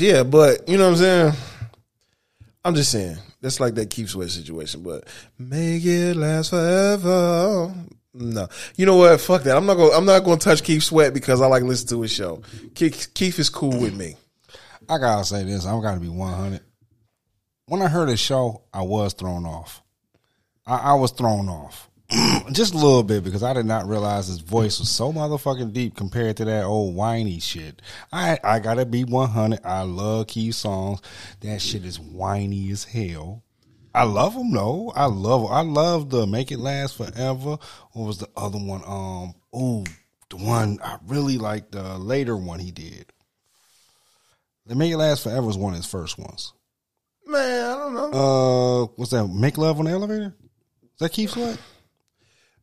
yeah, 0.00 0.22
but 0.22 0.68
you 0.68 0.76
know 0.76 0.84
what 0.84 0.92
I'm 0.92 0.96
saying. 0.96 1.32
I'm 2.64 2.74
just 2.74 2.90
saying 2.90 3.16
that's 3.40 3.60
like 3.60 3.74
that 3.74 3.90
Keith 3.90 4.08
Sweat 4.08 4.30
situation, 4.30 4.82
but 4.82 5.06
make 5.38 5.84
it 5.84 6.16
last 6.16 6.50
forever. 6.50 7.74
No, 8.14 8.48
you 8.76 8.86
know 8.86 8.96
what? 8.96 9.20
Fuck 9.20 9.42
that. 9.42 9.56
I'm 9.56 9.66
not 9.66 9.74
gonna. 9.74 9.96
I'm 9.96 10.06
not 10.06 10.24
gonna 10.24 10.38
touch 10.38 10.62
Keith 10.62 10.82
Sweat 10.82 11.12
because 11.12 11.40
I 11.40 11.46
like 11.46 11.62
listen 11.62 11.88
to 11.88 12.02
his 12.02 12.12
show. 12.12 12.42
Keith, 12.74 13.10
Keith 13.14 13.38
is 13.38 13.50
cool 13.50 13.78
with 13.78 13.94
me. 13.94 14.16
I 14.88 14.98
gotta 14.98 15.24
say 15.24 15.44
this. 15.44 15.66
I'm 15.66 15.82
gotta 15.82 16.00
be 16.00 16.08
100. 16.08 16.60
When 17.66 17.82
I 17.82 17.88
heard 17.88 18.08
his 18.08 18.20
show, 18.20 18.62
I 18.72 18.82
was 18.82 19.14
thrown 19.14 19.46
off. 19.46 19.82
I, 20.66 20.76
I 20.76 20.94
was 20.94 21.10
thrown 21.10 21.48
off 21.48 21.90
just 22.52 22.74
a 22.74 22.76
little 22.76 23.02
bit 23.02 23.24
because 23.24 23.42
I 23.42 23.52
did 23.52 23.66
not 23.66 23.86
realize 23.88 24.28
his 24.28 24.38
voice 24.40 24.78
was 24.78 24.90
so 24.90 25.12
motherfucking 25.12 25.72
deep 25.72 25.96
compared 25.96 26.36
to 26.38 26.44
that 26.44 26.64
old 26.64 26.94
whiny 26.94 27.40
shit. 27.40 27.80
I 28.12 28.38
I 28.44 28.58
gotta 28.60 28.86
be 28.86 29.04
100. 29.04 29.60
I 29.64 29.82
love 29.82 30.28
Keith 30.28 30.54
songs. 30.54 31.00
That 31.40 31.60
shit 31.60 31.84
is 31.84 31.98
whiny 31.98 32.70
as 32.70 32.84
hell. 32.84 33.42
I 33.94 34.04
love 34.04 34.34
them 34.34 34.52
though. 34.52 34.92
I 34.94 35.06
love 35.06 35.50
I 35.50 35.62
love 35.62 36.10
the 36.10 36.26
Make 36.26 36.52
It 36.52 36.58
Last 36.58 36.96
Forever. 36.96 37.58
What 37.92 38.06
was 38.06 38.18
the 38.18 38.28
other 38.36 38.58
one? 38.58 38.82
Um, 38.86 39.34
oh, 39.52 39.84
the 40.30 40.36
one 40.36 40.78
I 40.82 40.98
really 41.06 41.38
like 41.38 41.70
the 41.70 41.98
later 41.98 42.36
one 42.36 42.58
he 42.60 42.70
did. 42.70 43.06
The 44.66 44.74
Make 44.74 44.92
It 44.92 44.96
Last 44.98 45.22
Forever 45.22 45.46
was 45.46 45.58
one 45.58 45.72
of 45.74 45.76
his 45.78 45.86
first 45.86 46.18
ones. 46.18 46.52
Man, 47.26 47.70
I 47.70 47.74
don't 47.76 47.94
know, 47.94 48.10
Uh, 48.12 48.86
what's 48.96 49.10
that? 49.12 49.26
Make 49.26 49.58
Love 49.58 49.78
on 49.78 49.86
the 49.86 49.92
Elevator? 49.92 50.34
Is 50.82 50.98
that 51.00 51.12
Keith 51.12 51.30
Sweat? 51.30 51.58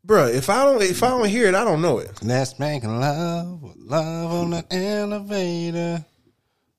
Bruh, 0.05 0.33
If 0.33 0.49
I 0.49 0.63
don't, 0.65 0.81
if 0.81 1.03
I 1.03 1.09
don't 1.09 1.29
hear 1.29 1.47
it, 1.47 1.53
I 1.53 1.63
don't 1.63 1.81
know 1.81 1.99
it. 1.99 2.15
That's 2.21 2.57
making 2.57 2.99
love, 2.99 3.61
love 3.77 4.31
on 4.31 4.49
the 4.49 4.65
elevator. 4.71 6.03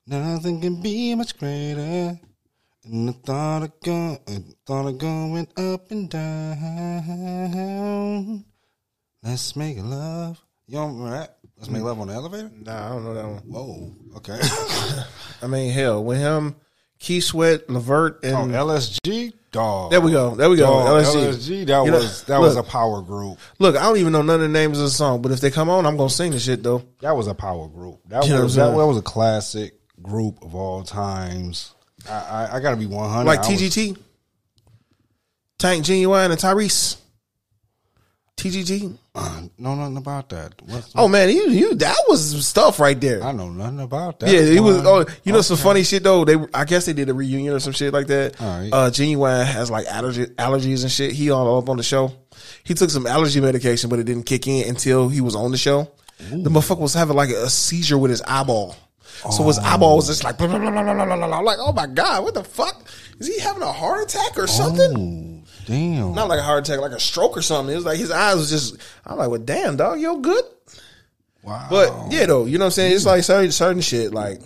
Nothing 0.06 0.60
can 0.60 0.82
be 0.82 1.14
much 1.14 1.38
greater. 1.38 2.18
And 2.84 3.08
the 3.08 3.12
thought 3.12 3.62
of 3.62 3.72
go, 3.84 4.18
thought 4.66 4.88
of 4.88 4.98
going 4.98 5.46
up 5.56 5.88
and 5.92 6.10
down. 6.10 6.64
Let's 9.22 9.54
make 9.54 9.78
love. 9.78 10.44
You 10.66 10.78
don't 10.78 10.96
remember 10.96 11.18
that? 11.18 11.38
Let's 11.56 11.70
make 11.70 11.82
love 11.82 12.00
on 12.00 12.08
the 12.08 12.14
elevator. 12.14 12.50
Nah, 12.60 12.86
I 12.86 12.88
don't 12.88 13.04
know 13.04 13.14
that 13.14 13.24
one. 13.24 13.42
Whoa. 13.46 13.94
Okay. 14.16 14.40
I 15.42 15.46
mean, 15.46 15.70
hell, 15.72 16.02
with 16.02 16.18
him, 16.18 16.56
Keith 17.02 17.24
Sweat, 17.24 17.68
Levert, 17.68 18.20
oh, 18.22 18.28
and 18.44 18.52
LSG. 18.52 19.32
Dog. 19.50 19.90
there 19.90 20.00
we 20.00 20.12
go, 20.12 20.36
there 20.36 20.48
we 20.48 20.56
go. 20.56 20.66
Dog, 20.66 21.04
LSG. 21.04 21.32
LSG. 21.32 21.66
That 21.66 21.84
You 21.84 21.90
know, 21.90 21.98
was 21.98 22.22
that 22.22 22.38
look, 22.38 22.46
was 22.46 22.56
a 22.56 22.62
power 22.62 23.02
group. 23.02 23.38
Look, 23.58 23.76
I 23.76 23.82
don't 23.82 23.96
even 23.96 24.12
know 24.12 24.22
none 24.22 24.36
of 24.36 24.40
the 24.42 24.48
names 24.48 24.78
of 24.78 24.84
the 24.84 24.90
song, 24.90 25.20
but 25.20 25.32
if 25.32 25.40
they 25.40 25.50
come 25.50 25.68
on, 25.68 25.84
I'm 25.84 25.96
gonna 25.96 26.08
sing 26.08 26.30
the 26.30 26.38
shit 26.38 26.62
though. 26.62 26.84
That 27.00 27.16
was 27.16 27.26
a 27.26 27.34
power 27.34 27.66
group. 27.66 27.98
That 28.06 28.24
You 28.26 28.34
was 28.40 28.56
what 28.56 28.68
I'm 28.68 28.76
that, 28.78 28.86
was 28.86 28.98
a 28.98 29.02
classic 29.02 29.74
group 30.00 30.42
of 30.42 30.54
all 30.54 30.84
times. 30.84 31.74
I 32.08 32.12
I, 32.12 32.56
I 32.56 32.60
got 32.60 32.70
to 32.70 32.76
be 32.76 32.86
one 32.86 33.10
hundred. 33.10 33.26
Like 33.26 33.40
TGT, 33.40 33.98
Tank, 35.58 35.84
Ginuwine, 35.84 36.30
and 36.30 36.40
Tyrese. 36.40 36.98
TGT. 38.36 38.96
Uh, 39.14 39.42
no, 39.58 39.74
nothing 39.74 39.98
about 39.98 40.30
that. 40.30 40.54
What's 40.62 40.90
oh 40.94 41.06
man, 41.06 41.28
you 41.28 41.50
you 41.50 41.74
that 41.74 41.96
was 42.08 42.46
stuff 42.46 42.80
right 42.80 42.98
there. 42.98 43.22
I 43.22 43.32
know 43.32 43.50
nothing 43.50 43.80
about 43.80 44.20
that. 44.20 44.30
Yeah, 44.30 44.40
it 44.40 44.60
was. 44.60 44.78
Oh, 44.86 45.00
you 45.22 45.32
know 45.32 45.38
okay. 45.38 45.42
some 45.42 45.58
funny 45.58 45.82
shit 45.82 46.02
though. 46.02 46.24
They 46.24 46.36
I 46.54 46.64
guess 46.64 46.86
they 46.86 46.94
did 46.94 47.10
a 47.10 47.14
reunion 47.14 47.52
or 47.52 47.60
some 47.60 47.74
shit 47.74 47.92
like 47.92 48.06
that. 48.06 48.40
All 48.40 48.58
right. 48.58 48.72
Uh, 48.72 48.90
Ginuwine 48.90 49.44
has 49.44 49.70
like 49.70 49.86
allergy, 49.86 50.26
allergies 50.26 50.82
and 50.82 50.90
shit. 50.90 51.12
He 51.12 51.30
all 51.30 51.58
up 51.58 51.68
on 51.68 51.76
the 51.76 51.82
show. 51.82 52.10
He 52.64 52.72
took 52.72 52.88
some 52.88 53.06
allergy 53.06 53.42
medication, 53.42 53.90
but 53.90 53.98
it 53.98 54.04
didn't 54.04 54.24
kick 54.24 54.46
in 54.46 54.66
until 54.66 55.10
he 55.10 55.20
was 55.20 55.36
on 55.36 55.50
the 55.50 55.58
show. 55.58 55.90
Ooh. 56.32 56.42
The 56.42 56.48
motherfucker 56.48 56.80
was 56.80 56.94
having 56.94 57.14
like 57.14 57.28
a 57.28 57.50
seizure 57.50 57.98
with 57.98 58.10
his 58.10 58.22
eyeball. 58.22 58.76
So 59.30 59.44
oh. 59.44 59.46
his 59.46 59.58
eyeball 59.58 59.96
was 59.96 60.06
just 60.06 60.24
like 60.24 60.38
blah, 60.38 60.46
blah, 60.46 60.58
blah, 60.58 60.70
blah, 60.70 60.82
blah, 60.82 61.04
blah, 61.04 61.26
blah. 61.26 61.40
like 61.40 61.58
oh 61.60 61.74
my 61.74 61.86
god, 61.86 62.24
what 62.24 62.32
the 62.32 62.44
fuck? 62.44 62.88
Is 63.18 63.26
he 63.26 63.38
having 63.40 63.62
a 63.62 63.72
heart 63.72 64.04
attack 64.04 64.38
or 64.38 64.46
something? 64.46 64.96
Oh 64.96 65.31
damn. 65.66 66.14
Not 66.14 66.28
like 66.28 66.40
a 66.40 66.42
heart 66.42 66.68
attack, 66.68 66.80
like 66.80 66.92
a 66.92 67.00
stroke 67.00 67.36
or 67.36 67.42
something. 67.42 67.72
It 67.72 67.76
was 67.76 67.84
like 67.84 67.98
his 67.98 68.10
eyes 68.10 68.36
was 68.36 68.50
just. 68.50 68.76
I'm 69.06 69.18
like, 69.18 69.30
well, 69.30 69.40
damn, 69.40 69.76
dog, 69.76 70.00
you're 70.00 70.20
good? 70.20 70.44
wow. 71.42 71.66
But 71.70 72.12
yeah, 72.12 72.26
though, 72.26 72.46
you 72.46 72.58
know 72.58 72.64
what 72.64 72.66
I'm 72.66 72.72
saying? 72.72 72.94
It's 72.94 73.06
like 73.06 73.22
certain, 73.22 73.52
certain 73.52 73.82
shit, 73.82 74.12
like, 74.12 74.40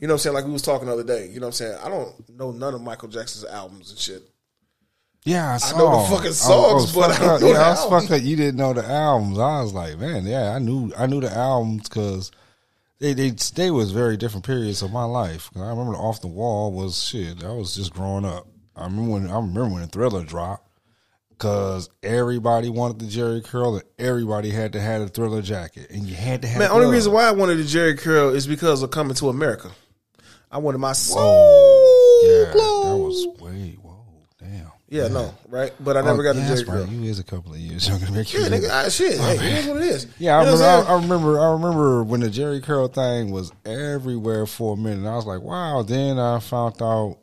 you 0.00 0.06
know 0.06 0.14
what 0.14 0.16
I'm 0.16 0.18
saying? 0.18 0.34
Like 0.34 0.44
we 0.44 0.52
was 0.52 0.62
talking 0.62 0.86
the 0.86 0.92
other 0.92 1.04
day, 1.04 1.28
you 1.28 1.40
know 1.40 1.46
what 1.46 1.60
I'm 1.60 1.66
saying? 1.66 1.78
I 1.82 1.88
don't 1.88 2.38
know 2.38 2.52
none 2.52 2.74
of 2.74 2.82
Michael 2.82 3.08
Jackson's 3.08 3.44
albums 3.44 3.90
and 3.90 3.98
shit. 3.98 4.22
yeah, 5.24 5.54
I, 5.54 5.56
saw. 5.58 5.78
know 5.78 6.02
the 6.02 6.08
fucking 6.08 6.26
I 6.26 6.28
was 6.28 6.38
songs, 6.38 6.94
but 6.94 7.10
I 7.10 7.18
don't 7.18 7.40
know 7.40 7.46
yeah, 7.48 7.52
the 7.54 7.60
I 7.60 7.70
was 7.70 7.84
fucked 7.86 8.10
up. 8.12 8.22
You 8.22 8.36
didn't 8.36 8.56
know 8.56 8.72
the 8.72 8.84
albums. 8.84 9.38
I 9.38 9.62
was 9.62 9.72
like, 9.72 9.98
man, 9.98 10.26
yeah, 10.26 10.52
I 10.52 10.58
knew. 10.58 10.92
I 10.96 11.06
knew 11.06 11.20
the 11.20 11.32
albums 11.32 11.88
because. 11.88 12.30
They, 12.98 13.14
they 13.14 13.30
they 13.30 13.70
was 13.70 13.92
very 13.92 14.18
different 14.18 14.44
periods 14.44 14.82
of 14.82 14.92
my 14.92 15.04
life. 15.04 15.48
I 15.56 15.60
remember 15.60 15.94
Off 15.94 16.20
the 16.20 16.26
Wall 16.26 16.70
was 16.70 17.02
shit. 17.02 17.42
I 17.42 17.50
was 17.50 17.74
just 17.74 17.94
growing 17.94 18.26
up. 18.26 18.46
I 18.80 18.84
remember 18.84 19.10
when 19.12 19.30
I 19.30 19.36
remember 19.36 19.68
when 19.68 19.82
the 19.82 19.88
Thriller 19.88 20.24
dropped 20.24 20.66
because 21.30 21.88
everybody 22.02 22.68
wanted 22.68 22.98
the 22.98 23.06
Jheri 23.06 23.42
curl 23.44 23.74
and 23.76 23.84
everybody 23.98 24.50
had 24.50 24.72
to 24.74 24.80
have 24.80 25.02
a 25.02 25.08
Thriller 25.08 25.42
jacket 25.42 25.88
and 25.90 26.02
you 26.04 26.14
had 26.14 26.42
to 26.42 26.48
have. 26.48 26.58
Man, 26.58 26.68
the 26.68 26.74
only 26.74 26.90
reason 26.90 27.12
why 27.12 27.24
I 27.24 27.32
wanted 27.32 27.56
the 27.56 27.64
Jheri 27.64 27.98
curl 27.98 28.30
is 28.34 28.46
because 28.46 28.82
of 28.82 28.90
coming 28.90 29.14
to 29.16 29.28
America. 29.28 29.70
I 30.50 30.58
wanted 30.58 30.78
my 30.78 30.92
soul 30.92 32.20
Yeah, 32.24 32.52
glow. 32.52 32.84
that 32.84 32.96
was 32.96 33.26
way 33.40 33.78
whoa 33.80 34.04
damn. 34.38 34.72
yeah, 34.88 35.06
no, 35.08 35.32
right? 35.48 35.72
But 35.78 35.96
I 35.96 36.00
never 36.02 36.20
Oh, 36.20 36.24
got 36.32 36.36
yeah, 36.36 36.48
the 36.54 36.54
Jheri 36.62 36.66
curl. 36.66 36.82
right. 36.84 36.88
You 36.92 37.08
is 37.10 37.18
a 37.20 37.24
couple 37.24 37.52
of 37.52 37.58
years 37.58 37.88
younger 37.88 38.06
than 38.06 38.14
me. 38.16 38.20
Yeah, 38.22 38.48
nigga, 38.48 38.68
ah, 38.70 38.88
shit. 38.88 39.18
Hey, 39.20 39.36
it 39.36 39.58
is 39.60 39.66
what 39.66 39.76
it 39.76 39.82
is. 39.84 40.06
Yeah, 40.18 40.36
I 40.38 40.40
You 40.44 40.50
remember, 40.50 40.64
I? 40.88 40.92
I 40.92 40.94
remember. 41.00 41.40
I 41.40 41.52
remember 41.52 42.02
when 42.04 42.20
the 42.20 42.28
Jheri 42.28 42.62
curl 42.62 42.88
thing 42.88 43.30
was 43.30 43.52
everywhere 43.64 44.44
for 44.46 44.74
a 44.74 44.76
minute. 44.76 45.08
I 45.08 45.14
was 45.14 45.24
like, 45.26 45.40
"Wow!" 45.42 45.82
Then 45.82 46.18
I 46.18 46.40
found 46.40 46.82
out. 46.82 47.16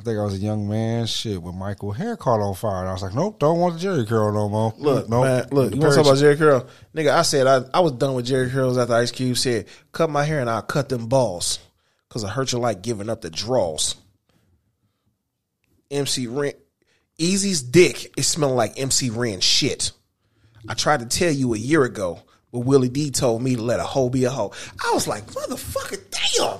I 0.00 0.02
think 0.02 0.18
I 0.18 0.24
was 0.24 0.32
a 0.32 0.38
young 0.38 0.66
man. 0.66 1.04
Shit, 1.04 1.42
with 1.42 1.54
Michael 1.54 1.92
hair 1.92 2.16
caught 2.16 2.40
on 2.40 2.54
fire. 2.54 2.80
And 2.80 2.88
I 2.88 2.92
was 2.92 3.02
like, 3.02 3.14
"Nope, 3.14 3.38
don't 3.38 3.58
want 3.58 3.78
the 3.78 3.86
Jheri 3.86 4.08
curl 4.08 4.32
no 4.32 4.48
more." 4.48 4.72
Look, 4.78 5.10
nope. 5.10 5.24
man, 5.24 5.46
look, 5.50 5.74
you 5.74 5.80
want 5.80 5.92
to 5.92 5.96
talk 5.96 6.06
about 6.06 6.16
Jheri 6.16 6.38
Curl? 6.38 6.66
Nigga, 6.94 7.10
I 7.10 7.20
said 7.20 7.46
I, 7.46 7.60
I 7.74 7.80
was 7.80 7.92
done 7.92 8.14
with 8.14 8.26
Jheri 8.26 8.50
Curls 8.50 8.78
after 8.78 8.94
Ice 8.94 9.10
Cube 9.10 9.36
said, 9.36 9.66
cut 9.92 10.08
my 10.08 10.24
hair 10.24 10.40
and 10.40 10.48
I'll 10.48 10.62
cut 10.62 10.88
them 10.88 11.06
balls. 11.06 11.58
Because 12.08 12.24
I 12.24 12.30
hurt 12.30 12.52
you 12.52 12.58
like 12.58 12.80
giving 12.80 13.10
up 13.10 13.20
the 13.20 13.28
draws. 13.28 13.94
MC 15.90 16.28
Ren. 16.28 16.54
Eazy's 17.18 17.60
dick 17.60 18.14
is 18.16 18.26
smelling 18.26 18.56
like 18.56 18.80
MC 18.80 19.10
Ren 19.10 19.40
shit. 19.40 19.92
I 20.66 20.72
tried 20.72 21.00
to 21.00 21.06
tell 21.06 21.30
you 21.30 21.52
a 21.52 21.58
year 21.58 21.84
ago, 21.84 22.20
but 22.50 22.60
Willie 22.60 22.88
D 22.88 23.10
told 23.10 23.42
me 23.42 23.56
to 23.56 23.62
let 23.62 23.80
a 23.80 23.84
hoe 23.84 24.08
be 24.08 24.24
a 24.24 24.30
hoe. 24.30 24.52
I 24.82 24.92
was 24.94 25.06
like, 25.06 25.26
motherfucker, 25.26 26.02
damn. 26.10 26.58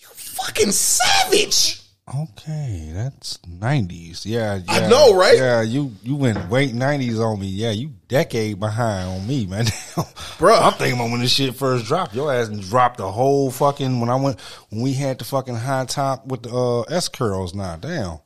You 0.00 0.08
fucking 0.08 0.72
savage. 0.72 1.77
Okay, 2.14 2.90
that's 2.94 3.38
nineties. 3.46 4.24
Yeah, 4.24 4.56
yeah, 4.56 4.62
I 4.72 4.88
know, 4.88 5.14
right? 5.14 5.36
Yeah, 5.36 5.60
you 5.62 5.92
you 6.02 6.16
went 6.16 6.50
late 6.50 6.74
nineties 6.74 7.20
on 7.20 7.38
me. 7.38 7.48
Yeah, 7.48 7.70
you 7.70 7.92
decade 8.08 8.58
behind 8.58 9.08
on 9.10 9.26
me, 9.26 9.44
man. 9.46 9.66
Bro, 10.38 10.54
I'm 10.54 10.72
thinking 10.74 10.98
about 10.98 11.10
when 11.10 11.20
this 11.20 11.32
shit 11.32 11.54
first 11.54 11.84
dropped. 11.84 12.14
Your 12.14 12.32
ass 12.32 12.48
dropped 12.48 12.96
the 12.98 13.10
whole 13.12 13.50
fucking 13.50 14.00
when 14.00 14.08
I 14.08 14.16
went 14.16 14.40
when 14.70 14.80
we 14.80 14.94
had 14.94 15.18
the 15.18 15.24
fucking 15.24 15.56
high 15.56 15.84
top 15.84 16.26
with 16.26 16.44
the 16.44 16.50
uh, 16.50 16.80
S 16.82 17.08
curls. 17.08 17.54
Now, 17.54 17.76
damn. 17.76 18.18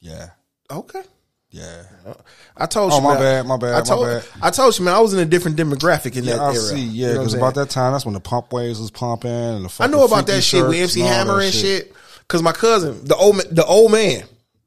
Yeah, 0.00 0.30
Okay. 0.70 1.02
yeah. 1.50 1.82
I 2.56 2.66
told 2.66 2.92
Oh, 2.92 2.96
you. 2.96 3.00
Oh, 3.00 3.04
my 3.08 3.14
man. 3.14 3.20
bad, 3.22 3.46
my 3.46 3.56
bad, 3.56 3.74
I 3.74 3.78
my 3.78 3.84
told, 3.84 4.06
bad. 4.06 4.24
I 4.42 4.50
told 4.50 4.78
you, 4.78 4.84
man. 4.84 4.94
I 4.94 5.00
was 5.00 5.12
in 5.14 5.18
a 5.18 5.24
different 5.24 5.56
demographic 5.56 6.14
in 6.16 6.22
Yeah, 6.24 6.34
that 6.34 6.40
I 6.42 6.46
era. 6.52 6.54
see. 6.54 6.84
Yeah, 6.86 7.06
know 7.06 7.12
what 7.12 7.16
I'm 7.18 7.22
because 7.24 7.34
about 7.34 7.54
that 7.56 7.70
time, 7.70 7.92
that's 7.92 8.04
when 8.04 8.14
the 8.14 8.20
pump 8.20 8.52
waves 8.52 8.78
was 8.78 8.90
pumping 8.92 9.30
and 9.30 9.64
the 9.64 9.68
fuck 9.68 9.88
I 9.88 9.90
know 9.90 10.04
about 10.04 10.26
that 10.28 10.42
shit 10.42 10.64
with 10.64 10.76
MC 10.76 11.00
Hammer 11.00 11.40
and 11.40 11.52
shit. 11.52 11.86
shit. 11.86 11.92
Cause 12.28 12.42
my 12.42 12.52
cousin, 12.52 13.04
the 13.04 13.14
old, 13.14 13.36
the 13.50 13.64
old 13.64 13.92
man, 13.92 14.24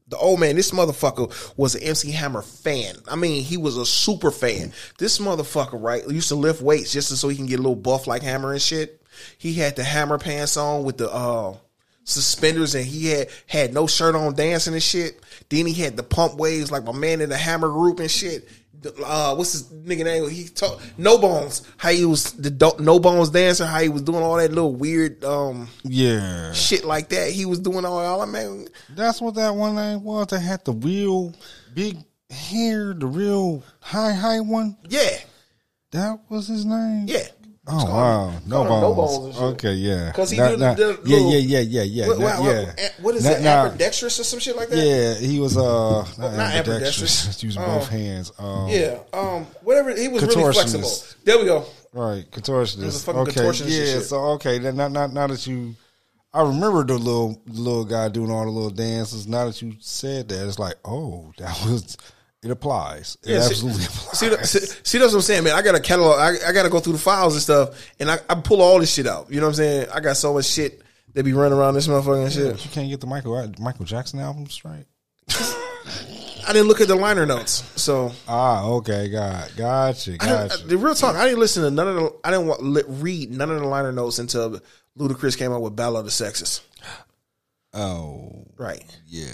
the 0.09 0.18
old 0.18 0.40
man, 0.40 0.56
this 0.56 0.72
motherfucker 0.72 1.53
was 1.56 1.75
an 1.75 1.84
MC 1.84 2.12
Hammer 2.12 2.42
fan. 2.42 2.96
I 3.08 3.16
mean, 3.16 3.44
he 3.44 3.58
was 3.58 3.78
a 3.78 3.86
super 3.86 4.31
fan. 4.31 4.74
This 4.97 5.20
motherfucker, 5.20 5.81
right, 5.81 6.08
used 6.08 6.30
to 6.30 6.36
lift 6.36 6.62
weights 6.62 6.92
just 6.92 7.16
so 7.16 7.28
he 7.28 7.36
can 7.36 7.46
get 7.46 7.59
a 7.59 7.62
little 7.62 7.75
buff 7.75 8.08
like 8.08 8.24
Hammer 8.24 8.52
and 8.52 8.62
shit. 8.62 9.02
He 9.38 9.53
had 9.53 9.75
the 9.75 9.84
Hammer 9.84 10.18
pants 10.18 10.58
on 10.58 10.84
with 10.84 10.97
the 10.97 11.11
uh, 11.11 11.56
suspenders, 12.06 12.76
and 12.76 12.85
he 12.85 13.08
had 13.08 13.29
had 13.46 13.73
no 13.73 13.88
shirt 13.88 14.16
on, 14.16 14.34
dancing 14.34 14.73
and 14.73 14.84
shit. 14.84 15.20
Then 15.50 15.66
he 15.67 15.73
had 15.73 15.96
the 15.96 16.03
pump 16.03 16.35
waves 16.35 16.72
like 16.72 16.84
my 16.84 16.91
man 16.91 17.22
in 17.22 17.29
the 17.29 17.38
Hammer 17.38 17.70
group 17.70 18.00
and 18.00 18.09
shit. 18.09 18.47
Uh, 19.05 19.35
what's 19.35 19.52
his 19.53 19.64
nigga 19.64 20.03
name? 20.05 20.29
He 20.29 20.47
talk 20.47 20.79
No 20.97 21.17
Bones. 21.17 21.64
How 21.78 21.90
he 21.90 22.05
was 22.05 22.31
the 22.34 22.49
do- 22.49 22.72
No 22.79 22.99
Bones 22.99 23.29
dancer. 23.29 23.66
How 23.66 23.79
he 23.81 23.90
was 23.90 24.02
doing 24.03 24.23
all 24.23 24.37
that 24.37 24.49
little 24.52 24.73
weird 24.73 25.23
um 25.26 25.67
Yeah, 25.84 26.53
shit 26.53 26.85
like 26.85 27.09
that. 27.09 27.31
He 27.31 27.46
was 27.46 27.59
doing 27.59 27.84
all 27.85 27.99
all 27.99 28.20
that 28.22 28.28
man. 28.28 28.67
that's 28.96 29.20
what 29.22 29.35
that 29.35 29.53
one 29.55 29.76
name 29.76 30.03
was. 30.03 30.28
That 30.28 30.40
had 30.40 30.64
the 30.66 30.72
real 30.73 31.34
big 31.73 31.97
hair, 32.29 32.93
the 32.93 33.08
real 33.08 33.64
high 33.81 34.14
high 34.14 34.40
one. 34.40 34.78
Yeah, 34.87 35.17
That 35.91 36.20
was 36.29 36.47
his 36.47 36.64
name. 36.66 37.05
yeah. 37.08 37.28
Oh 37.72 37.86
wow, 37.86 38.32
no 38.48 38.64
bones. 38.64 38.96
Bones 38.96 39.26
and 39.26 39.34
shit. 39.36 39.44
okay, 39.44 39.74
yeah. 39.74 40.12
'Cause 40.12 40.32
he 40.32 40.38
Now- 40.38 40.50
did 40.50 40.60
the 40.60 41.00
yeah, 41.06 41.18
little- 41.18 41.32
yeah, 41.32 41.38
yeah, 41.38 41.60
yeah, 41.60 41.82
yeah, 41.84 42.08
What, 42.08 42.20
yeah. 42.20 42.66
what- 42.66 42.94
what 43.02 43.16
is 43.16 43.24
Now- 43.26 43.32
it? 43.66 43.68
ambidextrous 43.72 44.20
or 44.20 44.24
some 44.24 44.40
shit 44.40 44.56
like 44.56 44.70
that? 44.70 44.78
Yeah, 44.78 45.14
he 45.16 45.40
was 45.40 45.56
uh 45.58 45.62
not, 45.62 46.18
not 46.18 46.54
ambidextrous. 46.54 47.22
ambidextrous. 47.26 47.44
using 47.44 47.62
Oh. 47.62 47.66
both 47.80 47.90
hands. 47.90 48.32
Um, 48.40 48.68
Yeah, 48.70 48.98
um, 49.14 49.46
whatever. 49.64 49.96
He 49.96 50.08
was 50.08 50.24
really 50.24 50.54
flexible. 50.54 50.92
There 51.24 51.38
we 51.38 51.46
go. 51.46 51.66
Right, 51.94 52.26
It 52.26 52.48
was 52.50 52.76
a 52.76 52.78
contortionist. 52.78 53.04
fucking 53.04 53.22
Okay, 53.22 53.32
contortionist 53.42 53.94
yeah. 53.96 54.02
So 54.02 54.18
okay, 54.36 54.58
then 54.60 54.76
now, 54.76 54.88
now, 54.88 55.08
now 55.08 55.28
that 55.28 55.46
you, 55.48 55.76
I 56.34 56.42
remember 56.44 56.84
the 56.84 56.94
little 56.98 57.42
the 57.48 57.60
little 57.62 57.86
guy 57.86 58.10
doing 58.10 58.30
all 58.32 58.46
the 58.46 58.52
little 58.52 58.70
dances. 58.70 59.28
Now 59.28 59.46
that 59.46 59.60
you 59.62 59.74
said 59.80 60.30
that, 60.30 60.48
it's 60.48 60.60
like, 60.60 60.76
oh, 60.86 61.32
that 61.40 61.58
was 61.66 61.98
it 62.44 62.52
applies. 62.52 63.18
It 63.24 63.32
Yeah, 63.32 63.38
absolutely 63.46 63.86
applies. 63.86 64.20
See, 64.20 64.30
the- 64.30 64.44
see, 64.47 64.59
see, 64.84 64.97
that's 64.97 65.12
what 65.14 65.20
I'm 65.20 65.24
saying, 65.24 65.44
man. 65.44 65.56
I 65.56 65.62
got 65.62 65.76
a 65.76 65.80
catalog. 65.80 66.20
I, 66.20 66.36
I 66.47 66.52
got 66.53 66.64
to 66.64 66.70
go 66.70 66.80
through 66.80 66.94
the 66.94 67.00
files 67.00 67.34
and 67.34 67.41
stuff, 67.41 67.90
and 68.00 68.09
I, 68.09 68.20
I 68.30 68.36
pull 68.36 68.62
all 68.62 68.80
this 68.80 68.94
shit 68.94 69.08
out. 69.08 69.30
You 69.30 69.38
know 69.40 69.47
what 69.47 69.50
I'm 69.50 69.56
saying? 69.56 69.88
I 69.94 70.00
got 70.00 70.16
so 70.18 70.34
much 70.34 70.46
shit 70.46 70.82
that 71.14 71.24
be 71.24 71.34
running 71.34 71.58
around 71.58 71.74
this 71.74 71.88
motherfucker 71.88 72.24
and 72.24 72.32
shit. 72.32 72.64
You 72.64 72.72
can't 72.72 72.90
get 72.90 73.02
the 73.02 73.08
Michael 73.08 73.52
Michael 73.59 73.86
Jackson 73.86 74.20
albums 74.20 74.64
right. 74.64 74.86
I 76.47 76.53
didn't 76.53 76.68
look 76.68 76.82
at 76.82 76.88
the 76.88 76.96
liner 76.96 77.26
notes, 77.28 77.64
so 77.80 78.12
Ah, 78.28 78.66
okay, 78.66 79.09
got 79.09 79.52
gotcha, 79.56 80.14
I 80.14 80.18
gotcha. 80.18 80.66
the 80.66 80.78
real 80.78 80.96
talk. 80.96 81.16
I 81.16 81.26
didn't 81.26 81.40
listen 81.40 81.64
to 81.64 81.70
none 81.72 81.88
of 81.88 81.96
the. 81.96 82.16
I 82.24 82.32
didn't 82.32 82.47
want, 82.47 82.85
read 83.03 83.32
none 83.32 83.52
of 83.52 83.59
the 83.59 83.68
liner 83.68 83.92
notes 83.92 84.18
until 84.18 84.59
Ludacris 84.97 85.38
came 85.38 85.52
out 85.52 85.62
with 85.62 85.76
"Battle 85.76 85.97
of 85.97 86.06
the 86.06 86.12
Sexes." 86.12 86.62
Oh, 87.74 88.46
Right, 88.58 88.84
yeah. 89.08 89.28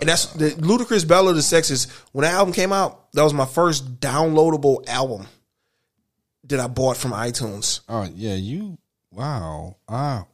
and 0.00 0.08
that's 0.08 0.26
the 0.26 0.50
Ludacris 0.50 1.06
"Battle 1.06 1.28
of 1.30 1.36
the 1.36 1.42
Sexes." 1.42 1.86
When 2.12 2.24
that 2.24 2.34
album 2.34 2.52
came 2.52 2.72
out, 2.72 3.12
that 3.12 3.22
was 3.22 3.32
my 3.32 3.46
first 3.46 4.00
downloadable 4.00 4.86
album 4.88 5.26
that 6.44 6.58
I 6.60 6.66
bought 6.66 6.96
from 6.96 7.12
iTunes. 7.12 7.80
Oh, 7.88 8.02
yeah. 8.14 8.34
You 8.34 8.78
wow. 9.12 9.76
Ah, 9.88 10.24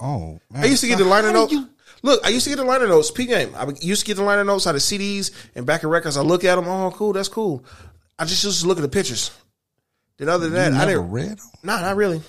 oh. 0.00 0.40
Man. 0.50 0.62
I 0.64 0.66
used 0.66 0.82
to 0.82 0.88
get 0.88 0.98
the 0.98 1.04
liner 1.04 1.32
notes. 1.32 1.52
you- 1.52 1.68
Look, 2.02 2.24
I 2.24 2.30
used 2.30 2.44
to 2.44 2.50
get 2.50 2.56
the 2.56 2.64
liner 2.64 2.86
notes. 2.88 3.10
P 3.10 3.26
game. 3.26 3.54
I 3.54 3.66
used 3.82 4.00
to 4.02 4.06
get 4.06 4.16
the 4.16 4.22
liner 4.22 4.42
notes 4.44 4.66
out 4.66 4.74
of 4.74 4.80
CDs 4.80 5.30
and 5.54 5.66
back 5.66 5.82
of 5.84 5.90
records. 5.90 6.16
I 6.16 6.22
look 6.22 6.44
at 6.44 6.54
them. 6.56 6.66
Oh, 6.66 6.90
cool. 6.92 7.12
That's 7.12 7.28
cool. 7.28 7.62
I 8.18 8.24
just 8.24 8.42
used 8.44 8.62
to 8.62 8.66
look 8.68 8.78
at 8.78 8.82
the 8.82 8.88
pictures. 8.88 9.30
Then 10.16 10.28
other 10.30 10.48
than 10.48 10.54
that, 10.54 10.72
you 10.72 10.78
I 10.78 10.86
never 10.86 11.00
didn't. 11.02 11.10
read 11.10 11.30
'em? 11.32 11.38
Nah, 11.62 11.80
not 11.82 11.96
really. 11.96 12.22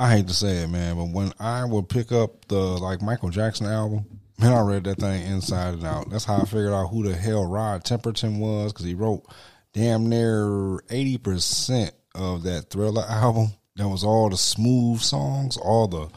I 0.00 0.12
hate 0.12 0.28
to 0.28 0.34
say 0.34 0.62
it, 0.62 0.68
man, 0.68 0.96
but 0.96 1.08
when 1.08 1.32
I 1.40 1.64
would 1.64 1.88
pick 1.88 2.12
up 2.12 2.46
the 2.46 2.56
like 2.56 3.02
Michael 3.02 3.30
Jackson 3.30 3.66
album, 3.66 4.06
man, 4.38 4.52
I 4.52 4.60
read 4.60 4.84
that 4.84 4.98
thing 4.98 5.26
inside 5.26 5.74
and 5.74 5.84
out. 5.84 6.08
That's 6.08 6.24
how 6.24 6.36
I 6.36 6.44
figured 6.44 6.72
out 6.72 6.86
who 6.86 7.02
the 7.02 7.16
hell 7.16 7.44
Rod 7.44 7.82
Temperton 7.82 8.38
was 8.38 8.72
because 8.72 8.86
he 8.86 8.94
wrote 8.94 9.24
damn 9.72 10.08
near 10.08 10.78
eighty 10.90 11.18
percent 11.18 11.92
of 12.14 12.44
that 12.44 12.70
Thriller 12.70 13.04
album. 13.08 13.48
That 13.74 13.88
was 13.88 14.04
all 14.04 14.30
the 14.30 14.36
smooth 14.36 15.00
songs, 15.00 15.56
all 15.56 15.88
the 15.88 16.08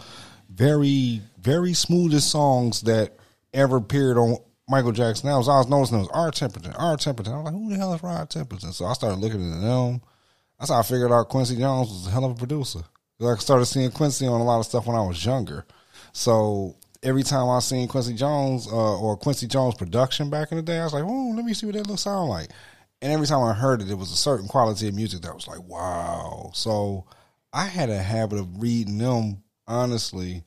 very, 0.50 1.22
very 1.40 1.74
smoothest 1.74 2.30
songs 2.30 2.82
that 2.82 3.18
ever 3.52 3.78
appeared 3.78 4.18
on 4.18 4.38
Michael 4.70 4.92
Jackson 4.92 5.30
albums. 5.30 5.50
I 5.50 5.58
was 5.58 5.70
noticing 5.70 5.98
it 5.98 6.02
was 6.02 6.10
R. 6.10 6.32
Temperton, 6.32 6.76
R. 6.78 6.98
Temperton. 6.98 7.34
I 7.34 7.38
was 7.38 7.46
like, 7.46 7.54
who 7.54 7.70
the 7.70 7.78
hell 7.78 7.94
is 7.96 8.04
Rod 8.04 8.30
Temperton? 8.30 8.74
So 8.74 8.86
I 8.86 8.94
started 8.94 9.20
looking 9.20 9.54
at 9.54 9.62
them. 9.62 10.02
That's 10.60 10.72
how 10.72 10.80
I 10.80 10.84
figured 10.84 11.12
out 11.12 11.30
Quincy 11.30 11.58
Jones 11.58 11.90
was 11.90 12.08
a 12.08 12.12
hell 12.12 12.26
of 12.26 12.32
a 12.32 12.36
producer. 12.36 12.82
I 13.22 13.36
started 13.36 13.66
seeing 13.66 13.92
Quincy 13.92 14.28
on 14.28 14.42
a 14.42 14.44
lot 14.44 14.60
of 14.60 14.66
stuff 14.66 14.88
when 14.88 14.96
I 14.96 15.02
was 15.02 15.24
younger. 15.24 15.66
So 16.14 16.76
every 17.04 17.24
time 17.24 17.50
I 17.50 17.60
seen 17.60 17.88
Quincy 17.88 18.14
Jones 18.14 18.68
uh, 18.68 19.00
or 19.00 19.18
Quincy 19.18 19.48
Jones 19.48 19.76
production 19.76 20.30
back 20.30 20.52
in 20.52 20.58
the 20.58 20.64
day, 20.64 20.80
I 20.80 20.84
was 20.84 20.94
like, 20.94 21.04
oh, 21.06 21.34
let 21.36 21.46
me 21.46 21.54
see 21.54 21.66
what 21.66 21.76
that 21.76 21.88
looks 21.88 22.02
sound 22.02 22.30
like. 22.30 22.50
And 23.02 23.12
every 23.12 23.28
time 23.28 23.44
I 23.44 23.54
heard 23.54 23.82
it, 23.82 23.90
it 23.90 23.98
was 23.98 24.12
a 24.12 24.16
certain 24.16 24.48
quality 24.48 24.88
of 24.88 24.94
music 24.94 25.22
that 25.22 25.34
was 25.34 25.48
like, 25.48 25.64
wow. 25.64 26.52
So 26.54 27.06
I 27.52 27.66
had 27.66 27.90
a 27.90 27.98
habit 27.98 28.40
of 28.40 28.62
reading 28.62 29.00
them, 29.00 29.44
honestly, 29.68 30.44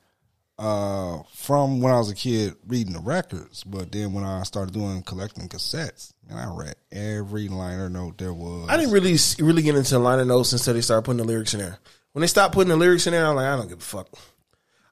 uh, 0.57 1.19
from 1.33 1.81
when 1.81 1.93
I 1.93 1.99
was 1.99 2.11
a 2.11 2.15
kid, 2.15 2.55
reading 2.67 2.93
the 2.93 3.01
records. 3.01 3.65
But 3.65 3.91
then 3.91 4.13
when 4.13 4.23
I 4.25 4.45
started 4.45 4.73
doing 4.73 5.03
collecting 5.03 5.49
cassettes, 5.49 6.13
and 6.29 6.39
I 6.39 6.47
read 6.55 6.77
every 6.93 7.49
liner 7.49 7.91
note 7.91 8.19
there 8.19 8.33
was. 8.33 8.69
I 8.69 8.77
didn't 8.77 8.93
really 8.93 9.17
really 9.41 9.63
get 9.63 9.75
into 9.75 9.99
liner 9.99 10.25
notes 10.25 10.53
until 10.53 10.75
they 10.75 10.81
started 10.81 11.03
putting 11.03 11.19
the 11.19 11.25
lyrics 11.25 11.55
in 11.55 11.61
there. 11.61 11.79
When 12.15 12.21
they 12.21 12.29
stopped 12.29 12.55
putting 12.55 12.69
the 12.69 12.77
lyrics 12.77 13.09
in 13.09 13.13
there, 13.13 13.27
I'm 13.27 13.35
like, 13.35 13.47
I 13.47 13.57
don't 13.57 13.69
give 13.69 13.79
a 13.79 13.83
fuck. 13.83 14.09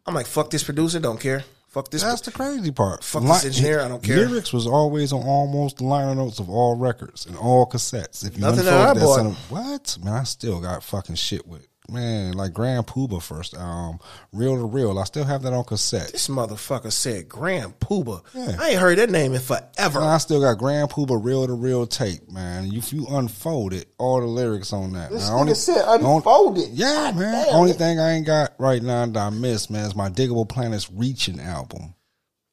I'm 0.04 0.12
like, 0.14 0.26
fuck 0.26 0.50
this 0.50 0.64
producer, 0.64 0.98
don't 0.98 1.20
care. 1.20 1.44
Fuck 1.68 1.88
this. 1.90 2.02
That's 2.02 2.20
the 2.20 2.32
crazy 2.32 2.72
part. 2.72 3.04
Fuck 3.04 3.22
this 3.22 3.44
engineer, 3.44 3.80
I 3.80 3.86
don't 3.86 4.02
care. 4.02 4.26
Lyrics 4.28 4.52
was 4.52 4.66
always 4.66 5.12
on 5.12 5.22
almost 5.22 5.76
the 5.76 5.84
liner 5.84 6.16
notes 6.16 6.40
of 6.40 6.50
all 6.50 6.74
records 6.76 7.24
and 7.26 7.36
all 7.36 7.64
cassettes. 7.66 8.26
If 8.26 8.34
you 8.34 8.40
Nothing 8.42 8.66
unfold 8.66 8.74
that 8.76 8.88
I 8.90 8.94
that 8.94 9.00
bought. 9.00 9.16
son 9.16 9.26
of- 9.28 9.50
what 9.52 9.98
man, 10.02 10.14
I 10.14 10.22
still 10.24 10.60
got 10.60 10.82
fucking 10.82 11.14
shit 11.14 11.46
with 11.46 11.68
man 11.88 12.32
like 12.32 12.52
Grand 12.52 12.86
Puba 12.86 13.22
first 13.22 13.54
album, 13.54 13.98
Reel 14.32 14.56
to 14.56 14.64
Reel. 14.64 14.98
I 14.98 15.04
still 15.04 15.24
have 15.24 15.42
that 15.42 15.52
on 15.52 15.64
cassette. 15.64 16.12
this 16.12 16.28
motherfucker 16.28 16.92
said 16.92 17.28
Grand 17.28 17.78
Puba. 17.80 18.22
Yeah. 18.34 18.56
I 18.58 18.70
ain't 18.70 18.80
heard 18.80 18.98
that 18.98 19.10
name 19.10 19.34
in 19.34 19.40
forever. 19.40 19.98
And 19.98 20.08
I 20.08 20.18
still 20.18 20.40
got 20.40 20.58
Grand 20.58 20.90
Puba 20.90 21.22
Reel 21.22 21.46
to 21.46 21.54
Reel 21.54 21.86
tape, 21.86 22.30
man. 22.30 22.72
If 22.72 22.92
you 22.92 23.06
unfold 23.08 23.72
it, 23.72 23.88
all 23.98 24.20
the 24.20 24.26
lyrics 24.26 24.72
on 24.72 24.92
that. 24.92 25.10
This 25.10 25.28
man. 25.28 25.46
nigga 25.46 25.56
said 25.56 25.84
unfold 25.86 26.58
it. 26.58 26.70
Yeah, 26.70 27.12
man. 27.14 27.46
damn. 27.46 27.54
Only 27.54 27.72
thing 27.72 27.98
I 27.98 28.12
ain't 28.12 28.26
got 28.26 28.52
right 28.58 28.82
now 28.82 29.06
that 29.06 29.16
I 29.16 29.30
miss, 29.30 29.70
man, 29.70 29.86
is 29.86 29.96
my 29.96 30.08
Diggable 30.08 30.48
Planets 30.48 30.90
Reaching 30.90 31.40
album. 31.40 31.94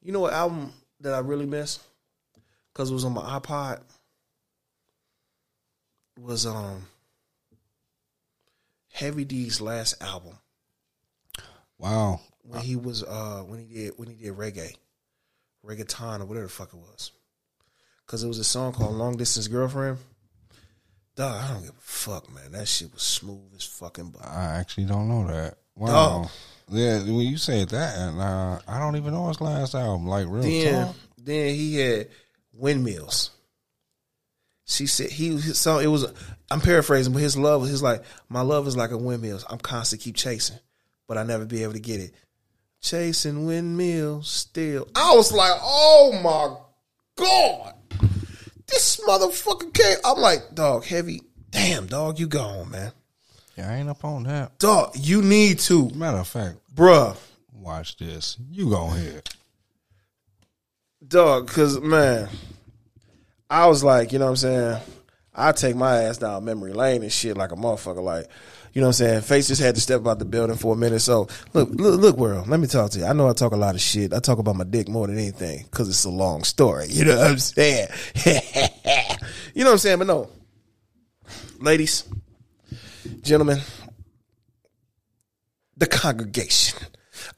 You 0.02 0.12
know 0.12 0.20
what 0.20 0.32
album 0.32 0.72
that 1.00 1.14
I 1.14 1.18
really 1.20 1.46
miss? 1.46 1.78
Because 2.72 2.90
it 2.90 2.94
was 2.94 3.04
on 3.04 3.14
my 3.14 3.22
iPod. 3.22 3.80
Was 6.18 6.44
um 6.44 6.86
Heavy 8.92 9.24
D's 9.24 9.60
last 9.60 10.02
album 10.02 10.36
Wow. 11.78 12.20
when 12.42 12.60
he 12.60 12.76
was 12.76 13.02
uh 13.02 13.42
when 13.46 13.58
he 13.60 13.66
did 13.74 13.92
when 13.96 14.08
he 14.08 14.14
did 14.14 14.34
reggae, 14.34 14.74
reggaeton 15.64 16.20
or 16.20 16.24
whatever 16.26 16.46
the 16.46 16.52
fuck 16.52 16.72
it 16.74 16.78
was. 16.78 17.12
Because 18.06 18.22
it 18.24 18.28
was 18.28 18.38
a 18.38 18.44
song 18.44 18.72
called 18.72 18.94
"Long 18.96 19.16
Distance 19.16 19.48
Girlfriend." 19.48 19.98
Dog, 21.16 21.42
I 21.42 21.48
don't 21.52 21.62
give 21.62 21.70
a 21.70 21.80
fuck, 21.80 22.32
man. 22.32 22.52
That 22.52 22.68
shit 22.68 22.92
was 22.92 23.02
smooth 23.02 23.52
as 23.56 23.64
fucking 23.64 24.10
butt. 24.10 24.26
I 24.26 24.56
actually 24.58 24.84
don't 24.84 25.08
know 25.08 25.26
that. 25.26 25.56
Wow. 25.76 25.86
Dog. 26.22 26.30
Yeah, 26.72 26.98
when 27.02 27.20
you 27.26 27.36
said 27.36 27.68
that, 27.70 27.96
and 27.98 28.20
uh, 28.20 28.60
I 28.68 28.78
don't 28.78 28.96
even 28.96 29.12
know 29.12 29.26
his 29.28 29.40
last 29.40 29.74
album. 29.74 30.06
Like 30.06 30.26
real 30.28 30.42
Then, 30.42 30.86
talk. 30.86 30.96
then 31.18 31.54
he 31.54 31.76
had 31.76 32.08
windmills. 32.52 33.30
She 34.70 34.86
said 34.86 35.10
he 35.10 35.38
song. 35.40 35.82
It 35.82 35.88
was. 35.88 36.06
I'm 36.50 36.60
paraphrasing, 36.60 37.12
but 37.12 37.22
his 37.22 37.36
love 37.36 37.60
was 37.62 37.70
his 37.70 37.82
like 37.82 38.04
my 38.28 38.40
love 38.42 38.66
is 38.66 38.76
like 38.76 38.92
a 38.92 38.98
windmill. 38.98 39.40
I'm 39.48 39.58
constantly 39.58 40.04
keep 40.04 40.16
chasing, 40.16 40.58
but 41.08 41.18
I 41.18 41.24
never 41.24 41.44
be 41.44 41.62
able 41.64 41.72
to 41.74 41.80
get 41.80 42.00
it. 42.00 42.14
Chasing 42.80 43.46
windmills 43.46 44.30
still. 44.30 44.86
I 44.94 45.14
was 45.14 45.32
like, 45.32 45.52
oh 45.60 46.18
my 46.22 46.56
god, 47.16 47.74
this 48.68 49.00
motherfucker 49.06 49.72
came. 49.74 49.96
I'm 50.04 50.18
like, 50.18 50.54
dog, 50.54 50.84
heavy. 50.84 51.22
Damn, 51.50 51.86
dog, 51.86 52.18
you 52.20 52.28
gone, 52.28 52.70
man. 52.70 52.92
Yeah, 53.56 53.70
I 53.70 53.76
ain't 53.78 53.88
up 53.90 54.04
on 54.04 54.22
that. 54.24 54.58
Dog, 54.60 54.92
you 54.96 55.20
need 55.20 55.58
to, 55.60 55.90
Matter 55.90 56.18
of 56.18 56.28
fact, 56.28 56.58
bruh. 56.74 57.16
watch 57.52 57.96
this. 57.96 58.36
You 58.50 58.70
go 58.70 58.86
ahead. 58.86 59.28
dog 61.06 61.46
because 61.48 61.80
man 61.80 62.28
i 63.50 63.66
was 63.66 63.84
like 63.84 64.12
you 64.12 64.18
know 64.18 64.26
what 64.26 64.30
i'm 64.30 64.36
saying? 64.36 64.80
I 65.34 65.52
take 65.52 65.76
my 65.76 66.02
ass 66.02 66.18
down 66.18 66.44
memory 66.44 66.72
lane 66.72 67.02
and 67.02 67.12
shit 67.12 67.36
like 67.36 67.52
a 67.52 67.56
motherfucker. 67.56 68.02
Like 68.02 68.26
you 68.72 68.80
know 68.80 68.88
what 68.88 69.00
i'm 69.00 69.06
saying? 69.06 69.20
Face 69.22 69.48
just 69.48 69.62
had 69.62 69.74
to 69.76 69.80
step 69.80 70.06
out 70.06 70.18
the 70.18 70.24
building 70.24 70.56
for 70.56 70.74
a 70.74 70.76
minute. 70.76 71.00
So 71.00 71.28
look 71.54 71.70
look, 71.70 72.00
look 72.00 72.16
world 72.16 72.48
let 72.48 72.60
me 72.60 72.66
talk 72.66 72.90
to 72.92 72.98
you. 73.00 73.04
I 73.06 73.12
know 73.12 73.28
i 73.28 73.32
talk 73.32 73.52
a 73.52 73.56
lot 73.56 73.74
of 73.74 73.80
shit. 73.80 74.12
I 74.12 74.18
talk 74.18 74.38
about 74.38 74.56
my 74.56 74.64
dick 74.64 74.88
more 74.88 75.06
than 75.06 75.18
anything 75.18 75.64
because 75.64 75.88
it's 75.88 76.04
a 76.04 76.10
long 76.10 76.44
story. 76.44 76.86
You 76.90 77.04
know 77.04 77.16
what 77.16 77.30
i'm 77.30 77.38
saying? 77.38 77.88
You 79.54 79.64
know 79.64 79.70
what 79.70 79.74
i'm 79.74 79.78
saying? 79.78 79.98
But 79.98 80.06
no. 80.06 80.28
Ladies 81.60 82.04
gentlemen 83.22 83.58
the 85.76 85.86
congregation 85.86 86.78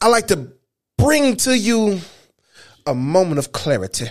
i 0.00 0.08
like 0.08 0.26
to 0.26 0.48
bring 0.96 1.36
to 1.36 1.56
you 1.56 2.00
a 2.86 2.94
moment 2.94 3.38
of 3.38 3.52
clarity. 3.52 4.06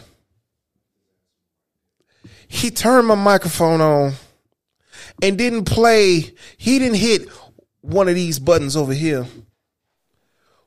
He 2.51 2.69
turned 2.69 3.07
my 3.07 3.15
microphone 3.15 3.79
on 3.79 4.13
and 5.21 5.37
didn't 5.37 5.65
play, 5.65 6.33
he 6.57 6.79
didn't 6.79 6.97
hit 6.97 7.29
one 7.79 8.09
of 8.09 8.13
these 8.13 8.39
buttons 8.39 8.75
over 8.75 8.91
here 8.93 9.25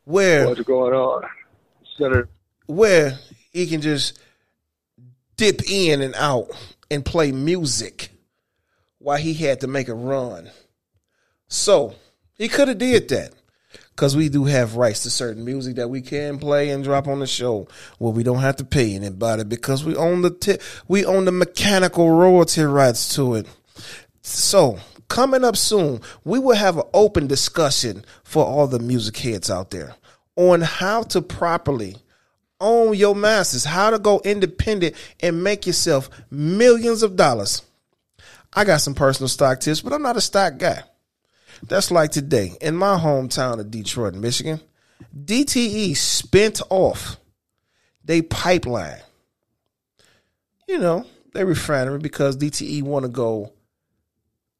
where 0.05 0.49
What's 0.49 0.63
going 0.63 0.95
on? 0.95 1.25
Senator 1.99 2.31
where 2.67 3.19
he 3.53 3.67
can 3.67 3.83
just 3.83 4.19
dip 5.37 5.61
in 5.71 6.01
and 6.01 6.15
out 6.15 6.51
and 6.91 7.05
play 7.05 7.33
music 7.33 8.09
while 8.99 9.19
he 9.19 9.35
had 9.35 9.61
to 9.61 9.67
make 9.67 9.89
a 9.89 9.95
run. 9.95 10.51
So 11.49 11.95
he 12.33 12.49
could 12.49 12.69
have 12.69 12.79
did 12.79 13.11
that 13.11 13.35
because 13.95 14.17
we 14.17 14.29
do 14.29 14.45
have 14.45 14.77
rights 14.77 15.05
to 15.05 15.11
certain 15.11 15.45
music 15.45 15.77
that 15.77 15.89
we 15.89 16.01
can 16.01 16.39
play 16.39 16.71
and 16.71 16.83
drop 16.83 17.07
on 17.07 17.21
the 17.21 17.27
show 17.27 17.69
where 17.99 18.13
we 18.13 18.25
don't 18.25 18.41
have 18.41 18.57
to 18.57 18.65
pay 18.65 18.95
anybody 18.95 19.45
because 19.45 19.85
we 19.85 19.95
own 19.95 20.23
the 20.23 20.31
ti- 20.31 20.59
we 20.89 21.05
own 21.05 21.25
the 21.25 21.33
mechanical 21.33 22.11
royalty 22.11 22.63
rights 22.63 23.15
to 23.15 23.35
it. 23.35 23.47
So, 24.23 24.79
coming 25.09 25.45
up 25.45 25.57
soon, 25.57 26.01
we 26.25 26.39
will 26.39 26.57
have 26.57 26.77
an 26.77 26.85
open 26.93 27.27
discussion 27.29 28.05
for 28.25 28.45
all 28.45 28.67
the 28.67 28.81
music 28.81 29.17
heads 29.19 29.51
out 29.51 29.71
there 29.71 29.95
on 30.35 30.61
how 30.61 31.03
to 31.05 31.23
properly 31.23 31.97
own 32.61 32.95
your 32.95 33.15
masters, 33.15 33.65
how 33.65 33.91
to 33.91 33.99
go 33.99 34.21
independent 34.25 34.97
and 35.21 35.45
make 35.45 35.67
yourself 35.67 36.11
millions 36.31 37.03
of 37.03 37.15
dollars. 37.15 37.63
I 38.53 38.65
got 38.65 38.81
some 38.81 38.95
personal 38.95 39.29
stock 39.29 39.61
tips, 39.61 39.83
but 39.83 39.93
I'm 39.93 40.03
not 40.03 40.17
a 40.17 40.21
stock 40.21 40.59
guy. 40.59 40.83
That's 41.69 41.91
like 41.91 42.11
today 42.11 42.53
in 42.61 42.77
my 42.77 42.97
hometown 42.97 43.61
of 43.61 43.71
Detroit, 43.71 44.15
Michigan. 44.15 44.61
DTE 45.17 45.97
spent 45.97 46.61
off 46.71 47.17
they 48.05 48.23
pipeline. 48.23 49.01
You 50.69 50.79
know, 50.79 51.07
they 51.33 51.45
refinery 51.45 51.99
because 51.99 52.37
DTE 52.37 52.83
want 52.83 53.05
to 53.05 53.09
go 53.11 53.53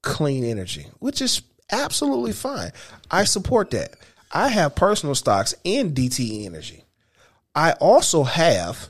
clean 0.03 0.45
energy, 0.45 0.87
which 0.99 1.21
is 1.21 1.43
absolutely 1.71 2.33
fine. 2.33 2.73
I 3.11 3.25
support 3.25 3.71
that. 3.71 3.95
I 4.33 4.49
have 4.49 4.75
personal 4.75 5.15
stocks 5.15 5.55
in 5.65 5.95
DTE 5.95 6.47
Energy. 6.47 6.85
I 7.55 7.73
also 7.73 8.25
have 8.25 8.89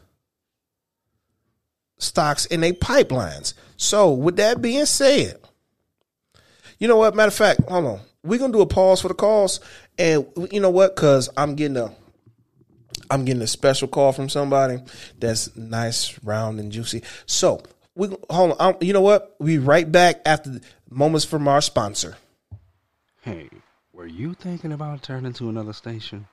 stocks 1.98 2.46
in 2.46 2.64
a 2.64 2.72
pipelines. 2.72 3.54
So, 3.76 4.12
with 4.12 4.36
that 4.36 4.62
being 4.62 4.86
said, 4.86 5.38
you 6.78 6.88
know 6.88 6.96
what? 6.96 7.14
Matter 7.14 7.28
of 7.28 7.34
fact, 7.34 7.60
hold 7.68 7.86
on. 7.86 8.00
We're 8.22 8.38
gonna 8.38 8.52
do 8.52 8.62
a 8.62 8.66
pause 8.66 9.00
for 9.00 9.08
the 9.08 9.14
calls, 9.14 9.60
and 9.98 10.26
you 10.50 10.60
know 10.60 10.70
what? 10.70 10.94
Because 10.94 11.28
I'm 11.36 11.54
getting 11.54 11.76
a, 11.76 11.94
I'm 13.10 13.24
getting 13.24 13.42
a 13.42 13.46
special 13.46 13.88
call 13.88 14.12
from 14.12 14.28
somebody 14.28 14.78
that's 15.18 15.54
nice, 15.56 16.18
round, 16.24 16.58
and 16.60 16.72
juicy. 16.72 17.02
So 17.26 17.62
we 17.94 18.08
hold 18.30 18.52
on. 18.52 18.56
I'm, 18.60 18.76
you 18.80 18.92
know 18.92 19.02
what? 19.02 19.36
We 19.38 19.58
right 19.58 19.90
back 19.90 20.20
after 20.24 20.60
moments 20.90 21.24
from 21.24 21.48
our 21.48 21.60
sponsor. 21.60 22.16
Hey, 23.20 23.48
were 23.92 24.06
you 24.06 24.34
thinking 24.34 24.72
about 24.72 25.02
turning 25.02 25.32
to 25.34 25.48
another 25.48 25.72
station? 25.72 26.26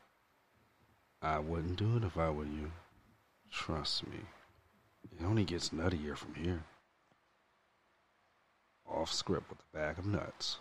I 1.21 1.39
wouldn't 1.39 1.77
do 1.77 1.97
it 1.97 2.03
if 2.03 2.17
I 2.17 2.29
were 2.29 2.45
you. 2.45 2.71
Trust 3.51 4.07
me. 4.07 4.17
It 5.19 5.23
only 5.23 5.43
gets 5.43 5.69
nuttier 5.69 6.17
from 6.17 6.33
here. 6.35 6.63
Off 8.93 9.11
script 9.11 9.49
with 9.49 9.59
a 9.59 9.77
bag 9.77 9.97
of 9.97 10.05
nuts. 10.05 10.57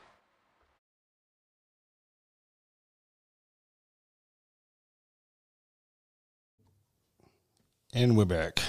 And 7.93 8.17
we're 8.17 8.25
back. 8.25 8.61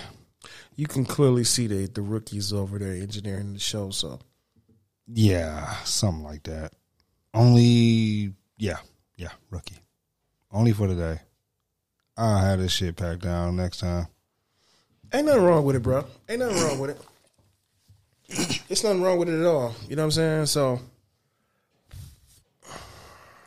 You 0.76 0.88
can 0.88 1.06
clearly 1.06 1.44
see 1.44 1.68
the 1.68 1.86
the 1.88 2.02
rookies 2.02 2.52
over 2.52 2.80
there 2.80 2.94
engineering 2.94 3.54
the 3.54 3.60
show. 3.60 3.92
So 3.92 4.20
Yeah, 5.08 5.76
something 5.84 6.24
like 6.24 6.44
that. 6.44 6.74
Only, 7.34 8.34
yeah, 8.58 8.80
yeah, 9.16 9.32
rookie. 9.50 9.80
Only 10.52 10.74
for 10.74 10.88
today. 10.88 11.22
I'll 12.18 12.40
have 12.40 12.60
this 12.60 12.74
shit 12.74 12.96
packed 12.98 13.22
down 13.22 13.56
next 13.56 13.80
time. 13.80 14.08
ain't 15.14 15.28
nothing 15.28 15.44
wrong 15.44 15.64
with 15.64 15.76
it, 15.76 15.82
bro. 15.84 16.06
Ain't 16.28 16.40
nothing 16.40 16.62
wrong 16.64 16.80
with 16.80 16.90
it. 18.30 18.61
It's 18.72 18.86
nothing 18.86 19.02
wrong 19.02 19.18
with 19.18 19.28
it 19.28 19.38
at 19.38 19.46
all. 19.46 19.76
You 19.90 19.98
know 19.98 20.04
what 20.04 20.06
I'm 20.06 20.12
saying? 20.12 20.46
So 20.46 20.80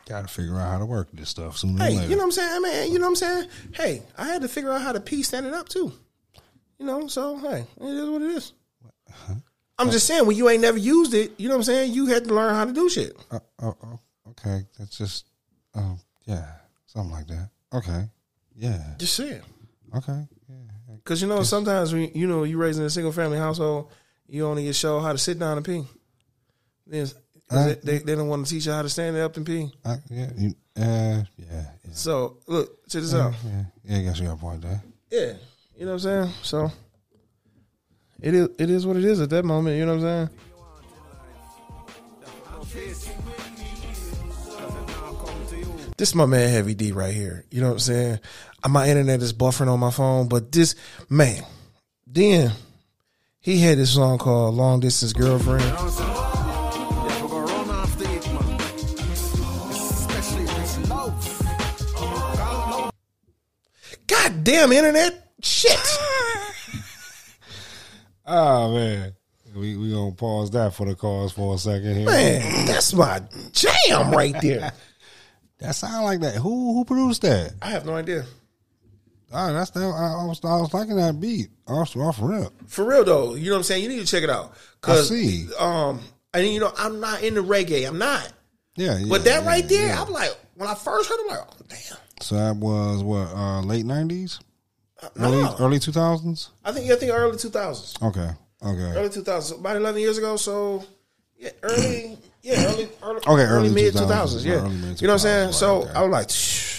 Got 0.07 0.21
to 0.21 0.27
figure 0.27 0.59
out 0.59 0.69
how 0.69 0.77
to 0.77 0.85
work 0.85 1.07
this 1.13 1.29
stuff 1.29 1.57
sooner 1.57 1.83
hey, 1.83 1.95
later. 1.95 2.03
you 2.03 2.09
know 2.11 2.17
what 2.17 2.23
I'm 2.25 2.31
saying? 2.31 2.51
I 2.53 2.59
mean, 2.59 2.93
you 2.93 2.99
know 2.99 3.05
what 3.05 3.09
I'm 3.09 3.15
saying? 3.15 3.49
Hey, 3.71 4.03
I 4.15 4.27
had 4.27 4.43
to 4.43 4.47
figure 4.47 4.71
out 4.71 4.83
how 4.83 4.91
to 4.91 4.99
pee 4.99 5.23
standing 5.23 5.55
up 5.55 5.67
too. 5.67 5.91
You 6.77 6.85
know, 6.85 7.07
so 7.07 7.37
hey, 7.37 7.65
it 7.81 7.83
is 7.83 8.07
what 8.07 8.21
it 8.21 8.31
is. 8.31 8.53
I'm 9.79 9.89
just 9.89 10.05
saying 10.05 10.27
when 10.27 10.37
you 10.37 10.47
ain't 10.47 10.61
never 10.61 10.77
used 10.77 11.15
it, 11.15 11.31
you 11.37 11.47
know 11.47 11.55
what 11.55 11.61
I'm 11.61 11.63
saying? 11.63 11.93
You 11.93 12.05
had 12.05 12.25
to 12.25 12.33
learn 12.33 12.53
how 12.53 12.65
to 12.65 12.71
do 12.71 12.87
shit. 12.87 13.17
oh, 13.31 13.39
oh, 13.63 13.75
oh, 13.83 13.99
okay, 14.29 14.61
that's 14.77 14.95
just, 14.95 15.25
um, 15.73 15.99
yeah, 16.25 16.45
something 16.85 17.11
like 17.11 17.27
that. 17.27 17.49
Okay, 17.73 18.03
yeah, 18.55 18.93
Just 18.99 19.15
saying. 19.15 19.41
okay, 19.97 20.27
yeah. 20.47 20.55
Because 20.97 21.19
you 21.19 21.27
know, 21.27 21.41
sometimes 21.41 21.93
when 21.93 22.11
you 22.13 22.27
know 22.27 22.43
you 22.43 22.59
raised 22.59 22.77
in 22.77 22.85
a 22.85 22.89
single 22.91 23.11
family 23.11 23.39
household, 23.39 23.91
you 24.27 24.45
only 24.45 24.63
get 24.65 24.75
shown 24.75 25.01
how 25.03 25.11
to 25.11 25.17
sit 25.17 25.37
down 25.39 25.57
and 25.57 25.65
pee. 25.65 25.83
Then 26.87 27.07
they, 27.49 27.73
they, 27.83 27.97
they 27.99 28.15
don't 28.15 28.27
want 28.27 28.45
to 28.45 28.53
teach 28.53 28.65
you 28.65 28.71
how 28.71 28.81
to 28.81 28.89
stand 28.89 29.15
up 29.17 29.37
and 29.37 29.45
pee. 29.45 29.71
I, 29.83 29.95
yeah, 30.09 30.29
you, 30.37 30.49
uh, 30.77 30.81
yeah, 30.81 31.23
yeah, 31.37 31.63
So 31.93 32.37
look, 32.47 32.87
check 32.89 33.01
this 33.01 33.13
yeah, 33.13 33.19
out. 33.27 33.33
yeah, 33.45 33.63
yeah. 33.85 33.97
I 33.97 34.01
guess 34.01 34.19
you 34.19 34.25
got 34.27 34.33
a 34.33 34.37
point 34.37 34.61
there. 34.61 34.83
Yeah, 35.11 35.33
you 35.77 35.85
know 35.85 35.93
what 35.93 36.05
I'm 36.05 36.25
saying. 36.25 36.33
So 36.43 36.71
it 38.21 38.33
is 38.33 38.49
it 38.57 38.69
is 38.69 38.85
what 38.87 38.97
it 38.97 39.05
is 39.05 39.21
at 39.21 39.29
that 39.29 39.45
moment. 39.45 39.77
You 39.77 39.85
know 39.85 39.95
what 39.95 40.05
I'm 40.05 40.27
saying. 40.27 40.39
This 45.97 46.09
is 46.09 46.15
my 46.15 46.25
man 46.25 46.49
Heavy 46.51 46.73
D 46.75 46.91
right 46.91 47.13
here. 47.13 47.45
You 47.51 47.61
know 47.61 47.67
what 47.67 47.73
I'm 47.73 47.79
saying? 47.79 48.19
Uh, 48.63 48.69
My 48.69 48.89
internet 48.89 49.21
is 49.21 49.31
buffering 49.33 49.69
on 49.71 49.79
my 49.79 49.91
phone, 49.91 50.27
but 50.27 50.51
this 50.51 50.75
man, 51.09 51.43
then 52.05 52.51
he 53.45 53.59
had 53.59 53.77
this 53.77 53.93
song 53.93 54.17
called 54.17 54.55
"Long 54.55 54.79
Distance 54.79 55.13
Girlfriend." 55.13 55.61
God 64.07 64.43
damn 64.43 64.71
internet 64.71 65.29
shit. 65.43 65.79
Oh 68.25 68.73
man, 68.73 69.13
we 69.55 69.77
we 69.77 69.91
gonna 69.91 70.11
pause 70.13 70.49
that 70.51 70.73
for 70.73 70.87
the 70.87 70.95
cause 70.95 71.31
for 71.31 71.53
a 71.53 71.57
second 71.59 71.95
here. 71.97 72.05
Man, 72.07 72.65
that's 72.65 72.93
my 72.95 73.21
jam 73.53 74.11
right 74.11 74.35
there. 74.41 74.73
That 75.59 75.73
sound 75.73 76.03
like 76.03 76.19
that. 76.19 76.35
Who 76.35 76.73
who 76.73 76.83
produced 76.83 77.21
that? 77.21 77.53
I 77.61 77.69
have 77.69 77.85
no 77.85 77.95
idea. 77.95 78.25
Oh, 79.33 79.53
that's 79.53 79.71
that. 79.71 79.81
I, 79.81 80.21
I 80.21 80.25
was 80.25 80.39
I 80.43 80.57
was 80.57 80.73
liking 80.73 80.95
that 80.97 81.19
beat 81.19 81.49
off 81.67 81.95
off 81.97 82.17
rip. 82.21 82.51
For 82.67 82.85
real 82.85 83.03
though, 83.03 83.35
you 83.35 83.45
know 83.45 83.51
what 83.51 83.57
I'm 83.57 83.63
saying? 83.63 83.83
You 83.83 83.89
need 83.89 83.99
to 83.99 84.05
check 84.05 84.23
it 84.23 84.29
out. 84.29 84.53
Cause, 84.81 85.11
I 85.11 85.15
see. 85.15 85.47
Um, 85.59 85.99
and 86.33 86.47
you 86.47 86.59
know, 86.59 86.71
I'm 86.77 86.99
not 86.99 87.23
into 87.23 87.41
reggae. 87.43 87.87
I'm 87.87 87.97
not. 87.97 88.31
Yeah, 88.75 88.97
yeah 88.97 89.05
But 89.09 89.23
that 89.25 89.43
yeah, 89.43 89.47
right 89.47 89.67
there, 89.67 89.87
yeah. 89.87 90.01
I'm 90.01 90.11
like, 90.11 90.29
when 90.55 90.69
I 90.69 90.75
first 90.75 91.09
heard, 91.09 91.15
it, 91.19 91.21
I'm 91.21 91.27
like, 91.37 91.47
oh 91.47 91.65
damn. 91.67 91.97
So 92.21 92.35
that 92.35 92.55
was 92.55 93.03
what 93.03 93.27
uh, 93.35 93.61
late 93.61 93.85
nineties, 93.85 94.39
early 95.19 95.41
No. 95.41 95.55
early 95.59 95.79
two 95.79 95.91
thousands. 95.91 96.49
I 96.63 96.71
think 96.71 96.89
I 96.91 96.95
think 96.95 97.11
early 97.11 97.37
2000s, 97.37 98.01
Okay, 98.01 98.29
okay, 98.63 98.97
early 98.99 99.09
2000s, 99.09 99.59
about 99.59 99.75
11 99.77 100.01
years 100.01 100.17
ago. 100.17 100.35
So 100.37 100.83
yeah, 101.37 101.49
early, 101.63 102.17
yeah, 102.41 102.65
early, 102.67 102.89
early, 103.03 103.17
Okay, 103.27 103.43
early 103.43 103.69
mid 103.69 103.93
2000s, 103.93 104.07
2000s. 104.07 104.45
Yeah, 104.45 104.53
early 104.53 104.75
you 104.75 105.07
know 105.07 105.13
what 105.13 105.13
I'm 105.13 105.19
saying? 105.19 105.49
2000s, 105.49 105.53
So 105.53 105.79
right, 105.79 105.83
okay. 105.89 105.93
I 105.97 106.01
was 106.03 106.11
like, 106.11 106.29
Shh. 106.29 106.74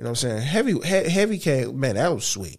You 0.00 0.04
know 0.04 0.12
what 0.12 0.24
I'm 0.24 0.30
saying? 0.30 0.40
Heavy, 0.40 0.72
he, 0.80 1.10
heavy 1.10 1.36
came, 1.36 1.78
man, 1.78 1.96
that 1.96 2.10
was 2.14 2.24
sweet. 2.24 2.58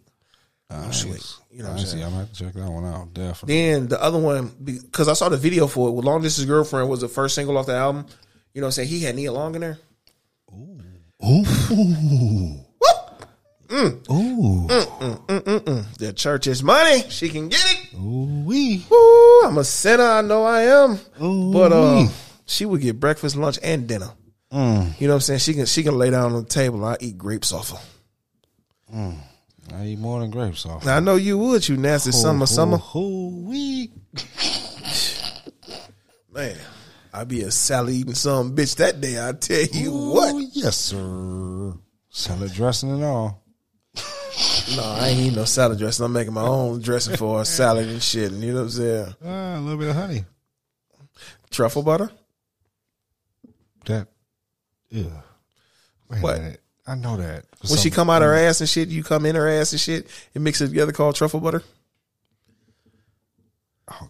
Was 0.70 1.00
sweet. 1.02 1.26
You 1.50 1.64
know 1.64 1.70
what 1.72 1.80
I'm 1.80 1.86
saying? 1.88 2.04
I'm 2.04 2.12
gonna 2.12 2.20
have 2.26 2.32
to 2.34 2.44
check 2.46 2.54
that 2.54 2.70
one 2.72 2.86
out. 2.86 3.16
Definitely. 3.16 3.56
Then 3.56 3.88
the 3.88 4.00
other 4.00 4.20
one, 4.20 4.52
because 4.64 5.08
I 5.08 5.14
saw 5.14 5.28
the 5.28 5.38
video 5.38 5.66
for 5.66 5.90
it, 5.90 5.94
with 5.94 6.06
Long 6.06 6.22
Distance 6.22 6.48
Girlfriend 6.48 6.88
was 6.88 7.02
the 7.02 7.08
first 7.08 7.34
single 7.34 7.58
off 7.58 7.66
the 7.66 7.74
album. 7.76 8.06
You 8.54 8.62
know 8.62 8.68
what 8.68 8.78
I'm 8.78 8.86
saying? 8.86 8.90
He 8.90 9.00
had 9.00 9.16
Nia 9.16 9.34
Long 9.34 9.56
in 9.56 9.62
there. 9.62 9.80
Ooh, 10.54 10.80
ooh, 11.24 11.44
mm. 13.68 14.12
Ooh. 14.12 14.68
Mm, 14.68 15.26
mm, 15.28 15.98
the 15.98 16.14
church 16.14 16.46
is 16.46 16.62
money. 16.62 17.02
She 17.10 17.30
can 17.30 17.50
get 17.50 17.60
it. 17.66 17.96
ooh, 17.98 18.44
wee. 18.46 18.86
Ooh, 18.92 19.44
I'm 19.48 19.58
a 19.58 19.64
sinner. 19.64 20.04
I 20.04 20.22
know 20.22 20.44
I 20.46 20.62
am. 20.62 21.00
Ooh, 21.24 21.52
But 21.52 21.74
uh, 21.74 22.08
she 22.46 22.66
would 22.68 22.82
get 22.82 23.00
breakfast, 23.00 23.36
lunch, 23.36 23.58
and 23.64 23.88
dinner. 23.88 24.12
Mm. 24.52 25.00
You 25.00 25.08
know 25.08 25.14
what 25.14 25.18
I'm 25.18 25.22
saying? 25.22 25.40
She 25.40 25.54
can 25.54 25.66
she 25.66 25.84
can 25.84 25.98
lay 25.98 26.10
down 26.10 26.34
on 26.34 26.44
the 26.44 26.50
table. 26.50 26.78
And 26.78 26.86
I 26.86 26.98
eat 27.00 27.18
grapes 27.18 27.54
off 27.54 27.72
her. 27.72 27.80
I 29.74 29.86
eat 29.86 30.00
more 30.00 30.20
than 30.20 30.32
grapes 30.32 30.66
off. 30.66 30.86
Now 30.86 30.98
I 30.98 31.00
know 31.00 31.16
you 31.16 31.38
would. 31.38 31.68
You 31.68 31.78
nasty 31.78 32.12
summer, 32.12 32.46
summer 32.46 32.78
Ooh, 32.96 33.46
wee. 33.48 33.92
man. 36.34 36.58
I 37.14 37.26
be 37.26 37.42
a 37.42 37.52
salad 37.52 37.94
eating 37.94 38.14
some 38.14 38.56
bitch 38.56 38.78
that 38.78 39.02
day. 39.02 39.26
I 39.26 39.34
tell 39.34 39.62
you 39.62 39.94
Ooh, 39.94 40.14
what. 40.14 40.46
Yes, 40.54 40.78
sir. 40.78 41.74
Salad 42.10 42.54
dressing 42.54 42.92
and 42.92 43.04
all. 43.04 43.44
No, 44.76 44.84
I 44.84 45.10
ain't 45.10 45.20
eating 45.20 45.36
no 45.36 45.44
salad 45.44 45.78
dressing. 45.78 46.06
I'm 46.06 46.14
making 46.14 46.34
my 46.34 46.44
own 46.44 46.82
dressing 46.82 47.18
for 47.18 47.42
a 47.42 47.46
salad 47.46 47.90
and 47.90 48.02
shit. 48.02 48.32
And 48.32 48.42
you 48.42 48.54
know 48.54 48.60
what 48.60 48.64
I'm 48.64 48.70
saying? 48.70 49.16
Ah, 49.26 49.58
a 49.58 49.60
little 49.60 49.78
bit 49.78 49.90
of 49.90 49.96
honey. 49.96 50.24
Truffle 51.50 51.84
butter. 51.84 52.10
That. 53.86 54.08
Yeah. 54.92 55.06
Wait 56.10 56.22
What? 56.22 56.36
a 56.38 56.42
minute. 56.42 56.62
I 56.88 56.96
know 56.96 57.16
that. 57.18 57.46
When 57.68 57.78
she 57.80 57.90
come 57.90 58.10
out 58.10 58.22
her 58.22 58.34
ass 58.36 58.60
and 58.60 58.68
shit, 58.70 58.90
you 58.90 59.04
come 59.04 59.26
in 59.26 59.36
her 59.36 59.48
ass 59.48 59.72
and 59.72 59.80
shit 59.80 60.08
and 60.36 60.44
mix 60.44 60.60
it 60.62 60.68
together 60.70 60.92
called 60.92 61.16
truffle 61.16 61.40
butter. 61.40 61.64
Oh, 63.90 64.10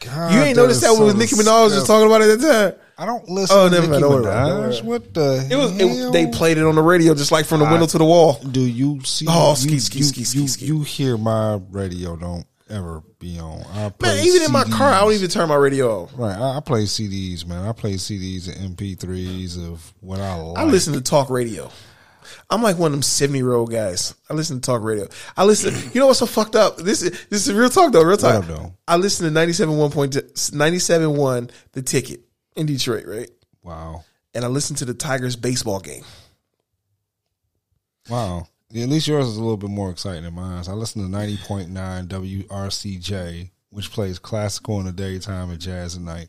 God, 0.00 0.32
You 0.34 0.40
ain't 0.40 0.56
noticed 0.56 0.82
that 0.82 0.92
when 0.92 1.16
Nicki 1.18 1.34
Minaj 1.34 1.64
was 1.64 1.72
disgusting. 1.72 1.86
talking 1.86 2.06
about 2.06 2.22
it 2.22 2.30
at 2.30 2.40
the 2.40 2.48
time. 2.48 2.80
I 2.98 3.06
don't 3.06 3.28
listen 3.28 3.56
Oh, 3.58 3.68
to 3.68 3.74
never 3.74 3.86
Nicki 3.88 3.90
mind. 3.92 4.02
Don't 4.02 4.12
worry 4.12 4.20
about 4.22 4.46
it. 4.46 4.50
Don't 4.50 4.60
worry 4.60 4.72
Minaj. 4.74 4.84
What 4.84 5.14
the 5.14 5.48
It 5.50 5.56
was. 5.56 5.70
hell? 5.72 6.08
It, 6.08 6.12
they 6.12 6.26
played 6.26 6.58
it 6.58 6.64
on 6.64 6.74
the 6.74 6.82
radio 6.82 7.14
just 7.14 7.32
like 7.32 7.46
from 7.46 7.60
the 7.60 7.66
window 7.66 7.86
to 7.86 7.98
the 7.98 8.04
wall. 8.04 8.34
Do 8.34 8.60
you 8.60 9.00
see? 9.04 9.26
Oh, 9.28 9.50
you, 9.50 9.56
ski, 9.56 9.78
ski, 9.80 9.98
you, 9.98 10.04
ski, 10.04 10.24
ski, 10.24 10.38
you, 10.40 10.48
ski. 10.48 10.64
you 10.66 10.82
hear 10.82 11.16
my 11.16 11.54
radio? 11.70 12.16
Don't 12.16 12.46
ever 12.70 13.02
be 13.18 13.38
on. 13.38 13.62
I 13.72 13.88
play 13.90 14.16
Man, 14.16 14.24
even 14.26 14.42
in 14.42 14.52
my 14.52 14.64
car, 14.64 14.92
I 14.92 15.00
don't 15.00 15.12
even 15.12 15.28
turn 15.30 15.48
my 15.48 15.56
radio 15.56 16.02
off. 16.04 16.12
Right, 16.16 16.36
I, 16.36 16.56
I 16.56 16.60
play 16.60 16.84
CDs, 16.84 17.46
man. 17.46 17.66
I 17.66 17.72
play 17.72 17.94
CDs 17.94 18.48
and 18.48 18.76
MP3s 18.76 19.58
of 19.70 19.92
what 20.00 20.20
I 20.20 20.34
like. 20.36 20.58
I 20.58 20.64
listen 20.64 20.94
to 20.94 21.00
talk 21.00 21.30
radio. 21.30 21.70
I'm 22.48 22.62
like 22.62 22.78
one 22.78 22.88
of 22.88 22.92
them 22.92 23.02
70 23.02 23.38
year 23.38 23.52
old 23.52 23.70
guys. 23.70 24.14
I 24.28 24.34
listen 24.34 24.60
to 24.60 24.66
talk 24.66 24.82
radio. 24.82 25.06
I 25.36 25.44
listen. 25.44 25.74
You 25.92 26.00
know 26.00 26.06
what's 26.08 26.18
so 26.20 26.26
fucked 26.26 26.54
up? 26.56 26.76
This 26.78 27.02
is 27.02 27.26
this 27.26 27.46
is 27.46 27.52
real 27.54 27.70
talk 27.70 27.92
though. 27.92 28.02
Real 28.02 28.16
talk. 28.16 28.44
though? 28.46 28.74
I 28.86 28.96
listen 28.96 29.32
to 29.32 29.40
97.1 29.40 29.92
point 29.92 30.12
97.1 30.14 31.50
the 31.72 31.82
ticket 31.82 32.20
in 32.56 32.66
Detroit, 32.66 33.06
right? 33.06 33.30
Wow, 33.62 34.04
And 34.34 34.44
I 34.44 34.48
listen 34.48 34.74
to 34.76 34.84
the 34.84 34.94
Tigers 34.94 35.36
baseball 35.36 35.80
game. 35.80 36.04
wow. 38.08 38.46
Yeah, 38.70 38.84
at 38.84 38.88
least 38.88 39.08
yours 39.08 39.26
is 39.26 39.36
a 39.36 39.40
little 39.40 39.56
bit 39.56 39.70
more 39.70 39.90
exciting 39.90 40.22
than 40.24 40.34
mine. 40.34 40.62
I 40.68 40.72
listen 40.72 41.02
to 41.02 41.08
ninety 41.08 41.36
point 41.38 41.70
nine 41.70 42.06
WRCJ, 42.06 43.50
which 43.70 43.90
plays 43.90 44.18
classical 44.18 44.78
in 44.80 44.86
the 44.86 44.92
daytime 44.92 45.50
and 45.50 45.60
jazz 45.60 45.96
at 45.96 46.02
night. 46.02 46.28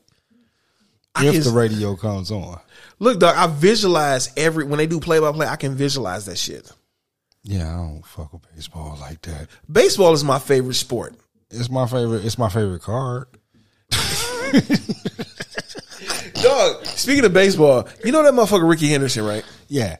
If 1.19 1.33
can- 1.33 1.43
the 1.43 1.51
radio 1.51 1.95
comes 1.95 2.31
on, 2.31 2.59
Look, 2.99 3.19
dog, 3.19 3.35
I 3.35 3.47
visualize 3.47 4.31
every 4.37 4.63
when 4.65 4.77
they 4.77 4.87
do 4.87 4.99
play 4.99 5.19
by 5.19 5.31
play. 5.33 5.45
I 5.47 5.55
can 5.57 5.75
visualize 5.75 6.25
that 6.25 6.37
shit. 6.37 6.71
yeah, 7.43 7.67
I 7.69 7.77
don't 7.77 8.05
fuck 8.05 8.31
with 8.33 8.43
baseball 8.55 8.97
like 9.01 9.21
that. 9.23 9.47
Baseball 9.71 10.13
is 10.13 10.23
my 10.23 10.39
favorite 10.39 10.75
sport. 10.75 11.15
It's 11.51 11.69
my 11.69 11.85
favorite. 11.85 12.25
It's 12.25 12.37
my 12.37 12.47
favorite 12.49 12.81
card. 12.81 13.27
Dog, 16.41 16.85
speaking 16.85 17.25
of 17.25 17.33
baseball, 17.33 17.87
you 18.03 18.11
know 18.11 18.23
that 18.23 18.33
motherfucker 18.33 18.67
Rickey 18.67 18.87
Henderson, 18.87 19.23
right? 19.25 19.43
Yeah, 19.67 19.97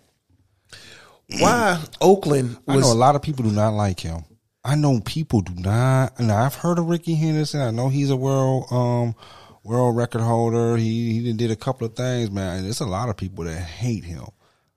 Why 1.39 1.81
Oakland 2.01 2.57
I 2.67 2.77
know 2.77 2.91
a 2.91 2.93
lot 2.93 3.15
of 3.15 3.21
people 3.21 3.43
do 3.43 3.51
not 3.51 3.73
like 3.73 3.99
him. 3.99 4.23
I 4.63 4.75
know 4.75 4.99
people 5.01 5.41
do 5.41 5.53
not. 5.55 6.19
And 6.19 6.31
I've 6.31 6.55
heard 6.55 6.77
of 6.77 6.87
Rickey 6.87 7.15
Henderson. 7.15 7.61
I 7.61 7.71
know 7.71 7.89
he's 7.89 8.09
a 8.09 8.15
world 8.15 8.65
um 8.71 9.15
world 9.63 9.95
record 9.95 10.21
holder. 10.21 10.77
He 10.77 11.21
he 11.21 11.33
did 11.33 11.51
a 11.51 11.55
couple 11.55 11.87
of 11.87 11.95
things, 11.95 12.31
man. 12.31 12.57
And 12.57 12.65
there's 12.65 12.81
a 12.81 12.85
lot 12.85 13.09
of 13.09 13.17
people 13.17 13.45
that 13.45 13.59
hate 13.59 14.03
him. 14.03 14.25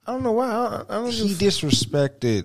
I 0.07 0.13
don't 0.13 0.23
know 0.23 0.33
why. 0.33 0.47
I, 0.51 0.85
I 0.89 0.95
don't 0.95 1.11
He 1.11 1.35
disrespected 1.35 2.45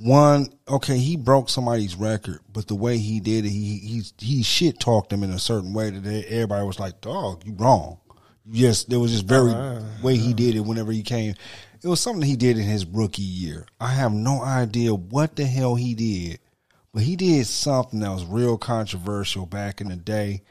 one. 0.00 0.48
Okay, 0.68 0.98
he 0.98 1.16
broke 1.16 1.48
somebody's 1.48 1.94
record, 1.94 2.40
but 2.52 2.66
the 2.68 2.74
way 2.74 2.98
he 2.98 3.20
did 3.20 3.44
it, 3.44 3.50
he 3.50 3.78
he 3.78 4.02
he 4.18 4.42
shit 4.42 4.80
talked 4.80 5.12
him 5.12 5.22
in 5.22 5.30
a 5.30 5.38
certain 5.38 5.72
way 5.72 5.90
that 5.90 6.24
everybody 6.28 6.66
was 6.66 6.80
like, 6.80 7.00
"Dog, 7.00 7.44
you 7.46 7.54
wrong." 7.54 7.98
Yes, 8.46 8.84
there 8.84 9.00
was 9.00 9.12
just 9.12 9.24
very 9.24 9.54
way 10.02 10.16
he 10.16 10.34
did 10.34 10.54
it. 10.54 10.60
Whenever 10.60 10.92
he 10.92 11.02
came, 11.02 11.34
it 11.84 11.88
was 11.88 12.00
something 12.00 12.22
he 12.26 12.36
did 12.36 12.56
in 12.56 12.64
his 12.64 12.86
rookie 12.86 13.20
year. 13.20 13.66
I 13.78 13.88
have 13.88 14.12
no 14.12 14.42
idea 14.42 14.94
what 14.94 15.36
the 15.36 15.44
hell 15.44 15.74
he 15.74 15.94
did, 15.94 16.40
but 16.94 17.02
he 17.02 17.14
did 17.14 17.46
something 17.46 18.00
that 18.00 18.10
was 18.10 18.24
real 18.24 18.56
controversial 18.56 19.44
back 19.44 19.82
in 19.82 19.88
the 19.88 19.96
day. 19.96 20.42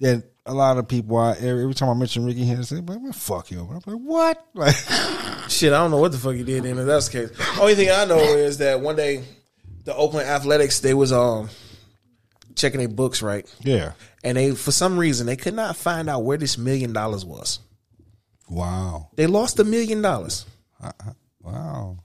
That 0.00 0.24
a 0.44 0.52
lot 0.52 0.78
of 0.78 0.88
people, 0.88 1.16
I, 1.16 1.34
every 1.34 1.62
every 1.62 1.74
time 1.74 1.90
I 1.90 1.94
mention 1.94 2.24
Rickey 2.24 2.44
Henderson, 2.44 2.84
like, 2.84 3.00
"Man, 3.00 3.12
fuck 3.12 3.46
him. 3.46 3.68
I'm 3.70 3.74
like, 3.86 4.02
what? 4.02 4.46
Like, 4.54 4.74
shit. 5.48 5.72
I 5.72 5.76
don't 5.78 5.92
know 5.92 5.98
what 5.98 6.10
the 6.10 6.18
fuck 6.18 6.34
he 6.34 6.42
did. 6.42 6.64
in 6.64 6.84
that's 6.84 7.08
the 7.08 7.28
case, 7.28 7.58
only 7.60 7.76
thing 7.76 7.90
I 7.90 8.04
know 8.04 8.18
is 8.18 8.58
that 8.58 8.80
one 8.80 8.96
day 8.96 9.22
the 9.84 9.94
Oakland 9.94 10.26
Athletics 10.28 10.80
they 10.80 10.94
was 10.94 11.12
um 11.12 11.50
checking 12.56 12.78
their 12.80 12.88
books 12.88 13.22
right, 13.22 13.46
yeah. 13.60 13.92
and 14.24 14.36
they 14.36 14.56
for 14.56 14.72
some 14.72 14.98
reason 14.98 15.28
they 15.28 15.36
could 15.36 15.54
not 15.54 15.76
find 15.76 16.10
out 16.10 16.24
where 16.24 16.36
this 16.36 16.58
million 16.58 16.92
dollars 16.92 17.24
was. 17.24 17.60
Wow. 18.48 19.10
They 19.14 19.28
lost 19.28 19.60
a 19.60 19.64
million 19.64 20.02
dollars. 20.02 20.44
Wow. 21.42 21.98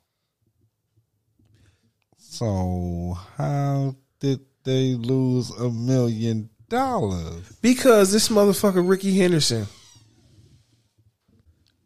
So 2.17 3.17
how 3.37 3.95
did 4.19 4.41
they 4.63 4.95
lose 4.95 5.51
a 5.51 5.69
million 5.69 6.49
dollars? 6.69 7.51
Because 7.61 8.11
this 8.11 8.29
motherfucker 8.29 8.87
Rickey 8.87 9.17
Henderson. 9.17 9.67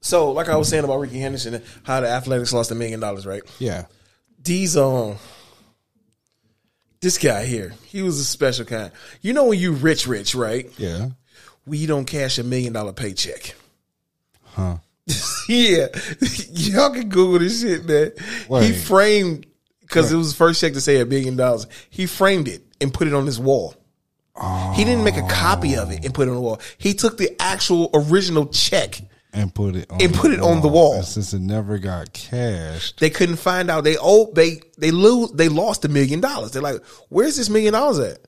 So, 0.01 0.31
like 0.31 0.48
I 0.48 0.55
was 0.55 0.69
saying 0.69 0.86
about 0.86 1.00
Rickey 1.00 1.19
Henderson, 1.19 1.55
and 1.55 1.63
how 1.84 2.00
the 2.00 2.08
Athletics 2.08 2.53
lost 2.53 2.72
a 2.72 2.75
million 2.75 3.00
dollars, 3.00 3.25
right? 3.25 3.43
Yeah. 3.60 3.86
These 4.41 4.77
um, 4.77 5.17
this 7.01 7.17
guy 7.17 7.46
here, 7.46 7.74
he 7.88 8.01
was 8.01 8.19
a 8.19 8.25
special 8.25 8.65
kind. 8.65 8.91
You 9.22 9.34
know 9.34 9.46
when 9.46 9.60
you 9.60 9.74
rich, 9.74 10.08
rich, 10.08 10.36
right? 10.36 10.69
Yeah. 10.77 11.10
We 11.65 11.86
don't 11.86 12.05
cash 12.05 12.39
a 12.39 12.43
million 12.43 12.74
dollar 12.74 12.93
paycheck. 12.93 13.53
Huh. 14.43 14.77
yeah, 15.49 15.87
y'all 16.51 16.91
can 16.91 17.09
Google 17.09 17.39
this 17.39 17.61
shit, 17.61 17.85
man. 17.85 18.11
He 18.63 18.73
framed 18.73 19.45
because 19.81 20.11
it 20.11 20.15
was 20.15 20.31
the 20.31 20.37
first 20.37 20.61
check 20.61 20.73
to 20.73 20.81
say 20.81 20.99
a 20.99 21.05
billion 21.05 21.35
dollars. 21.35 21.67
He 21.89 22.05
framed 22.05 22.47
it 22.47 22.63
and 22.79 22.93
put 22.93 23.07
it 23.07 23.13
on 23.13 23.25
his 23.25 23.39
wall. 23.39 23.75
He 24.73 24.86
didn't 24.86 25.03
make 25.03 25.17
a 25.17 25.27
copy 25.27 25.75
of 25.75 25.91
it 25.91 26.05
and 26.05 26.13
put 26.13 26.27
it 26.27 26.31
on 26.31 26.36
the 26.36 26.41
wall. 26.41 26.62
He 26.77 26.93
took 26.93 27.17
the 27.17 27.36
actual 27.41 27.89
original 27.93 28.45
check. 28.47 29.01
And 29.34 29.53
put 29.53 29.75
it 29.75 29.91
on 29.91 30.01
And 30.01 30.13
put 30.13 30.31
it 30.31 30.39
on 30.39 30.62
the 30.62 30.69
wall. 30.69 30.95
And 30.95 31.05
since 31.05 31.34
it 31.34 31.41
never 31.41 31.77
got 31.77 32.13
cashed. 32.13 32.99
They 32.99 33.10
couldn't 33.10 33.36
find 33.36 33.69
out. 33.69 33.84
They 33.84 33.97
oh 33.99 34.31
they 34.34 34.62
they 34.77 34.91
lose 34.91 35.31
they 35.34 35.49
lost 35.49 35.84
a 35.86 35.89
million 35.89 36.21
dollars. 36.21 36.51
They're 36.51 36.62
like, 36.62 36.84
where's 37.10 37.36
this 37.36 37.49
million 37.49 37.73
dollars 37.73 37.99
at? 37.99 38.19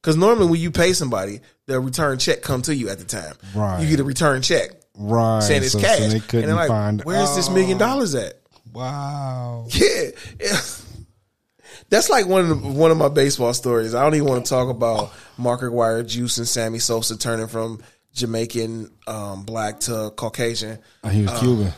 Because 0.00 0.16
normally 0.16 0.48
when 0.48 0.60
you 0.60 0.70
pay 0.70 0.92
somebody, 0.92 1.40
the 1.66 1.80
return 1.80 2.18
check 2.18 2.42
come 2.42 2.60
to 2.62 2.74
you 2.74 2.90
at 2.90 2.98
the 2.98 3.04
time. 3.04 3.34
Right. 3.54 3.82
You 3.82 3.88
get 3.88 4.00
a 4.00 4.04
return 4.04 4.42
check 4.42 4.70
Right. 4.96 5.40
saying 5.42 5.62
it's 5.62 5.72
so, 5.72 5.80
cash. 5.80 5.98
so 5.98 6.08
they 6.08 6.20
couldn't 6.20 6.46
they're 6.46 6.54
like, 6.54 6.68
find 6.68 7.02
where's 7.02 7.34
this 7.34 7.50
million 7.50 7.78
dollars 7.78 8.14
at? 8.14 8.34
Wow. 8.72 9.66
Yeah. 9.70 10.10
yeah. 10.40 10.60
That's 11.90 12.08
like 12.08 12.26
one 12.26 12.40
of 12.42 12.48
the, 12.48 12.68
one 12.68 12.90
of 12.90 12.96
my 12.96 13.08
baseball 13.08 13.52
stories. 13.54 13.94
I 13.94 14.02
don't 14.02 14.14
even 14.14 14.26
want 14.28 14.44
to 14.44 14.50
talk 14.50 14.68
about 14.68 15.12
Mark 15.36 15.60
McGwire, 15.60 16.06
Juice, 16.06 16.38
and 16.38 16.48
Sammy 16.48 16.78
Sosa 16.78 17.18
turning 17.18 17.46
from 17.46 17.82
Jamaican 18.14 18.90
um, 19.06 19.44
black 19.44 19.80
to 19.80 20.12
Caucasian. 20.16 20.78
Oh, 21.02 21.08
He 21.08 21.22
was 21.22 21.38
Cuban. 21.38 21.72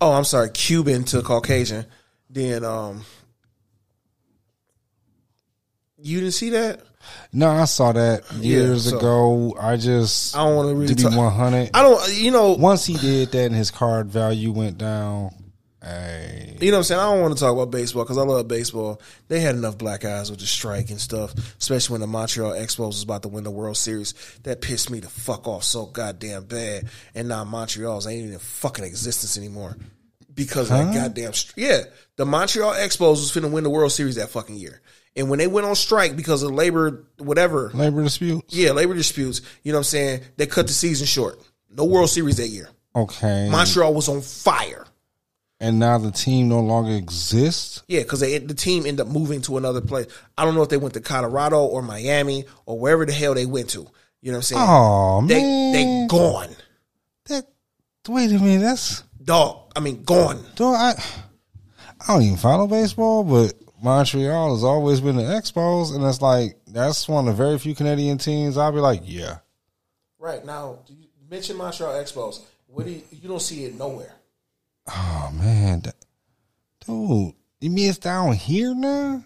Oh, 0.00 0.12
I'm 0.12 0.24
sorry, 0.24 0.50
Cuban 0.50 1.04
to 1.04 1.22
Caucasian. 1.22 1.84
Then 2.30 2.64
um, 2.64 3.04
you 5.98 6.20
didn't 6.20 6.34
see 6.34 6.50
that? 6.50 6.82
No, 7.32 7.48
I 7.48 7.64
saw 7.64 7.92
that 7.92 8.30
years 8.34 8.90
so- 8.90 8.98
ago. 8.98 9.56
I 9.58 9.76
just 9.76 10.36
I 10.36 10.44
don't 10.44 10.76
really 10.76 10.94
to 10.94 11.10
be 11.10 11.16
one 11.16 11.32
hundred. 11.32 11.70
I 11.74 11.82
don't. 11.82 12.14
You 12.14 12.30
know. 12.30 12.52
Once 12.52 12.84
he 12.84 12.94
did 12.94 13.30
that 13.32 13.46
and 13.46 13.54
his 13.54 13.70
card 13.70 14.08
value 14.08 14.50
went 14.50 14.78
down, 14.78 15.30
hey, 15.82 16.56
You 16.60 16.70
know 16.70 16.78
what 16.78 16.80
I'm 16.80 16.84
saying? 16.84 17.00
I 17.00 17.12
don't 17.12 17.22
want 17.22 17.36
to 17.36 17.40
talk 17.40 17.52
about 17.52 17.70
baseball 17.70 18.04
because 18.04 18.18
I 18.18 18.22
love 18.22 18.48
baseball. 18.48 19.00
They 19.28 19.40
had 19.40 19.54
enough 19.54 19.78
black 19.78 20.04
eyes 20.04 20.30
with 20.30 20.40
the 20.40 20.46
strike 20.46 20.90
and 20.90 21.00
stuff, 21.00 21.32
especially 21.58 21.94
when 21.94 22.00
the 22.00 22.06
Montreal 22.08 22.52
Expos 22.52 22.88
was 22.88 23.02
about 23.02 23.22
to 23.22 23.28
win 23.28 23.44
the 23.44 23.50
World 23.50 23.76
Series. 23.76 24.14
That 24.42 24.60
pissed 24.60 24.90
me 24.90 25.00
the 25.00 25.08
fuck 25.08 25.46
off 25.46 25.64
so 25.64 25.86
goddamn 25.86 26.44
bad. 26.44 26.88
And 27.14 27.28
now 27.28 27.44
Montreal's 27.44 28.06
ain't 28.06 28.18
even 28.18 28.32
in 28.32 28.38
fucking 28.40 28.84
existence 28.84 29.38
anymore 29.38 29.76
because 30.34 30.70
of 30.70 30.78
that 30.78 30.94
goddamn. 30.94 31.32
Yeah, 31.56 31.82
the 32.16 32.26
Montreal 32.26 32.74
Expos 32.74 33.10
was 33.10 33.32
finna 33.32 33.50
win 33.50 33.64
the 33.64 33.70
World 33.70 33.92
Series 33.92 34.16
that 34.16 34.30
fucking 34.30 34.56
year. 34.56 34.80
And 35.16 35.30
when 35.30 35.38
they 35.38 35.46
went 35.46 35.66
on 35.66 35.74
strike 35.74 36.14
because 36.14 36.42
of 36.42 36.50
labor, 36.52 37.06
whatever, 37.18 37.70
labor 37.72 38.02
disputes. 38.02 38.54
yeah, 38.54 38.72
labor 38.72 38.94
disputes, 38.94 39.40
you 39.62 39.72
know 39.72 39.78
what 39.78 39.80
I'm 39.80 39.84
saying? 39.84 40.20
They 40.36 40.46
cut 40.46 40.66
the 40.66 40.72
season 40.74 41.06
short. 41.06 41.40
No 41.70 41.84
World 41.84 42.10
Series 42.10 42.36
that 42.36 42.48
year. 42.48 42.68
Okay, 42.94 43.48
Montreal 43.50 43.94
was 43.94 44.08
on 44.08 44.20
fire. 44.20 44.86
and 45.60 45.78
now 45.78 45.96
the 45.98 46.10
team 46.10 46.48
no 46.48 46.60
longer 46.60 46.92
exists. 46.94 47.82
Yeah, 47.88 48.00
because 48.00 48.20
the 48.20 48.54
team 48.54 48.84
ended 48.86 49.06
up 49.06 49.12
moving 49.12 49.40
to 49.42 49.56
another 49.56 49.80
place. 49.80 50.06
I 50.36 50.44
don't 50.44 50.54
know 50.54 50.62
if 50.62 50.68
they 50.68 50.76
went 50.76 50.94
to 50.94 51.00
Colorado 51.00 51.64
or 51.64 51.80
Miami 51.82 52.44
or 52.66 52.78
wherever 52.78 53.04
the 53.06 53.12
hell 53.12 53.34
they 53.34 53.46
went 53.46 53.70
to. 53.70 53.86
You 54.22 54.32
know 54.32 54.38
what 54.38 54.52
I'm 54.52 54.56
saying? 54.58 54.62
Oh 54.66 55.24
they 55.26 55.40
man, 55.40 55.72
they 55.72 56.06
gone, 56.08 56.56
that 57.26 57.46
wait 58.08 58.30
a 58.32 58.38
minute, 58.38 58.60
that's 58.62 59.02
dog. 59.22 59.72
I 59.76 59.80
mean, 59.80 60.02
gone. 60.04 60.44
do 60.56 60.64
I? 60.66 60.94
I 62.00 62.06
don't 62.12 62.22
even 62.22 62.36
follow 62.36 62.66
baseball, 62.66 63.24
but 63.24 63.52
Montreal 63.82 64.54
has 64.54 64.64
always 64.64 65.00
been 65.00 65.16
the 65.16 65.22
Expos, 65.22 65.94
and 65.94 66.04
it's 66.04 66.22
like 66.22 66.58
that's 66.66 67.08
one 67.08 67.28
of 67.28 67.36
the 67.36 67.44
very 67.44 67.58
few 67.58 67.74
Canadian 67.74 68.18
teams. 68.18 68.56
I'll 68.56 68.72
be 68.72 68.80
like, 68.80 69.02
yeah, 69.04 69.38
Right 70.26 70.44
now, 70.44 70.80
you 70.88 71.06
mention 71.30 71.56
Montreal 71.56 71.92
Expos. 71.94 72.40
What 72.66 72.86
do 72.86 72.90
you, 72.90 73.02
you 73.12 73.28
don't 73.28 73.40
see 73.40 73.64
it 73.64 73.78
nowhere? 73.78 74.12
oh 74.88 75.30
man, 75.34 75.80
that, 75.82 75.94
dude, 76.84 77.32
you 77.60 77.70
mean 77.70 77.90
it's 77.90 77.98
down 77.98 78.32
here 78.32 78.74
now, 78.74 79.22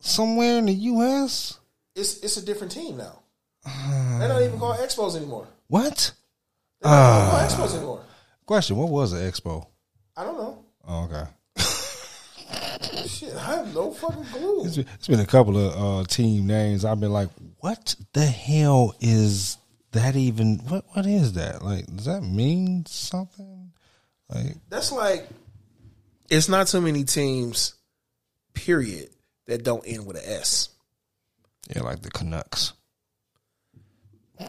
somewhere 0.00 0.58
in 0.58 0.66
the 0.66 0.72
U.S. 0.72 1.60
It's 1.94 2.18
it's 2.18 2.36
a 2.36 2.44
different 2.44 2.72
team 2.72 2.96
now. 2.96 3.20
They're 4.18 4.28
not 4.28 4.42
even 4.42 4.58
called 4.58 4.78
Expos 4.78 5.14
anymore. 5.14 5.46
What? 5.68 6.12
They're 6.80 6.90
not 6.90 6.98
ah. 6.98 7.30
called 7.30 7.70
Expos 7.70 7.76
anymore. 7.76 8.04
Question: 8.44 8.76
What 8.76 8.88
was 8.88 9.12
an 9.12 9.20
Expo? 9.30 9.66
I 10.16 10.24
don't 10.24 10.36
know. 10.36 10.64
Oh, 10.84 11.04
okay. 11.04 11.30
Shit, 13.06 13.34
I 13.34 13.56
have 13.56 13.74
no 13.74 13.90
fucking 13.92 14.24
clue. 14.24 14.64
It's 14.64 14.76
been, 14.76 14.86
it's 14.94 15.08
been 15.08 15.20
a 15.20 15.26
couple 15.26 15.56
of 15.58 16.00
uh, 16.00 16.04
team 16.06 16.46
names. 16.46 16.84
I've 16.84 17.00
been 17.00 17.12
like, 17.12 17.28
what 17.60 17.94
the 18.12 18.24
hell 18.26 18.94
is 19.00 19.56
that 19.92 20.16
even? 20.16 20.58
What 20.68 20.84
what 20.92 21.06
is 21.06 21.34
that? 21.34 21.62
Like, 21.62 21.86
does 21.86 22.06
that 22.06 22.22
mean 22.22 22.84
something? 22.86 23.72
Like, 24.28 24.56
That's 24.68 24.90
like 24.92 25.28
it's 26.30 26.48
not 26.48 26.66
too 26.66 26.80
many 26.80 27.04
teams, 27.04 27.74
period, 28.54 29.10
that 29.46 29.64
don't 29.64 29.86
end 29.86 30.06
with 30.06 30.16
an 30.16 30.24
S. 30.26 30.70
Yeah, 31.74 31.82
like 31.82 32.00
the 32.02 32.10
Canucks. 32.10 32.72
Oh, 34.40 34.48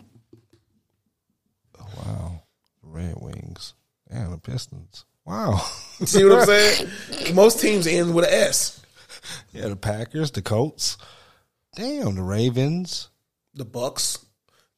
wow. 1.97 2.43
Red 2.81 3.15
Wings. 3.19 3.73
and 4.09 4.31
the 4.33 4.37
Pistons. 4.37 5.05
Wow. 5.25 5.57
See 6.05 6.23
what 6.23 6.39
I'm 6.39 6.45
saying? 6.45 6.87
Most 7.35 7.59
teams 7.59 7.87
end 7.87 8.13
with 8.13 8.25
an 8.25 8.33
S. 8.33 8.81
yeah, 9.53 9.67
the 9.69 9.75
Packers, 9.75 10.31
the 10.31 10.41
Colts. 10.41 10.97
Damn, 11.75 12.15
the 12.15 12.21
Ravens. 12.23 13.09
The 13.55 13.65
Bucks, 13.65 14.23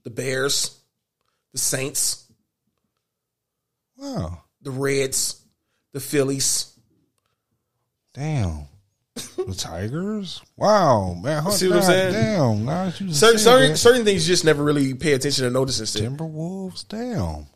the 0.04 0.10
Bears, 0.10 0.78
the 1.54 1.58
Saints, 1.60 2.30
Wow. 3.98 4.44
the 4.62 4.72
Reds, 4.72 5.42
the 5.94 6.00
Phillies. 6.02 6.78
Damn. 8.14 8.66
the 9.16 9.56
Tigers? 9.58 10.42
Wow, 10.58 11.14
man. 11.14 11.44
Huh, 11.44 11.52
See 11.52 11.68
what 11.70 11.78
I'm 11.78 11.84
saying? 11.84 12.14
Damn. 12.14 12.66
Now 12.66 12.86
that 12.86 13.00
you 13.00 13.08
just 13.08 13.20
Certain, 13.20 13.40
said 13.40 13.44
certain, 13.52 13.78
certain 13.78 14.06
things 14.06 14.28
you 14.28 14.34
just 14.34 14.44
never 14.46 14.62
really 14.64 14.94
pay 14.94 15.14
attention 15.14 15.46
to 15.46 15.50
notice 15.52 15.80
and. 15.80 16.18
Timberwolves? 16.18 16.86
Damn. 16.88 17.48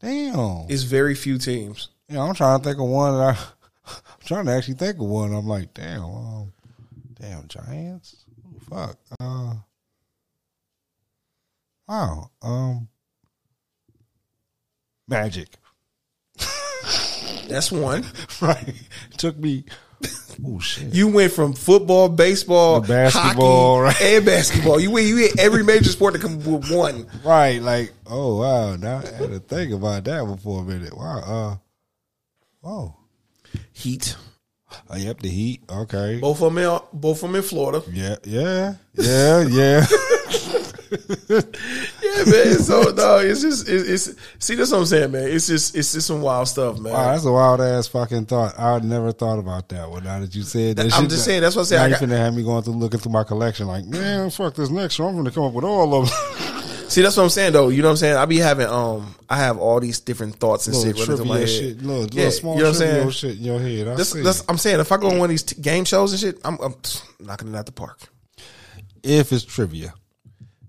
Damn. 0.00 0.66
It's 0.68 0.82
very 0.82 1.14
few 1.14 1.38
teams. 1.38 1.88
Yeah, 2.08 2.22
I'm 2.22 2.34
trying 2.34 2.58
to 2.60 2.64
think 2.64 2.78
of 2.78 2.86
one 2.86 3.16
that 3.16 3.36
I 3.36 3.38
I'm 3.86 4.26
trying 4.26 4.46
to 4.46 4.52
actually 4.52 4.74
think 4.74 4.96
of 4.96 5.02
one. 5.06 5.34
I'm 5.34 5.46
like, 5.46 5.72
damn, 5.74 6.02
um, 6.04 6.52
damn 7.20 7.46
Giants. 7.48 8.24
Ooh, 8.46 8.60
fuck. 8.68 8.96
Uh 9.20 9.54
Wow. 11.88 12.30
Um 12.42 12.88
Magic. 15.06 15.48
That's 17.48 17.70
one. 17.70 18.04
right. 18.40 18.74
Took 19.18 19.36
me 19.36 19.64
Oh 20.44 20.58
shit. 20.58 20.92
You 20.94 21.08
went 21.08 21.32
from 21.32 21.52
football, 21.52 22.08
baseball, 22.08 22.80
The 22.80 22.88
basketball, 22.88 23.84
hockey, 23.84 24.04
right. 24.04 24.14
and 24.16 24.26
basketball. 24.26 24.80
You 24.80 24.90
went, 24.90 25.06
you 25.06 25.16
hit 25.18 25.38
every 25.38 25.62
major 25.62 25.90
sport 25.90 26.14
to 26.14 26.20
come 26.20 26.38
with 26.38 26.70
one. 26.70 27.06
Right, 27.24 27.62
like, 27.62 27.92
oh 28.06 28.40
wow, 28.40 28.76
now 28.76 28.98
I 28.98 29.06
had 29.06 29.30
to 29.30 29.38
think 29.38 29.72
about 29.72 30.04
that 30.04 30.26
one 30.26 30.36
for 30.38 30.60
a 30.62 30.64
minute. 30.64 30.96
Wow, 30.96 31.18
uh 31.24 31.56
oh. 32.64 32.94
Heat. 33.72 34.16
Oh, 34.90 34.96
yep, 34.96 35.20
the 35.20 35.28
heat. 35.28 35.62
Okay. 35.70 36.18
Both 36.20 36.42
of 36.42 36.52
them, 36.52 36.58
in, 36.58 36.80
both 36.92 37.22
of 37.22 37.28
them 37.28 37.36
in 37.36 37.42
Florida. 37.42 37.82
Yeah, 37.92 38.16
yeah, 38.24 38.74
yeah, 38.94 39.42
yeah. 39.42 39.86
Yeah, 41.30 42.24
man. 42.26 42.58
So 42.60 42.82
no, 42.96 43.18
it's 43.18 43.40
just 43.40 43.68
it's, 43.68 44.06
it's 44.06 44.18
see 44.38 44.54
that's 44.54 44.70
what 44.70 44.78
I'm 44.78 44.86
saying, 44.86 45.10
man. 45.10 45.28
It's 45.28 45.46
just 45.48 45.74
it's 45.74 45.92
just 45.92 46.06
some 46.06 46.20
wild 46.22 46.46
stuff, 46.46 46.78
man. 46.78 46.92
Wow, 46.92 47.12
that's 47.12 47.24
a 47.24 47.32
wild 47.32 47.60
ass 47.60 47.88
fucking 47.88 48.26
thought. 48.26 48.58
I 48.58 48.78
never 48.78 49.10
thought 49.10 49.38
about 49.40 49.68
that 49.70 49.90
one. 49.90 50.04
Now 50.04 50.20
that 50.20 50.34
you 50.34 50.42
said 50.42 50.76
that, 50.76 50.84
I'm 50.94 51.02
shit, 51.02 51.10
just 51.10 51.24
saying, 51.24 51.42
that's 51.42 51.56
what 51.56 51.62
I 51.62 51.64
said. 51.64 51.76
Now 51.78 51.82
I 51.82 51.86
you 51.88 51.94
got- 51.94 52.02
finna 52.02 52.16
have 52.18 52.34
me 52.34 52.44
going 52.44 52.62
through 52.62 52.74
looking 52.74 53.00
through 53.00 53.12
my 53.12 53.24
collection, 53.24 53.66
like, 53.66 53.84
man, 53.86 54.30
fuck 54.30 54.54
this 54.54 54.70
next 54.70 54.98
one. 55.00 55.08
I'm 55.10 55.16
gonna 55.16 55.32
come 55.32 55.44
up 55.44 55.52
with 55.52 55.64
all 55.64 55.94
of 56.02 56.08
them. 56.08 56.50
See, 56.88 57.02
that's 57.02 57.16
what 57.16 57.24
I'm 57.24 57.28
saying, 57.30 57.52
though. 57.54 57.68
You 57.70 57.82
know 57.82 57.88
what 57.88 57.92
I'm 57.92 57.96
saying? 57.98 58.16
I 58.16 58.24
be 58.26 58.38
having 58.38 58.66
um, 58.68 59.14
I 59.28 59.38
have 59.38 59.58
all 59.58 59.80
these 59.80 60.00
different 60.00 60.36
thoughts 60.36 60.66
and 60.66 60.76
shit 60.76 60.94
running 60.98 61.16
through 61.16 61.24
my 61.24 61.38
head. 61.38 61.48
shit, 61.48 61.82
little, 61.82 62.02
Yeah, 62.06 62.24
little 62.26 62.30
small 62.30 62.54
you 62.56 62.62
know 62.62 62.68
what 62.70 62.76
I'm 62.76 62.80
saying? 62.80 63.10
shit 63.10 63.38
in 63.38 63.44
your 63.44 63.58
head. 63.58 63.88
I 63.88 63.94
That's, 63.96 64.44
I'm 64.48 64.58
saying. 64.58 64.80
If 64.80 64.92
I 64.92 64.96
go 64.98 65.08
on 65.10 65.18
one 65.18 65.26
of 65.26 65.30
these 65.30 65.42
t- 65.42 65.60
game 65.60 65.84
shows 65.84 66.12
and 66.12 66.20
shit, 66.20 66.38
I'm, 66.44 66.58
I'm 66.60 66.74
knocking 67.20 67.48
it 67.48 67.56
out 67.56 67.66
the 67.66 67.72
park. 67.72 67.98
if 69.02 69.32
it's 69.32 69.44
trivia, 69.44 69.94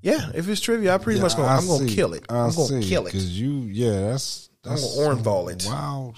Yeah, 0.02 0.32
if 0.34 0.48
it's 0.50 0.62
trivia, 0.62 0.96
I 0.96 0.98
pretty 0.98 1.20
much 1.20 1.36
gonna, 1.36 1.48
I 1.50 1.58
I'm 1.58 1.68
gonna 1.68 1.88
kill 1.88 2.14
it. 2.14 2.26
I 2.30 2.40
I'm 2.40 2.52
gonna 2.56 2.82
see, 2.82 2.90
kill 2.90 3.04
it. 3.04 3.12
because 3.12 3.40
you, 3.40 3.52
yeah, 3.72 4.10
that's 4.10 4.50
I'm 4.64 4.72
that's 4.72 4.96
gonna 4.98 5.16
Orenthal 5.22 5.52
it. 5.52 5.66
Wow. 5.70 6.14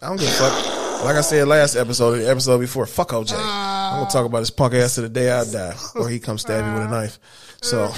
I 0.00 0.06
don't 0.06 0.16
give 0.18 0.28
a 0.28 0.32
fuck. 0.32 0.77
Like 1.04 1.16
I 1.16 1.20
said 1.20 1.46
last 1.46 1.76
episode, 1.76 2.18
the 2.18 2.28
episode 2.28 2.58
before, 2.58 2.84
fuck 2.84 3.10
OJ. 3.10 3.32
Ah. 3.34 3.92
I'm 3.92 4.00
gonna 4.00 4.10
talk 4.10 4.26
about 4.26 4.40
his 4.40 4.50
punk 4.50 4.74
ass 4.74 4.96
to 4.96 5.02
the 5.02 5.08
day 5.08 5.30
I 5.30 5.44
die, 5.44 5.74
or 5.94 6.08
he 6.08 6.18
comes 6.18 6.40
stab 6.42 6.64
me 6.64 6.74
with 6.74 6.82
a 6.82 6.90
knife. 6.90 7.18
So 7.62 7.90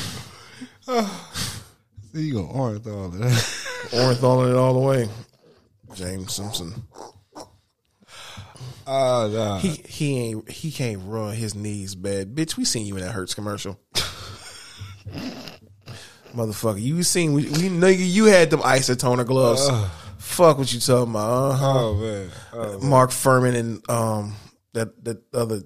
ah. 0.86 1.32
See, 2.14 2.22
you 2.22 2.34
gonna 2.34 2.52
orange 2.52 2.86
all 2.86 3.06
of 3.06 3.18
that. 3.18 3.30
Orenthaling 3.90 4.50
it 4.50 4.56
all 4.56 4.74
the 4.74 4.80
way. 4.80 5.08
James 5.94 6.34
Simpson. 6.34 6.74
Ah, 8.86 9.28
nah. 9.28 9.58
He 9.58 9.82
he 9.88 10.18
ain't 10.18 10.50
he 10.50 10.70
can't 10.70 11.00
run 11.04 11.34
his 11.34 11.54
knees 11.54 11.94
bad. 11.94 12.34
Bitch, 12.34 12.56
we 12.56 12.64
seen 12.64 12.86
you 12.86 12.96
in 12.96 13.02
that 13.02 13.12
Hertz 13.12 13.34
commercial. 13.34 13.80
Motherfucker, 16.34 16.80
you 16.80 17.02
seen 17.02 17.32
we, 17.32 17.44
we 17.44 17.68
nigga 17.68 17.98
you 17.98 18.26
had 18.26 18.50
them 18.50 18.60
isotoner 18.60 19.26
gloves. 19.26 19.66
Ah. 19.70 20.09
Fuck 20.30 20.58
what 20.58 20.72
you 20.72 20.80
talking 20.80 21.10
about, 21.10 21.52
uh-huh. 21.52 21.78
Oh 21.78 21.94
man. 21.94 22.30
Oh, 22.52 22.78
Mark 22.80 23.10
Fuhrman 23.10 23.56
and 23.56 23.90
um 23.90 24.34
that 24.72 25.04
that 25.04 25.22
other 25.34 25.62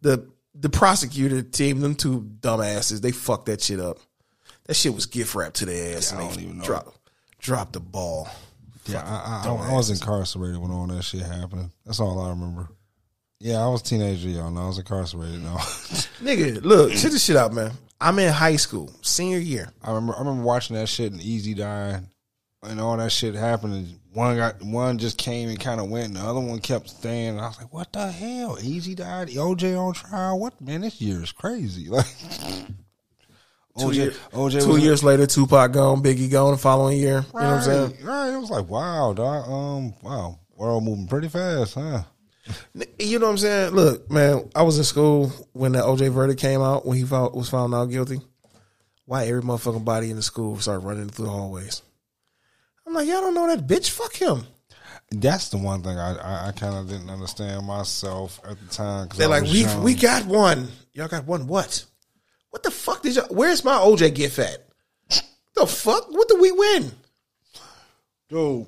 the 0.00 0.28
the 0.54 0.68
prosecutor 0.68 1.42
team, 1.42 1.80
them 1.80 1.94
two 1.94 2.22
dumbasses, 2.40 3.00
they 3.00 3.12
fucked 3.12 3.46
that 3.46 3.62
shit 3.62 3.78
up. 3.78 3.98
That 4.66 4.74
shit 4.74 4.94
was 4.94 5.06
gift 5.06 5.34
wrapped 5.34 5.56
to 5.56 5.66
their 5.66 5.96
ass 5.96 6.12
Yeah, 6.12 6.18
I 6.18 6.28
don't 6.28 6.40
even 6.40 6.58
know. 6.58 6.64
drop 6.64 6.94
drop 7.38 7.72
the 7.72 7.80
ball. 7.80 8.28
Yeah, 8.86 9.02
I, 9.04 9.46
I, 9.46 9.50
I, 9.50 9.72
was 9.74 9.90
incarcerated 9.90 10.58
when 10.58 10.70
all 10.70 10.86
that 10.86 11.02
shit 11.02 11.20
happened. 11.20 11.70
That's 11.84 12.00
all 12.00 12.18
I 12.22 12.30
remember. 12.30 12.70
Yeah, 13.38 13.58
I 13.58 13.68
was 13.68 13.82
a 13.82 13.84
teenager, 13.84 14.30
y'all 14.30 14.50
know. 14.50 14.62
I 14.62 14.66
was 14.68 14.78
incarcerated. 14.78 15.42
No, 15.42 15.50
Nigga, 16.22 16.62
look, 16.62 16.92
check 16.92 17.12
this 17.12 17.22
shit 17.22 17.36
out, 17.36 17.52
man. 17.52 17.72
I'm 18.00 18.18
in 18.18 18.32
high 18.32 18.56
school, 18.56 18.90
senior 19.02 19.38
year. 19.38 19.70
I 19.82 19.90
remember. 19.90 20.14
I 20.14 20.20
remember 20.20 20.42
watching 20.42 20.76
that 20.76 20.88
shit 20.88 21.12
and 21.12 21.20
Eazy 21.20 21.54
dying, 21.54 22.08
and 22.62 22.80
all 22.80 22.96
that 22.96 23.12
shit 23.12 23.34
happened. 23.34 23.98
One 24.12 24.36
got 24.36 24.62
one 24.62 24.98
just 24.98 25.18
came 25.18 25.48
and 25.48 25.60
kind 25.60 25.80
of 25.80 25.88
went, 25.90 26.08
and 26.08 26.16
the 26.16 26.20
other 26.20 26.40
one 26.40 26.58
kept 26.58 26.88
staying. 26.90 27.30
And 27.30 27.40
I 27.40 27.48
was 27.48 27.58
like, 27.58 27.72
"What 27.72 27.92
the 27.92 28.10
hell? 28.10 28.56
Eazy 28.56 28.96
died. 28.96 29.28
OJ 29.28 29.78
on 29.78 29.94
trial. 29.94 30.38
What 30.38 30.60
man? 30.60 30.80
This 30.80 31.00
year 31.00 31.22
is 31.22 31.32
crazy." 31.32 31.88
Like 33.76 33.84
Two, 33.84 33.84
OJ, 33.92 33.94
year- 33.94 34.10
OJ 34.32 34.64
two 34.64 34.76
years 34.78 35.04
later, 35.04 35.24
Tupac 35.24 35.70
gone, 35.72 36.02
Biggie 36.02 36.28
gone 36.28 36.50
the 36.50 36.58
following 36.58 36.98
year. 36.98 37.24
You 37.32 37.40
know 37.40 37.46
what 37.46 37.58
I'm 37.58 37.62
saying? 37.62 37.96
right. 38.02 38.32
It 38.34 38.38
was 38.38 38.50
like, 38.50 38.66
wow, 38.68 39.12
dog. 39.12 39.48
Um, 39.48 39.94
wow, 40.02 40.36
world 40.56 40.82
moving 40.82 41.06
pretty 41.06 41.28
fast, 41.28 41.74
huh? 41.74 42.02
You 42.98 43.20
know 43.20 43.26
what 43.26 43.32
I'm 43.32 43.38
saying? 43.38 43.74
Look, 43.74 44.10
man, 44.10 44.50
I 44.56 44.62
was 44.62 44.78
in 44.78 44.84
school 44.84 45.28
when 45.52 45.72
the 45.72 45.78
OJ 45.78 46.10
verdict 46.10 46.40
came 46.40 46.60
out, 46.60 46.86
when 46.86 46.96
he 46.98 47.04
found, 47.04 47.36
was 47.36 47.50
found 47.50 47.72
out 47.72 47.84
guilty. 47.84 48.20
Why 49.04 49.26
every 49.26 49.42
motherfucking 49.42 49.84
body 49.84 50.10
in 50.10 50.16
the 50.16 50.22
school 50.22 50.58
started 50.58 50.84
running 50.84 51.08
through 51.08 51.26
the 51.26 51.30
hallways? 51.30 51.82
I'm 52.88 52.94
like, 52.94 53.06
y'all 53.06 53.20
don't 53.20 53.34
know 53.34 53.46
that 53.54 53.66
bitch? 53.66 53.90
Fuck 53.90 54.14
him. 54.14 54.46
That's 55.10 55.50
the 55.50 55.58
one 55.58 55.82
thing 55.82 55.98
I 55.98 56.14
I, 56.16 56.48
I 56.48 56.52
kind 56.52 56.74
of 56.74 56.88
didn't 56.88 57.10
understand 57.10 57.66
myself 57.66 58.40
at 58.48 58.58
the 58.58 58.74
time. 58.74 59.08
They're 59.14 59.28
like, 59.28 59.42
we 59.42 59.64
young. 59.64 59.82
we 59.82 59.94
got 59.94 60.24
one. 60.24 60.68
Y'all 60.94 61.06
got 61.06 61.26
one 61.26 61.46
what? 61.46 61.84
What 62.48 62.62
the 62.62 62.70
fuck 62.70 63.02
did 63.02 63.16
y'all? 63.16 63.26
Where's 63.28 63.62
my 63.62 63.74
OJ 63.74 64.14
gift 64.14 64.38
at? 64.38 64.64
The 65.54 65.66
fuck? 65.66 66.10
What 66.10 66.28
did 66.28 66.40
we 66.40 66.50
win? 66.50 66.90
Dude. 68.30 68.66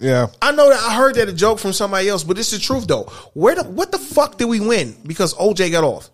Yeah, 0.00 0.28
I 0.40 0.52
know 0.52 0.70
that 0.70 0.80
I 0.80 0.94
heard 0.94 1.16
that 1.16 1.28
a 1.28 1.32
joke 1.34 1.58
from 1.58 1.74
somebody 1.74 2.08
else, 2.08 2.24
but 2.24 2.38
it's 2.38 2.52
the 2.52 2.58
truth 2.58 2.86
though. 2.86 3.04
Where 3.34 3.54
the 3.54 3.64
what 3.64 3.92
the 3.92 3.98
fuck 3.98 4.38
did 4.38 4.46
we 4.46 4.60
win? 4.60 4.96
Because 5.06 5.34
OJ 5.34 5.72
got 5.72 5.84
off. 5.84 6.08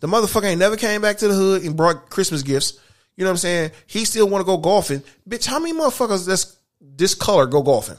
The 0.00 0.06
motherfucker 0.06 0.44
ain't 0.44 0.58
never 0.58 0.76
came 0.76 1.00
back 1.00 1.16
to 1.18 1.28
the 1.28 1.34
hood 1.34 1.62
and 1.62 1.76
brought 1.76 2.10
Christmas 2.10 2.42
gifts. 2.42 2.78
You 3.16 3.24
know 3.24 3.30
what 3.30 3.34
I'm 3.34 3.38
saying? 3.38 3.70
He 3.86 4.04
still 4.04 4.28
want 4.28 4.42
to 4.42 4.46
go 4.46 4.58
golfing. 4.58 5.02
Bitch, 5.26 5.46
how 5.46 5.58
many 5.60 5.72
motherfuckers 5.72 6.26
that's 6.26 6.53
this 6.96 7.14
color 7.14 7.46
go 7.46 7.62
golfing? 7.62 7.98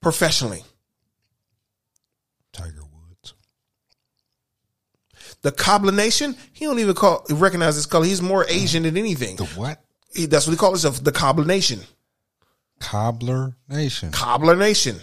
Professionally. 0.00 0.62
Tiger 2.52 2.82
Woods. 2.82 3.34
The 5.42 5.52
Cablinasian, 5.52 6.36
he 6.52 6.64
don't 6.64 6.78
even 6.78 6.94
call 6.94 7.24
recognize 7.30 7.76
this 7.76 7.86
color. 7.86 8.06
He's 8.06 8.22
more 8.22 8.46
Asian 8.48 8.84
than 8.84 8.96
anything. 8.96 9.36
The 9.36 9.44
what? 9.46 9.82
He, 10.14 10.26
that's 10.26 10.46
what 10.46 10.52
he 10.52 10.58
calls 10.58 10.82
himself, 10.82 11.04
the 11.04 11.12
Cablinasian. 11.12 11.84
Cobbler 12.80 13.54
Nation. 13.68 14.10
Cablinasian. 14.10 15.00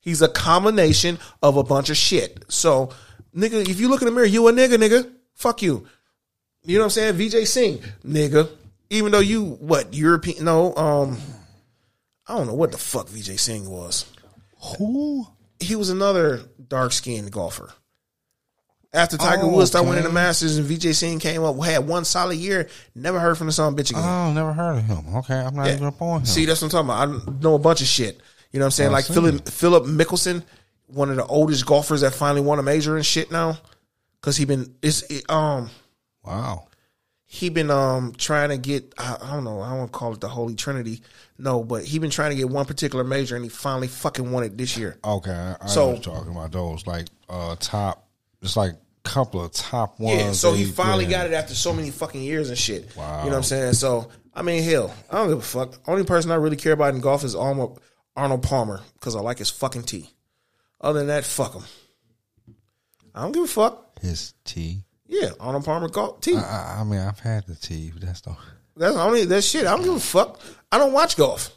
He's 0.00 0.20
a 0.20 0.28
combination 0.28 1.18
of 1.42 1.56
a 1.56 1.62
bunch 1.62 1.90
of 1.90 1.96
shit. 1.96 2.44
So, 2.48 2.90
nigga, 3.34 3.68
if 3.68 3.80
you 3.80 3.88
look 3.88 4.02
in 4.02 4.06
the 4.06 4.12
mirror, 4.12 4.26
you 4.26 4.46
a 4.48 4.52
nigga, 4.52 4.76
nigga. 4.76 5.10
Fuck 5.34 5.62
you. 5.62 5.86
You 6.64 6.78
know 6.78 6.84
what 6.84 6.96
I'm 6.98 7.14
saying? 7.14 7.14
Vijay 7.14 7.46
Singh, 7.46 7.78
nigga. 8.04 8.48
Even 8.90 9.12
though 9.12 9.18
you 9.20 9.44
what 9.60 9.92
European? 9.94 10.44
No, 10.44 10.74
um, 10.74 11.18
I 12.26 12.36
don't 12.36 12.46
know 12.46 12.54
what 12.54 12.72
the 12.72 12.78
fuck 12.78 13.08
Vijay 13.08 13.38
Singh 13.38 13.68
was. 13.68 14.06
Who? 14.78 15.26
He 15.60 15.76
was 15.76 15.90
another 15.90 16.40
dark 16.68 16.92
skinned 16.92 17.30
golfer. 17.30 17.72
After 18.94 19.18
Tiger 19.18 19.42
Oh, 19.42 19.48
Woods 19.48 19.70
started 19.70 19.88
winning 19.88 20.04
the. 20.04 20.10
Masters 20.10 20.56
and 20.56 20.66
Vijay 20.66 20.94
Singh 20.94 21.18
came 21.18 21.44
up, 21.44 21.62
had 21.62 21.86
one 21.86 22.06
solid 22.06 22.36
year, 22.36 22.68
never 22.94 23.20
heard 23.20 23.36
from 23.36 23.48
the 23.48 23.52
son 23.52 23.76
bitch 23.76 23.90
again. 23.90 24.02
Oh, 24.02 24.32
never 24.32 24.52
heard 24.54 24.78
of 24.78 24.84
him. 24.84 25.16
Okay, 25.16 25.34
I'm 25.34 25.54
not 25.54 25.66
Yeah. 25.66 25.74
even 25.74 25.86
up 25.88 26.00
on 26.00 26.20
him. 26.20 26.26
See, 26.26 26.46
that's 26.46 26.62
what 26.62 26.72
I'm 26.74 26.86
talking 26.86 27.12
about. 27.18 27.30
I 27.30 27.40
know 27.42 27.54
a 27.54 27.58
bunch 27.58 27.82
of 27.82 27.86
shit. 27.86 28.18
You 28.50 28.58
know 28.60 28.64
what 28.64 28.68
I'm 28.68 28.70
saying? 28.72 28.90
I 28.90 28.92
like 28.94 29.04
see. 29.04 29.12
Philip 29.12 29.46
Philip 29.48 29.84
Mickelson, 29.84 30.42
one 30.86 31.10
of 31.10 31.16
the 31.16 31.26
oldest 31.26 31.66
golfers 31.66 32.00
that 32.00 32.14
finally 32.14 32.40
won 32.40 32.58
a 32.58 32.62
major 32.62 32.96
and 32.96 33.04
shit 33.04 33.30
now, 33.30 33.58
because 34.20 34.38
he 34.38 34.46
been 34.46 34.74
it's 34.80 35.02
it, 35.02 35.30
um 35.30 35.68
wow. 36.24 36.66
He 37.30 37.50
been 37.50 37.70
um 37.70 38.12
trying 38.16 38.48
to 38.48 38.56
get 38.58 38.94
I, 38.98 39.16
I 39.22 39.30
don't 39.34 39.44
know 39.44 39.60
I 39.60 39.68
don't 39.68 39.78
want 39.80 39.92
to 39.92 39.98
call 39.98 40.12
it 40.14 40.20
the 40.20 40.28
Holy 40.28 40.54
Trinity 40.54 41.02
no, 41.38 41.62
but 41.62 41.84
he 41.84 41.98
been 42.00 42.10
trying 42.10 42.30
to 42.30 42.36
get 42.36 42.48
one 42.48 42.64
particular 42.64 43.04
major 43.04 43.36
and 43.36 43.44
he 43.44 43.48
finally 43.48 43.86
fucking 43.86 44.32
won 44.32 44.42
it 44.42 44.58
this 44.58 44.76
year. 44.76 44.96
Okay, 45.04 45.30
I, 45.30 45.56
I 45.60 45.66
So- 45.68 45.96
talking 45.98 46.32
about 46.32 46.50
those 46.52 46.86
like 46.86 47.06
uh 47.28 47.54
top, 47.60 48.08
it's 48.42 48.56
like 48.56 48.74
couple 49.04 49.42
of 49.42 49.52
top 49.52 49.98
ones. 50.00 50.18
Yeah, 50.20 50.32
so 50.32 50.52
he 50.52 50.64
finally 50.66 51.04
played. 51.06 51.12
got 51.12 51.26
it 51.26 51.32
after 51.32 51.54
so 51.54 51.72
many 51.72 51.90
fucking 51.90 52.20
years 52.22 52.48
and 52.50 52.58
shit. 52.58 52.94
Wow. 52.96 53.20
You 53.20 53.24
know 53.26 53.30
what 53.30 53.36
I'm 53.38 53.42
saying? 53.44 53.72
So 53.74 54.08
I 54.34 54.42
mean, 54.42 54.62
hell, 54.62 54.94
I 55.10 55.16
don't 55.18 55.28
give 55.28 55.38
a 55.38 55.42
fuck. 55.42 55.74
Only 55.86 56.04
person 56.04 56.30
I 56.30 56.34
really 56.36 56.56
care 56.56 56.72
about 56.72 56.94
in 56.94 57.00
golf 57.00 57.24
is 57.24 57.34
Arnold, 57.34 57.80
Arnold 58.16 58.42
Palmer 58.42 58.80
because 58.94 59.16
I 59.16 59.20
like 59.20 59.38
his 59.38 59.50
fucking 59.50 59.82
tee. 59.84 60.10
Other 60.80 60.98
than 61.00 61.08
that, 61.08 61.24
fuck 61.24 61.54
him. 61.54 61.64
I 63.14 63.22
don't 63.22 63.32
give 63.32 63.44
a 63.44 63.48
fuck. 63.48 63.98
his 64.00 64.34
tea. 64.44 64.84
Yeah, 65.08 65.30
Arnold 65.40 65.64
Palmer 65.64 65.88
golf 65.88 66.20
tee. 66.20 66.36
I, 66.36 66.40
I- 66.40 66.76
I 66.80 66.84
mean, 66.84 67.00
I've 67.00 67.18
had 67.20 67.46
the 67.46 67.54
tea, 67.54 67.90
but 67.92 68.02
that's 68.02 68.20
the. 68.20 68.36
That's 68.76 68.96
only 68.96 69.24
that 69.24 69.42
shit. 69.42 69.66
I 69.66 69.74
don't 69.74 69.82
give 69.84 69.94
a 69.94 70.00
fuck. 70.00 70.40
I 70.70 70.78
don't 70.78 70.92
watch 70.92 71.16
golf. 71.16 71.50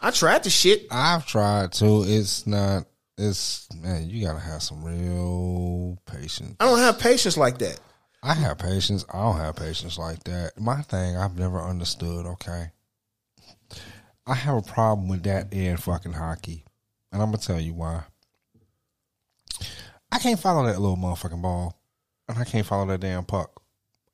I 0.00 0.10
tried 0.10 0.42
the 0.44 0.50
shit. 0.50 0.86
I've 0.90 1.26
tried 1.26 1.72
to. 1.74 2.02
It's 2.06 2.46
not. 2.46 2.86
It's 3.16 3.68
man. 3.74 4.08
You 4.08 4.26
gotta 4.26 4.38
have 4.40 4.62
some 4.62 4.82
real 4.84 5.98
patience. 6.06 6.56
I 6.60 6.64
don't 6.66 6.78
have 6.78 6.98
patience 6.98 7.36
like 7.36 7.58
that. 7.58 7.78
I 8.22 8.34
have 8.34 8.58
patience. 8.58 9.04
I 9.12 9.18
don't 9.18 9.36
have 9.36 9.54
patience 9.56 9.98
like 9.98 10.24
that. 10.24 10.58
My 10.58 10.82
thing, 10.82 11.16
I've 11.16 11.38
never 11.38 11.60
understood. 11.60 12.26
Okay, 12.26 12.70
I 14.26 14.34
have 14.34 14.56
a 14.56 14.62
problem 14.62 15.08
with 15.08 15.22
that 15.24 15.52
in 15.52 15.76
fucking 15.76 16.12
hockey, 16.14 16.64
and 17.12 17.20
I'm 17.22 17.28
gonna 17.28 17.38
tell 17.38 17.60
you 17.60 17.74
why. 17.74 18.02
I 20.10 20.18
can't 20.18 20.40
follow 20.40 20.66
that 20.66 20.80
little 20.80 20.96
motherfucking 20.96 21.42
ball, 21.42 21.77
and 22.28 22.38
I 22.38 22.44
can't 22.44 22.66
follow 22.66 22.86
that 22.86 23.00
damn 23.00 23.24
puck. 23.24 23.62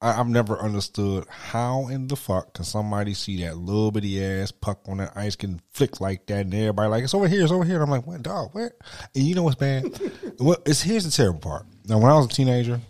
I, 0.01 0.21
I've 0.21 0.29
never 0.29 0.59
understood 0.59 1.27
how 1.29 1.89
in 1.89 2.09
the 2.09 2.17
fuck 2.17 2.55
can 2.55 2.65
somebody 2.65 3.15
see 3.15 3.43
that 3.43 3.57
little 3.57 3.91
bitty 3.91 4.23
ass 4.23 4.53
puck 4.53 4.81
on 4.87 4.99
that 4.99 5.17
ice 5.17 5.35
can 5.37 5.61
flick 5.73 6.01
like 6.01 6.27
that, 6.27 6.41
and 6.41 6.55
everybody 6.55 6.89
like 6.89 7.05
it's 7.05 7.15
over 7.15 7.27
here, 7.27 7.43
it's 7.43 7.53
over 7.53 7.65
here. 7.65 7.77
And 7.77 7.85
I'm 7.85 7.91
like, 7.91 8.07
what 8.07 8.23
dog? 8.23 8.51
Where? 8.53 8.73
And 9.15 9.25
you 9.25 9.35
know 9.35 9.43
what's 9.43 9.57
bad? 9.57 9.85
well, 10.39 10.59
it's 10.67 10.83
here's 10.83 11.05
the 11.05 11.11
terrible 11.11 11.41
part. 11.41 11.67
Now, 11.87 11.99
when 11.99 12.11
I 12.11 12.17
was 12.17 12.27
a 12.27 12.29
teenager, 12.29 12.81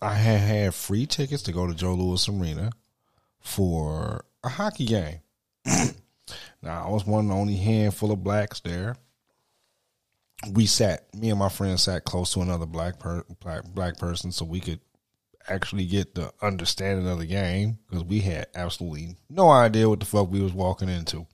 I 0.00 0.14
had 0.14 0.40
had 0.40 0.74
free 0.74 1.06
tickets 1.06 1.42
to 1.44 1.52
go 1.52 1.66
to 1.66 1.74
Joe 1.74 1.94
Louis 1.94 2.28
Arena 2.28 2.70
for 3.40 4.24
a 4.44 4.48
hockey 4.48 4.86
game. 4.86 5.20
now, 6.62 6.86
I 6.86 6.90
was 6.90 7.06
one 7.06 7.24
of 7.24 7.30
the 7.30 7.36
only 7.36 7.56
handful 7.56 8.12
of 8.12 8.22
blacks 8.22 8.60
there. 8.60 8.96
We 10.52 10.66
sat, 10.66 11.12
me 11.14 11.30
and 11.30 11.38
my 11.38 11.48
friend 11.48 11.78
sat 11.80 12.04
close 12.04 12.32
to 12.34 12.40
another 12.40 12.66
black 12.66 12.98
per, 12.98 13.24
black, 13.40 13.64
black 13.74 13.98
person, 13.98 14.30
so 14.30 14.44
we 14.44 14.60
could 14.60 14.80
actually 15.48 15.86
get 15.86 16.14
the 16.14 16.32
understanding 16.42 17.08
of 17.08 17.18
the 17.18 17.26
game 17.26 17.78
because 17.88 18.04
we 18.04 18.20
had 18.20 18.46
absolutely 18.54 19.16
no 19.28 19.48
idea 19.50 19.88
what 19.88 20.00
the 20.00 20.06
fuck 20.06 20.30
we 20.30 20.40
was 20.40 20.52
walking 20.52 20.88
into. 20.88 21.26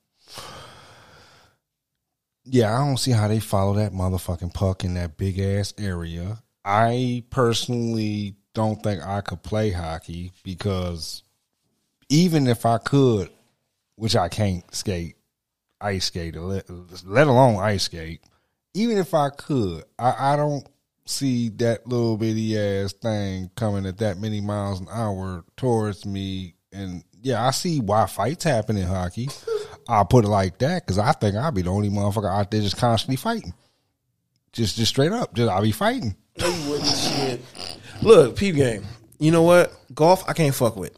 Yeah, 2.45 2.75
I 2.75 2.87
don't 2.87 2.99
see 2.99 3.11
how 3.11 3.29
they 3.29 3.41
follow 3.41 3.75
that 3.75 3.93
motherfucking 3.93 4.55
puck 4.55 4.85
in 4.85 4.95
that 4.95 5.17
big 5.17 5.39
ass 5.39 5.73
area. 5.79 6.39
I 6.65 7.25
personally 7.31 8.37
don't 8.55 8.83
think 8.83 9.03
I 9.03 9.21
could 9.21 9.43
play 9.43 9.71
hockey 9.71 10.33
because 10.43 11.23
even 12.09 12.47
if 12.47 12.67
I 12.67 12.79
could, 12.79 13.31
which 13.97 14.17
I 14.17 14.29
can't 14.29 14.63
skate, 14.75 15.17
ice 15.81 16.07
skate, 16.07 16.37
let, 16.37 16.67
let 17.05 17.27
alone 17.27 17.57
ice 17.63 17.85
skate, 17.85 18.23
even 18.75 18.99
if 18.99 19.15
I 19.15 19.31
could, 19.31 19.85
I, 19.99 20.35
I 20.35 20.37
don't 20.37 20.69
see 21.07 21.49
that 21.51 21.87
little 21.87 22.17
bitty 22.17 22.59
ass 22.59 22.93
thing 22.93 23.51
coming 23.57 23.87
at 23.87 23.99
that 23.99 24.19
many 24.19 24.41
miles 24.41 24.81
an 24.81 24.89
hour 24.91 25.45
towards 25.57 26.05
me. 26.05 26.55
And 26.73 27.05
yeah, 27.23 27.47
I 27.47 27.51
see 27.53 27.81
why 27.81 28.07
fights 28.07 28.45
happen 28.45 28.77
in 28.77 28.87
hockey. 28.87 29.29
I'll 29.89 30.05
put 30.05 30.25
it 30.25 30.29
like 30.29 30.59
that 30.59 30.85
because 30.85 30.99
I 30.99 31.13
think 31.13 31.37
I'll 31.37 31.53
be 31.53 31.63
the 31.63 31.71
only 31.71 31.91
motherfucker 31.91 32.31
out 32.31 32.51
there 32.51 32.61
just 32.61 32.77
constantly 32.77 33.17
fighting. 33.17 33.55
Just, 34.53 34.77
just 34.77 34.91
straight 34.91 35.13
up, 35.13 35.35
just 35.35 35.51
I'll 35.51 35.63
be 35.63 35.73
fighting. 35.73 36.17
No, 36.39 36.49
you 36.49 36.71
wouldn't. 36.71 36.89
Shit. 36.89 37.41
Look, 38.03 38.37
peep 38.37 38.57
game. 38.57 38.85
You 39.19 39.31
know 39.31 39.43
what? 39.43 39.73
Golf, 39.95 40.29
I 40.29 40.33
can't 40.33 40.55
fuck 40.55 40.77
with. 40.77 40.97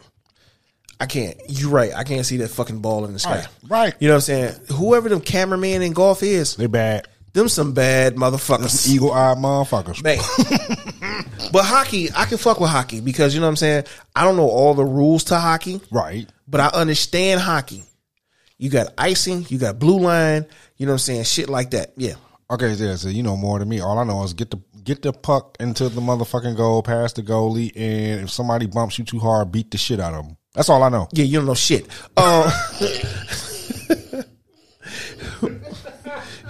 I 0.99 1.07
can't. 1.07 1.37
You're 1.49 1.71
right. 1.71 1.93
I 1.95 2.05
can't 2.05 2.25
see 2.25 2.39
that 2.39 2.49
fucking 2.49 2.81
ball 2.81 3.05
in 3.05 3.13
the 3.13 3.19
sky. 3.19 3.37
Right, 3.37 3.49
right. 3.69 3.95
You 3.99 4.09
know 4.09 4.15
what 4.15 4.19
I'm 4.19 4.21
saying? 4.23 4.55
Whoever 4.73 5.09
them 5.11 5.21
cameraman 5.21 5.83
in 5.83 5.93
golf 5.93 6.23
is, 6.23 6.57
they're 6.57 6.69
bad, 6.69 7.07
them 7.37 7.49
some 7.49 7.73
bad 7.73 8.17
motherfuckers. 8.17 8.89
eagle 8.89 9.13
eyed 9.13 9.37
motherfuckers. 9.39 10.03
Man. 10.03 10.19
but 11.53 11.65
hockey, 11.65 12.09
I 12.15 12.25
can 12.25 12.39
fuck 12.39 12.61
with 12.61 12.71
hockey 12.71 13.01
because 13.01 13.35
you 13.35 13.41
know 13.41 13.47
what 13.47 13.51
I'm 13.51 13.57
saying? 13.57 13.85
I 14.15 14.25
don't 14.25 14.37
know 14.37 14.49
all 14.49 14.75
the 14.75 14.85
rules 14.85 15.25
to 15.25 15.39
hockey, 15.39 15.81
Right. 15.91 16.29
but 16.49 16.61
I 16.61 16.69
understand 16.69 17.41
hockey. 17.41 17.85
You 18.59 18.71
got 18.71 18.89
icing, 18.99 19.45
you 19.51 19.59
got 19.59 19.79
blue 19.79 19.99
line, 20.01 20.47
you 20.77 20.87
know 20.87 20.93
what 20.93 20.95
I'm 20.95 20.99
saying? 21.01 21.25
Shit 21.25 21.49
like 21.49 21.71
that. 21.73 21.93
Yeah. 21.97 22.15
Okay, 22.51 22.73
yeah, 22.73 22.95
so 22.97 23.09
you 23.09 23.23
know 23.23 23.37
more 23.37 23.59
than 23.59 23.69
me. 23.69 23.81
All 23.81 23.99
I 23.99 24.05
know 24.05 24.23
is 24.23 24.33
get 24.33 24.51
the 24.51 24.59
get 24.83 25.03
the 25.03 25.13
puck 25.13 25.57
into 25.61 25.89
the 25.89 26.01
motherfucking 26.01 26.57
goal, 26.57 26.83
pass 26.83 27.13
the 27.13 27.23
goalie, 27.23 27.73
and 27.77 28.23
if 28.23 28.31
somebody 28.31 28.67
bumps 28.67 28.99
you 28.99 29.05
too 29.05 29.19
hard, 29.19 29.51
beat 29.51 29.71
the 29.73 29.79
shit 29.79 29.99
out 30.01 30.15
of 30.15 30.27
them. 30.27 30.37
That's 30.55 30.69
all 30.71 30.83
I 30.83 30.89
know. 30.89 31.09
Yeah, 31.13 31.25
you 31.25 31.39
don't 31.39 31.47
know 31.47 31.55
shit. 31.55 31.87
Uh, 32.17 32.51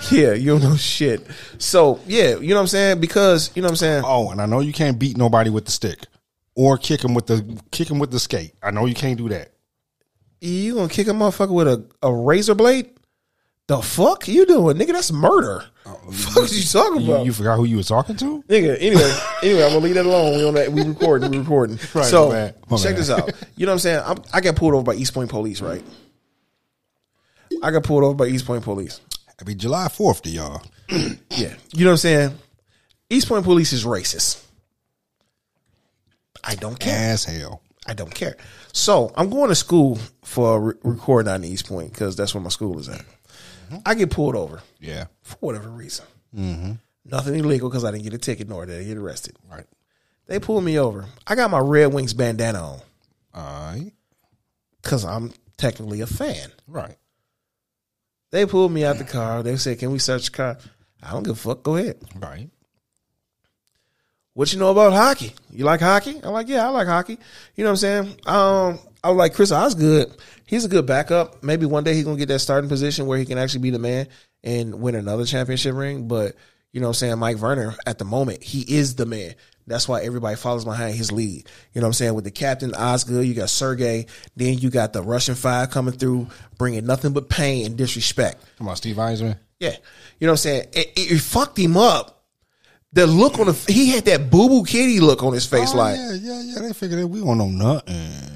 yeah, 0.11 0.33
you 0.35 0.53
don't 0.53 0.63
know 0.63 0.77
shit. 0.77 1.27
So, 1.59 2.01
yeah, 2.07 2.37
you 2.37 2.49
know 2.49 2.57
what 2.57 2.61
I'm 2.63 2.67
saying? 2.69 3.01
Because, 3.01 3.51
you 3.55 3.63
know 3.63 3.67
what 3.67 3.73
I'm 3.73 3.77
saying? 3.77 4.03
Oh, 4.07 4.31
and 4.31 4.41
I 4.41 4.47
know 4.47 4.61
you 4.61 4.73
can't 4.73 4.99
beat 4.99 5.17
nobody 5.17 5.51
with 5.51 5.65
the 5.65 5.71
stick 5.73 6.01
or 6.55 6.77
kick 6.79 7.05
him 7.05 7.15
with 7.15 7.27
the 7.27 7.61
kick 7.71 7.91
him 7.91 7.99
with 7.99 8.11
the 8.11 8.19
skate. 8.19 8.55
I 8.63 8.71
know 8.71 8.87
you 8.87 8.95
can't 8.95 9.17
do 9.19 9.29
that. 9.29 9.53
You 10.41 10.75
gonna 10.75 10.89
kick 10.89 11.07
a 11.07 11.11
motherfucker 11.11 11.53
with 11.55 11.69
a, 11.69 11.87
a 12.03 12.13
razor 12.13 12.55
blade? 12.55 12.91
The 13.69 13.81
fuck 13.83 14.29
you 14.29 14.47
doing, 14.47 14.77
nigga? 14.77 14.93
That's 14.93 15.11
murder. 15.11 15.65
Oh, 15.87 15.95
fuck 16.13 16.53
you 16.53 16.63
talking 16.63 17.03
You, 17.03 17.13
about? 17.15 17.27
you 17.27 17.33
forgot 17.33 17.57
who 17.57 17.65
you 17.65 17.79
was 17.79 17.89
talking 17.89 18.17
to? 18.17 18.43
Nigga, 18.49 18.77
anyway, 18.81 19.13
anyway, 19.43 19.63
I'm 19.65 19.71
gonna 19.71 19.79
leave 19.79 19.95
that 19.95 20.07
alone. 20.07 20.37
We 20.37 20.47
on 20.47 20.55
that. 20.55 20.73
We 20.73 20.83
recording. 20.83 21.31
We 21.31 21.39
recording. 21.39 21.79
Right, 21.95 22.05
so 22.05 22.29
my. 22.29 22.55
My 22.71 22.77
check 22.77 22.93
bad. 22.93 22.97
this 22.97 23.11
out. 23.11 23.31
You 23.57 23.67
know 23.67 23.73
what 23.73 23.75
I'm 23.75 23.79
saying? 23.81 24.03
I'm, 24.05 24.17
I 24.33 24.41
got 24.41 24.57
pulled 24.57 24.75
over 24.75 24.83
by 24.85 24.95
East 24.95 25.15
Point 25.15 25.31
Police, 25.31 25.61
right? 25.61 25.83
I 27.63 27.71
got 27.71 27.85
pulled 27.85 28.05
over 28.05 28.15
by 28.15 28.27
East 28.27 28.47
Point 28.47 28.63
Police. 28.63 29.01
Happy 29.39 29.55
July 29.55 29.89
Fourth 29.89 30.23
to 30.23 30.31
y'all. 30.31 30.63
Yeah, 31.31 31.55
you 31.75 31.85
know 31.85 31.91
what 31.91 31.95
I'm 31.95 31.97
saying? 31.99 32.39
East 33.11 33.29
Point 33.29 33.45
Police 33.45 33.73
is 33.75 33.85
racist. 33.85 34.43
I 36.43 36.55
don't 36.55 36.79
care. 36.79 37.13
As 37.13 37.25
hell. 37.25 37.61
I 37.87 37.93
don't 37.93 38.15
care. 38.15 38.37
So 38.73 39.13
I'm 39.17 39.29
going 39.31 39.49
to 39.51 39.55
school 39.55 39.99
for 40.25 40.61
re- 40.61 40.75
recording 40.83 41.31
on 41.33 41.45
East 41.45 41.69
Point 41.69 41.93
because 41.93 42.17
that's 42.17 42.35
where 42.35 42.43
my 42.43 42.49
school 42.49 42.79
is 42.79 42.89
at. 42.89 43.01
Mm-hmm. 43.01 43.77
I 43.85 43.95
get 43.95 44.11
pulled 44.11 44.35
over 44.37 44.63
Yeah. 44.81 45.07
for 45.23 45.37
whatever 45.41 45.69
reason. 45.69 46.07
Mm-hmm. 46.35 46.73
Nothing 47.05 47.35
illegal 47.35 47.69
because 47.69 47.85
I 47.85 47.91
didn't 47.91 48.05
get 48.05 48.15
a 48.15 48.19
ticket 48.19 48.49
nor 48.49 48.65
did 48.65 48.81
I 48.81 48.85
get 48.85 48.97
arrested. 48.97 49.37
Right. 49.51 49.67
They 50.27 50.41
pulled 50.41 50.65
me 50.65 50.79
over. 50.79 51.05
I 51.27 51.35
got 51.35 51.51
my 51.51 51.59
Red 51.61 51.93
Wings 51.93 52.15
bandana 52.15 52.61
on 52.63 52.81
All 53.35 53.45
right. 53.75 53.93
because 54.83 55.05
I'm 55.05 55.33
technically 55.59 56.01
a 56.01 56.07
fan. 56.07 56.51
Right. 56.67 56.97
They 58.31 58.47
pulled 58.47 58.73
me 58.73 58.85
out 58.85 58.99
the 58.99 59.05
car. 59.05 59.43
They 59.43 59.57
said, 59.57 59.79
"Can 59.79 59.93
we 59.93 59.99
search 59.99 60.27
the 60.27 60.33
car?" 60.33 60.59
I 61.03 61.13
don't 61.13 61.23
give 61.23 61.35
a 61.35 61.37
fuck. 61.37 61.63
Go 61.63 61.77
ahead. 61.77 61.99
Right. 62.17 62.51
What 64.35 64.53
you 64.53 64.59
know 64.59 64.71
about 64.71 64.93
hockey? 64.93 65.35
You 65.51 65.65
like 65.65 65.81
hockey? 65.81 66.21
I'm 66.23 66.33
like, 66.33 66.49
yeah, 66.49 66.67
I 66.67 66.69
like 66.69 66.87
hockey. 66.87 67.19
You 67.55 67.65
know 67.65 67.71
what 67.71 67.83
I'm 67.83 68.05
saying? 68.05 68.21
Um, 68.27 68.79
I 69.03 69.09
was 69.09 69.17
like 69.17 69.33
Chris 69.33 69.51
Osgood. 69.51 70.15
He's 70.45 70.65
a 70.67 70.69
good 70.69 70.85
backup. 70.85 71.43
Maybe 71.43 71.65
one 71.65 71.85
day 71.85 71.95
he's 71.95 72.05
gonna 72.05 72.19
get 72.19 72.29
that 72.29 72.41
starting 72.41 72.69
position 72.69 73.07
where 73.07 73.19
he 73.19 73.25
can 73.25 73.39
actually 73.39 73.61
be 73.61 73.71
the 73.71 73.79
man 73.79 74.09
and 74.45 74.81
win 74.81 74.95
another 74.95 75.25
championship 75.25 75.75
ring. 75.75 76.07
But 76.07 76.35
you 76.73 76.81
know 76.81 76.89
what 76.89 77.03
I'm 77.03 77.09
saying? 77.09 77.19
Mike 77.19 77.39
Vernon 77.39 77.75
at 77.87 77.99
the 77.99 78.05
moment, 78.05 78.43
he 78.43 78.61
is 78.77 78.97
the 78.97 79.07
man. 79.07 79.35
That's 79.67 79.89
why 79.89 80.03
everybody 80.03 80.37
follows 80.37 80.65
behind 80.65 80.95
his 80.95 81.11
lead. 81.11 81.49
You 81.73 81.81
know 81.81 81.87
what 81.87 81.89
I'm 81.89 81.93
saying? 81.95 82.15
With 82.15 82.25
the 82.25 82.31
captain 82.31 82.73
Osgood, 82.75 83.27
you 83.27 83.35
got 83.35 83.51
Sergey, 83.51 84.07
then 84.37 84.59
you 84.59 84.71
got 84.71 84.93
the 84.93 85.03
Russian 85.03 85.35
fire 85.35 85.67
coming 85.67 85.95
through, 85.95 86.29
bringing 86.57 86.87
nothing 86.87 87.13
but 87.13 87.29
pain 87.29 87.67
and 87.67 87.77
disrespect. 87.77 88.45
Come 88.59 88.69
on, 88.69 88.77
Steve 88.77 88.97
Yzerman. 88.97 89.39
Yeah. 89.59 89.75
You 90.21 90.27
know 90.27 90.33
what 90.33 90.35
I'm 90.35 90.37
saying? 90.39 90.65
It, 90.73 90.93
it, 90.97 91.13
it 91.13 91.19
fucked 91.21 91.59
him 91.59 91.77
up. 91.77 92.13
The 92.93 93.07
look 93.07 93.39
on 93.39 93.47
the 93.47 93.53
he 93.69 93.91
had 93.91 94.05
that 94.07 94.31
boo 94.31 94.49
boo 94.49 94.65
kitty 94.65 95.01
look 95.01 95.23
on 95.23 95.35
his 95.35 95.45
face, 95.45 95.75
Oh, 95.75 95.79
like 95.79 95.97
yeah, 95.97 96.13
yeah, 96.15 96.41
yeah. 96.43 96.59
They 96.63 96.73
figured 96.73 97.01
that 97.03 97.09
we 97.09 97.21
don't 97.21 97.37
know 97.37 97.49
nothing. 97.49 98.36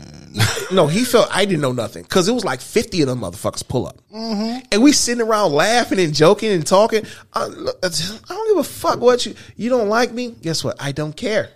No, 0.72 0.86
he 0.86 1.04
felt 1.04 1.28
I 1.30 1.44
didn't 1.44 1.60
know 1.62 1.72
nothing 1.72 2.02
because 2.02 2.28
it 2.28 2.32
was 2.32 2.44
like 2.44 2.60
fifty 2.60 3.02
of 3.02 3.08
them 3.08 3.20
motherfuckers 3.20 3.66
pull 3.66 3.86
up, 3.86 3.96
Mm-hmm. 4.12 4.66
and 4.72 4.82
we 4.82 4.92
sitting 4.92 5.22
around 5.26 5.52
laughing 5.52 5.98
and 6.00 6.14
joking 6.14 6.50
and 6.52 6.66
talking. 6.66 7.04
I, 7.32 7.44
I 7.44 7.88
don't 8.28 8.48
give 8.48 8.58
a 8.58 8.62
fuck 8.64 9.00
what 9.00 9.26
you 9.26 9.34
you 9.56 9.68
don't 9.70 9.88
like 9.88 10.12
me. 10.12 10.30
Guess 10.42 10.62
what? 10.64 10.76
I 10.80 10.92
don't 10.92 11.16
care. 11.16 11.50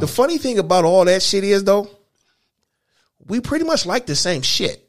The 0.00 0.06
funny 0.06 0.38
thing 0.38 0.58
about 0.58 0.84
all 0.84 1.04
that 1.04 1.22
shit 1.22 1.44
is 1.44 1.64
though, 1.64 1.90
we 3.26 3.40
pretty 3.40 3.64
much 3.66 3.84
like 3.84 4.06
the 4.06 4.16
same 4.16 4.40
shit. 4.42 4.82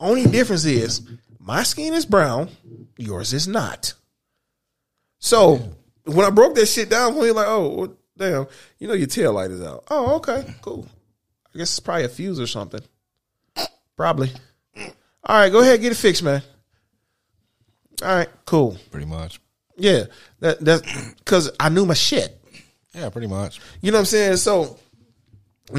Only 0.00 0.24
difference 0.26 0.64
is 0.64 1.02
my 1.40 1.62
skin 1.62 1.94
is 1.94 2.06
brown, 2.06 2.50
yours 2.96 3.32
is 3.32 3.48
not. 3.48 3.94
So 5.18 5.60
when 6.04 6.24
I 6.26 6.30
broke 6.30 6.54
that 6.56 6.66
shit 6.66 6.88
down, 6.90 7.16
we 7.18 7.32
like, 7.32 7.46
oh 7.48 7.96
damn, 8.18 8.46
you 8.78 8.88
know 8.88 8.94
your 8.94 9.06
tail 9.06 9.32
light 9.32 9.50
is 9.50 9.62
out. 9.62 9.84
Oh, 9.90 10.16
okay, 10.16 10.44
cool. 10.60 10.86
I 11.54 11.58
guess 11.58 11.70
it's 11.70 11.80
probably 11.80 12.04
a 12.04 12.08
fuse 12.08 12.40
or 12.40 12.46
something. 12.46 12.80
Probably. 13.96 14.30
All 15.24 15.36
right, 15.36 15.50
go 15.50 15.60
ahead, 15.60 15.80
get 15.80 15.92
it 15.92 15.96
fixed, 15.96 16.22
man. 16.22 16.42
All 18.02 18.08
right, 18.08 18.28
cool. 18.44 18.76
Pretty 18.90 19.06
much. 19.06 19.40
Yeah, 19.76 20.04
that 20.40 20.60
that 20.64 21.14
because 21.18 21.50
I 21.58 21.68
knew 21.68 21.86
my 21.86 21.94
shit. 21.94 22.34
Yeah, 22.94 23.10
pretty 23.10 23.26
much. 23.26 23.60
You 23.80 23.92
know 23.92 23.98
what 23.98 24.02
I'm 24.02 24.06
saying? 24.06 24.36
So, 24.38 24.78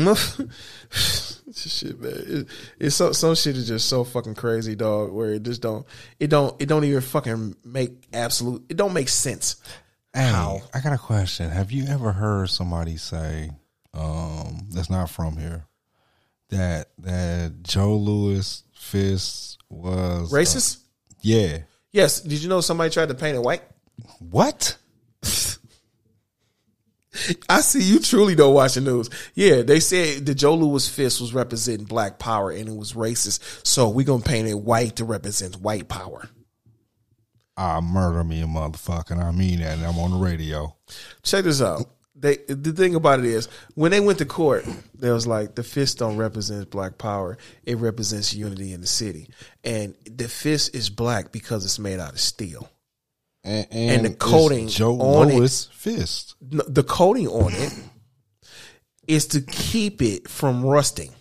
shit, 1.53 1.99
man, 1.99 2.13
it, 2.13 2.47
it's 2.79 2.95
so 2.95 3.11
some 3.11 3.35
shit 3.35 3.57
is 3.57 3.67
just 3.67 3.89
so 3.89 4.03
fucking 4.03 4.35
crazy, 4.35 4.75
dog. 4.75 5.11
Where 5.11 5.31
it 5.31 5.43
just 5.43 5.61
don't, 5.61 5.85
it 6.19 6.27
don't, 6.27 6.59
it 6.61 6.67
don't 6.67 6.83
even 6.83 7.01
fucking 7.01 7.55
make 7.65 7.91
absolute. 8.13 8.65
It 8.69 8.77
don't 8.77 8.93
make 8.93 9.09
sense. 9.09 9.57
Hey, 10.13 10.29
How? 10.29 10.61
I 10.73 10.79
got 10.81 10.93
a 10.93 10.97
question. 10.97 11.49
Have 11.49 11.71
you 11.71 11.85
ever 11.85 12.11
heard 12.11 12.49
somebody 12.49 12.97
say, 12.97 13.51
um, 13.93 14.67
that's 14.71 14.89
not 14.89 15.09
from 15.09 15.37
here, 15.37 15.65
that 16.49 16.89
that 16.99 17.61
Joe 17.61 17.95
Louis 17.95 18.63
fist 18.73 19.59
was 19.69 20.33
uh, 20.33 20.35
Racist? 20.35 20.79
yeah. 21.21 21.59
yes. 21.91 22.21
Did 22.21 22.41
you 22.41 22.49
know 22.49 22.61
somebody 22.61 22.89
tried 22.89 23.09
to 23.09 23.15
paint 23.15 23.35
it 23.35 23.41
white? 23.43 23.61
What? 24.19 24.77
I 27.49 27.61
see 27.61 27.83
you 27.83 27.99
truly 27.99 28.33
don't 28.35 28.53
watch 28.53 28.75
the 28.75 28.81
news. 28.81 29.09
Yeah, 29.35 29.61
they 29.61 29.79
said 29.79 30.25
the 30.25 30.33
Joe 30.33 30.55
Louis 30.55 30.87
fist 30.87 31.21
was 31.21 31.33
representing 31.33 31.85
black 31.85 32.17
power 32.17 32.49
and 32.51 32.67
it 32.67 32.75
was 32.75 32.93
racist. 32.93 33.65
So 33.67 33.89
we're 33.89 34.05
gonna 34.05 34.23
paint 34.23 34.47
it 34.47 34.59
white 34.59 34.95
to 34.97 35.05
represent 35.05 35.57
white 35.57 35.87
power. 35.87 36.29
I 37.59 37.79
murder 37.81 38.23
me 38.23 38.41
a 38.41 38.45
motherfucker. 38.45 39.11
and 39.11 39.21
I 39.21 39.31
mean 39.31 39.59
that. 39.59 39.77
And 39.77 39.85
I'm 39.85 39.99
on 39.99 40.11
the 40.11 40.17
radio. 40.17 40.75
Check 41.23 41.43
this 41.43 41.61
out. 41.61 41.83
They 42.15 42.37
the 42.47 42.73
thing 42.73 42.95
about 42.95 43.19
it 43.19 43.25
is 43.25 43.47
when 43.75 43.91
they 43.91 43.99
went 44.01 44.17
to 44.19 44.25
court, 44.25 44.65
there 44.93 45.13
was 45.13 45.25
like 45.25 45.55
the 45.55 45.63
fist 45.63 45.99
don't 45.99 46.17
represent 46.17 46.69
black 46.69 46.97
power. 46.97 47.37
It 47.63 47.77
represents 47.77 48.33
unity 48.33 48.73
in 48.73 48.81
the 48.81 48.87
city. 48.87 49.29
And 49.63 49.95
the 50.05 50.27
fist 50.27 50.75
is 50.75 50.89
black 50.89 51.31
because 51.31 51.63
it's 51.65 51.79
made 51.79 51.99
out 51.99 52.13
of 52.13 52.19
steel. 52.19 52.69
And, 53.45 53.67
And 53.71 54.05
the 54.05 54.09
it's 54.09 54.17
coating 54.19 54.67
Joe 54.67 54.99
on 54.99 55.29
it- 55.31 55.67
fist. 55.73 56.35
The 56.41 56.83
coating 56.83 57.27
on 57.29 57.53
it 57.53 57.73
is 59.07 59.27
to 59.27 59.39
keep 59.41 60.01
it 60.01 60.29
from 60.29 60.65
rusting. 60.65 61.11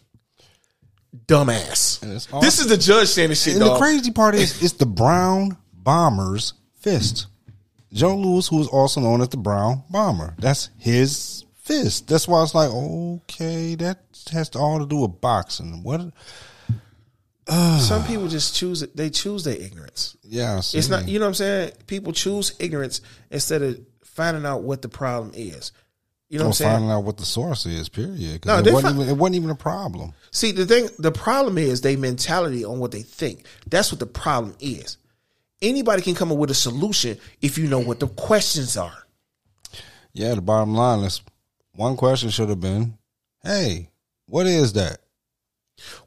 Dumbass. 1.27 2.03
And 2.03 2.13
it's 2.13 2.27
This 2.41 2.59
is 2.59 2.67
the 2.67 2.77
judge 2.77 3.09
saying 3.09 3.29
this 3.31 3.43
shit, 3.43 3.55
And 3.55 3.63
the 3.65 3.77
crazy 3.79 4.11
part 4.11 4.35
is, 4.35 4.63
it's 4.63 4.75
the 4.75 4.87
Brown 4.87 5.57
Bomber's 5.89 6.53
fist. 6.77 7.29
Joe 7.95 8.15
Louis, 8.15 8.47
who 8.47 8.61
is 8.61 8.69
also 8.69 9.01
known 9.01 9.23
as 9.23 9.31
the 9.31 9.39
Brown 9.39 9.85
Bomber, 9.89 10.35
that's 10.39 10.69
his 10.77 11.47
fist. 11.63 12.09
That's 12.09 12.29
why 12.29 12.43
it's 12.43 12.55
like, 12.55 12.69
okay, 12.71 13.75
that 13.77 14.01
has 14.31 14.55
all 14.55 14.81
to 14.81 14.87
do 14.87 14.99
with 14.99 15.23
boxing. 15.23 15.83
What? 15.83 16.13
Uh. 17.47 17.79
Some 17.79 18.05
people 18.05 18.29
just 18.29 18.55
choose 18.55 18.83
it. 18.83 18.95
They 18.95 19.09
choose 19.09 19.45
their 19.45 19.57
ignorance. 19.57 20.15
Yeah, 20.23 20.59
It's 20.59 20.91
not, 20.91 21.09
you 21.09 21.19
know 21.19 21.25
what 21.25 21.29
I'm 21.29 21.35
saying? 21.35 21.73
People 21.87 22.13
choose 22.13 22.55
ignorance 22.59 23.01
instead 23.31 23.63
of 23.63 23.81
finding 24.05 24.45
out 24.45 24.65
what 24.65 24.83
the 24.83 24.91
problem 24.91 25.33
is. 25.35 25.73
You 26.29 26.39
know 26.39 26.45
or 26.45 26.49
what 26.49 26.51
I'm 26.51 26.53
saying? 26.53 26.71
finding 26.71 26.91
out 26.91 27.05
what 27.05 27.17
the 27.17 27.25
source 27.25 27.65
is. 27.65 27.89
Period. 27.89 28.45
No, 28.45 28.59
it, 28.59 28.71
wasn't 28.71 28.95
fi- 28.95 29.01
even, 29.01 29.09
it 29.09 29.17
wasn't 29.17 29.37
even 29.37 29.49
a 29.49 29.55
problem. 29.55 30.13
See, 30.33 30.53
the 30.53 30.67
thing, 30.67 30.91
the 30.99 31.13
problem 31.13 31.57
is 31.57 31.81
they 31.81 31.97
mentality 31.97 32.63
on 32.63 32.79
what 32.79 32.91
they 32.91 33.01
think. 33.01 33.47
That's 33.67 33.91
what 33.91 34.01
the 34.01 34.07
problem 34.07 34.55
is. 34.61 34.99
Anybody 35.61 36.03
can 36.03 36.15
come 36.15 36.31
up 36.31 36.39
with 36.39 36.51
a 36.51 36.55
solution 36.55 37.19
if 37.41 37.59
you 37.59 37.67
know 37.67 37.81
what 37.81 38.01
the 38.01 38.07
questions 38.07 38.77
are. 38.77 39.07
Yeah, 40.13 40.35
the 40.35 40.41
bottom 40.41 40.75
line 40.75 41.01
is 41.01 41.21
one 41.75 41.97
question 41.97 42.31
should 42.31 42.49
have 42.49 42.61
been, 42.61 42.97
"Hey, 43.43 43.91
what 44.27 44.47
is 44.47 44.73
that? 44.75 45.01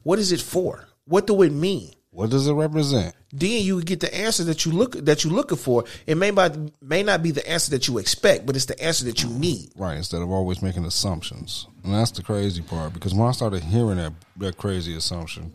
What 0.02 0.18
is 0.18 0.32
it 0.32 0.40
for? 0.40 0.86
What 1.04 1.26
do 1.26 1.42
it 1.42 1.52
mean? 1.52 1.92
What 2.10 2.30
does 2.30 2.46
it 2.46 2.52
represent?" 2.52 3.14
Then 3.32 3.62
you 3.62 3.82
get 3.82 4.00
the 4.00 4.14
answer 4.14 4.44
that 4.44 4.66
you 4.66 4.72
look 4.72 4.92
that 4.92 5.24
you're 5.24 5.32
looking 5.32 5.56
for. 5.56 5.84
It 6.06 6.16
may 6.16 6.30
not 6.30 6.56
may 6.82 7.02
not 7.02 7.22
be 7.22 7.30
the 7.30 7.46
answer 7.48 7.70
that 7.70 7.88
you 7.88 7.98
expect, 7.98 8.44
but 8.44 8.56
it's 8.56 8.66
the 8.66 8.82
answer 8.82 9.04
that 9.06 9.22
you 9.22 9.30
need. 9.30 9.70
Right, 9.76 9.96
instead 9.96 10.20
of 10.20 10.30
always 10.30 10.60
making 10.62 10.84
assumptions. 10.84 11.66
And 11.84 11.94
that's 11.94 12.10
the 12.10 12.22
crazy 12.22 12.62
part 12.62 12.92
because 12.92 13.14
when 13.14 13.28
I 13.28 13.32
started 13.32 13.64
hearing 13.64 13.96
that 13.96 14.12
that 14.38 14.58
crazy 14.58 14.94
assumption, 14.94 15.54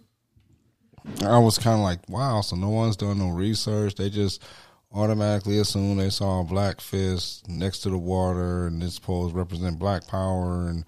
I 1.24 1.40
was 1.40 1.58
kind 1.58 1.76
of 1.76 1.82
like, 1.82 2.08
wow, 2.10 2.42
so 2.42 2.56
no 2.56 2.70
one's 2.70 2.98
done 2.98 3.20
no 3.20 3.30
research. 3.30 3.96
They 3.96 4.10
just 4.10 4.44
automatically 4.92 5.60
assume 5.60 5.98
they 5.98 6.10
saw 6.10 6.42
a 6.42 6.44
black 6.44 6.82
fist 6.82 7.48
next 7.48 7.80
to 7.80 7.90
the 7.90 7.98
water 7.98 8.68
and 8.68 8.82
this 8.82 9.00
pose 9.00 9.34
represent 9.34 9.80
black 9.80 10.08
power. 10.08 10.68
And 10.68 10.86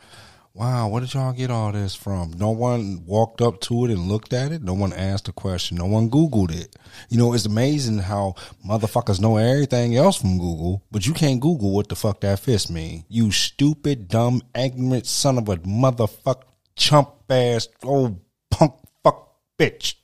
wow, 0.54 0.88
where 0.88 1.02
did 1.02 1.14
y'all 1.14 1.34
get 1.34 1.52
all 1.52 1.72
this 1.72 1.96
from? 1.96 2.34
No 2.38 2.52
one 2.52 3.06
walked 3.06 3.42
up 3.42 3.60
to 3.62 3.86
it 3.86 3.92
and 3.92 4.08
looked 4.08 4.34
at 4.34 4.52
it. 4.52 4.62
No 4.62 4.74
one 4.74 4.94
asked 4.94 5.28
a 5.28 5.32
question. 5.32 5.78
No 5.78 5.86
one 5.86 6.10
Googled 6.10 6.52
it. 6.52 6.76
You 7.10 7.18
know, 7.18 7.34
it's 7.34 7.46
amazing 7.46 8.00
how 8.00 8.36
motherfuckers 8.68 9.20
know 9.20 9.38
everything 9.38 9.96
else 9.96 10.18
from 10.18 10.38
Google, 10.38 10.84
but 10.92 11.06
you 11.06 11.14
can't 11.14 11.42
Google 11.42 11.74
what 11.74 11.90
the 11.90 11.96
fuck 11.96 12.22
that 12.22 12.40
fist 12.40 12.70
mean. 12.70 13.06
You 13.10 13.32
stupid, 13.32 14.08
dumb, 14.08 14.42
ignorant 14.56 15.06
son 15.08 15.38
of 15.38 15.50
a 15.50 15.58
motherfucker, 15.58 16.44
chump 16.76 17.14
ass, 17.30 17.68
old 17.84 18.20
punk 18.50 18.76
fuck 19.04 19.36
bitch. 19.58 19.96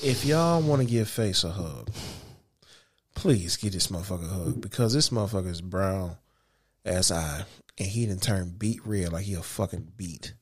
If 0.00 0.24
y'all 0.24 0.62
want 0.62 0.80
to 0.80 0.86
give 0.86 1.08
Face 1.08 1.42
a 1.42 1.50
hug, 1.50 1.90
please 3.16 3.56
give 3.56 3.72
this 3.72 3.88
motherfucker 3.88 4.26
a 4.26 4.28
hug 4.28 4.60
because 4.60 4.92
this 4.94 5.08
motherfucker 5.08 5.50
is 5.50 5.60
brown 5.60 6.16
as 6.84 7.10
I, 7.10 7.44
and 7.76 7.88
he 7.88 8.06
didn't 8.06 8.22
turn 8.22 8.54
beet 8.56 8.86
red 8.86 9.12
like 9.12 9.24
he 9.24 9.34
a 9.34 9.42
fucking 9.42 9.92
beet. 9.96 10.34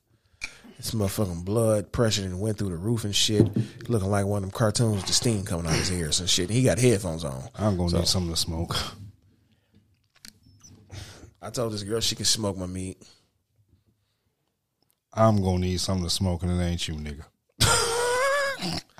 This 0.77 0.91
motherfucking 0.91 1.43
blood 1.43 1.91
pressure 1.91 2.21
and 2.21 2.39
went 2.39 2.59
through 2.59 2.69
the 2.69 2.77
roof 2.77 3.03
and 3.03 3.15
shit, 3.15 3.49
looking 3.89 4.11
like 4.11 4.27
one 4.27 4.43
of 4.43 4.49
them 4.49 4.51
cartoons, 4.51 4.97
with 4.97 5.07
the 5.07 5.13
steam 5.13 5.43
coming 5.43 5.65
out 5.65 5.73
his 5.73 5.91
ears 5.91 6.19
and 6.19 6.29
shit. 6.29 6.51
He 6.51 6.61
got 6.61 6.77
headphones 6.77 7.23
on. 7.23 7.49
I'm 7.55 7.77
gonna 7.77 7.97
need 7.97 8.07
something 8.07 8.31
to 8.31 8.39
smoke. 8.39 8.75
I 11.41 11.49
told 11.49 11.73
this 11.73 11.81
girl 11.81 11.99
she 11.99 12.15
can 12.15 12.25
smoke 12.25 12.57
my 12.57 12.67
meat. 12.67 13.01
I'm 15.11 15.41
gonna 15.41 15.59
need 15.59 15.79
something 15.79 16.05
to 16.05 16.11
smoke, 16.11 16.43
and 16.43 16.51
it 16.51 16.63
ain't 16.63 16.87
you, 16.87 16.93
nigga. 16.93 17.23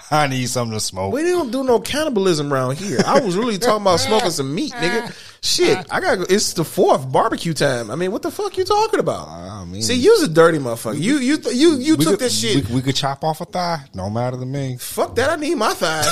I 0.10 0.27
need 0.27 0.47
something 0.47 0.73
to 0.73 0.80
smoke. 0.80 1.13
We 1.13 1.23
don't 1.23 1.51
do 1.51 1.63
no 1.63 1.80
cannibalism 1.80 2.53
around 2.53 2.77
here. 2.77 2.99
I 3.06 3.19
was 3.19 3.36
really 3.36 3.58
talking 3.58 3.82
about 3.82 3.99
smoking 3.99 4.32
some 4.32 4.56
meat, 4.56 4.71
nigga. 4.73 5.13
Shit, 5.41 5.86
I 5.91 5.99
got. 5.99 6.32
It's 6.32 6.53
the 6.53 6.63
fourth 6.63 7.12
barbecue 7.12 7.53
time. 7.53 7.91
I 7.91 7.95
mean, 7.95 8.12
what 8.12 8.21
the 8.21 8.32
fuck 8.32 8.58
you 8.58 8.63
talking 8.63 8.99
about? 8.99 9.27
I 9.27 9.65
mean, 9.65 9.82
See, 9.82 9.95
you's 9.95 10.23
a 10.23 10.27
dirty 10.30 10.60
motherfucker. 10.60 10.99
You 10.99 11.17
you 11.17 11.38
you 11.51 11.75
you 11.75 11.97
took 11.97 12.08
could, 12.12 12.19
this 12.19 12.39
shit. 12.39 12.69
We, 12.69 12.75
we 12.75 12.82
could 12.82 12.95
chop 12.95 13.23
off 13.23 13.41
a 13.41 13.45
thigh. 13.45 13.84
No 13.93 14.10
matter 14.10 14.38
to 14.38 14.45
me. 14.45 14.77
Fuck 14.77 15.15
that. 15.15 15.30
I 15.30 15.36
need 15.36 15.56
my 15.56 15.73
thighs. 15.73 16.08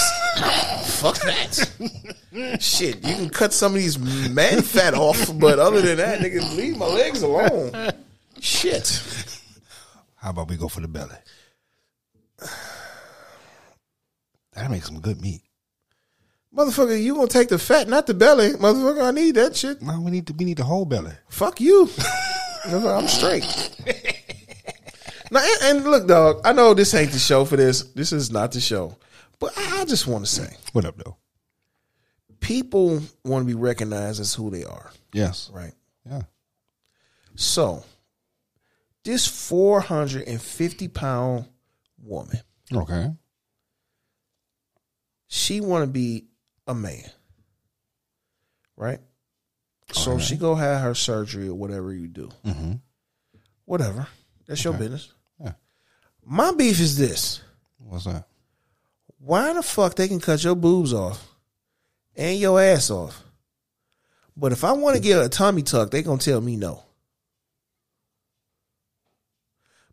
Fuck 1.00 1.18
that. 1.20 2.60
Shit, 2.62 2.96
you 2.96 3.16
can 3.16 3.30
cut 3.30 3.54
some 3.54 3.74
of 3.74 3.78
these 3.78 3.98
man 3.98 4.62
fat 4.62 4.94
off, 4.94 5.32
but 5.40 5.58
other 5.58 5.82
than 5.82 5.98
that, 5.98 6.20
nigga, 6.20 6.56
leave 6.56 6.78
my 6.78 6.86
legs 6.86 7.22
alone. 7.22 7.72
Shit. 8.42 9.02
How 10.18 10.32
about 10.32 10.50
we 10.50 10.58
go 10.58 10.68
for 10.68 10.82
the 10.82 10.88
belly? 10.90 11.16
That 14.56 14.72
makes 14.72 14.88
some 14.88 15.00
good 15.02 15.22
meat. 15.22 15.42
Motherfucker, 16.56 17.02
you 17.02 17.16
gonna 17.16 17.28
take 17.28 17.50
the 17.50 17.60
fat, 17.60 17.90
not 17.90 18.08
the 18.08 18.14
belly. 18.14 18.52
Motherfucker, 18.52 19.04
I 19.04 19.12
need 19.12 19.36
that 19.36 19.56
shit. 19.56 19.82
No, 19.82 20.00
we 20.00 20.12
need 20.12 20.28
to. 20.28 20.34
We 20.34 20.46
need 20.46 20.58
the 20.58 20.64
whole 20.64 20.86
belly. 20.86 21.12
Fuck 21.30 21.60
you. 21.60 21.90
I'm 22.66 23.08
straight. 23.08 23.44
now, 25.32 25.42
and, 25.44 25.78
and 25.78 25.86
look, 25.86 26.08
dog, 26.08 26.42
I 26.46 26.54
know 26.54 26.74
this 26.74 26.94
ain't 26.94 27.12
the 27.12 27.20
show 27.20 27.44
for 27.46 27.58
this. 27.58 27.84
This 27.94 28.14
is 28.14 28.32
not 28.32 28.54
the 28.54 28.62
show. 28.62 28.96
But 29.40 29.52
I 29.58 29.82
I 29.82 29.86
just 29.86 30.08
want 30.08 30.26
to 30.26 30.32
say, 30.32 30.56
What 30.72 30.86
up, 30.86 30.96
though? 30.98 31.18
people 32.40 33.02
want 33.24 33.42
to 33.44 33.48
be 33.48 33.60
recognized 33.60 34.20
as 34.22 34.34
who 34.34 34.50
they 34.50 34.64
are, 34.64 34.92
Yes. 35.14 35.50
right? 35.54 35.74
Yeah. 36.10 36.22
So, 37.36 37.84
this 39.04 39.28
450 39.28 40.88
pound 40.88 41.46
woman, 42.02 42.38
Okay. 42.74 43.12
She 45.28 45.62
want 45.62 45.84
to 45.84 45.88
be 45.88 46.26
a 46.68 46.74
man, 46.76 47.04
right? 48.76 49.00
So 49.92 50.14
Okay. 50.14 50.24
she 50.24 50.36
go 50.38 50.56
have 50.56 50.82
her 50.82 50.96
surgery 50.96 51.48
or 51.48 51.56
whatever 51.56 51.94
you 51.94 52.08
do, 52.08 52.30
Mm-hmm. 52.44 52.74
whatever. 53.66 54.08
That's 54.48 54.64
your 54.64 54.74
business. 54.74 55.12
Yeah. 55.40 55.54
My 56.24 56.52
beef 56.54 56.80
is 56.80 56.98
this: 56.98 57.42
What's 57.78 58.06
that? 58.06 58.28
Why 59.20 59.54
the 59.54 59.64
fuck 59.64 59.96
they 59.96 60.08
can 60.08 60.20
cut 60.20 60.44
your 60.44 60.56
boobs 60.56 60.94
off 60.94 61.28
and 62.16 62.38
your 62.40 62.62
ass 62.62 62.90
off, 62.92 63.24
but 64.38 64.52
if 64.52 64.64
I 64.64 64.72
want 64.74 64.96
to 64.96 65.02
get 65.02 65.24
a 65.24 65.30
tummy 65.30 65.62
tuck, 65.64 65.90
they 65.92 66.02
gonna 66.04 66.18
tell 66.20 66.42
me 66.42 66.56
no. 66.56 66.84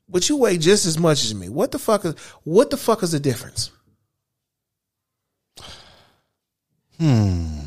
But 0.08 0.28
you 0.28 0.36
weigh 0.36 0.58
just 0.58 0.84
as 0.84 0.98
much 0.98 1.24
as 1.24 1.34
me. 1.34 1.48
What 1.48 1.70
the 1.70 1.78
fuck 1.78 2.04
is 2.04 2.14
what 2.44 2.70
the 2.70 2.76
fuck 2.76 3.02
is 3.02 3.12
the 3.12 3.20
difference? 3.20 3.70
Hmm. 7.02 7.58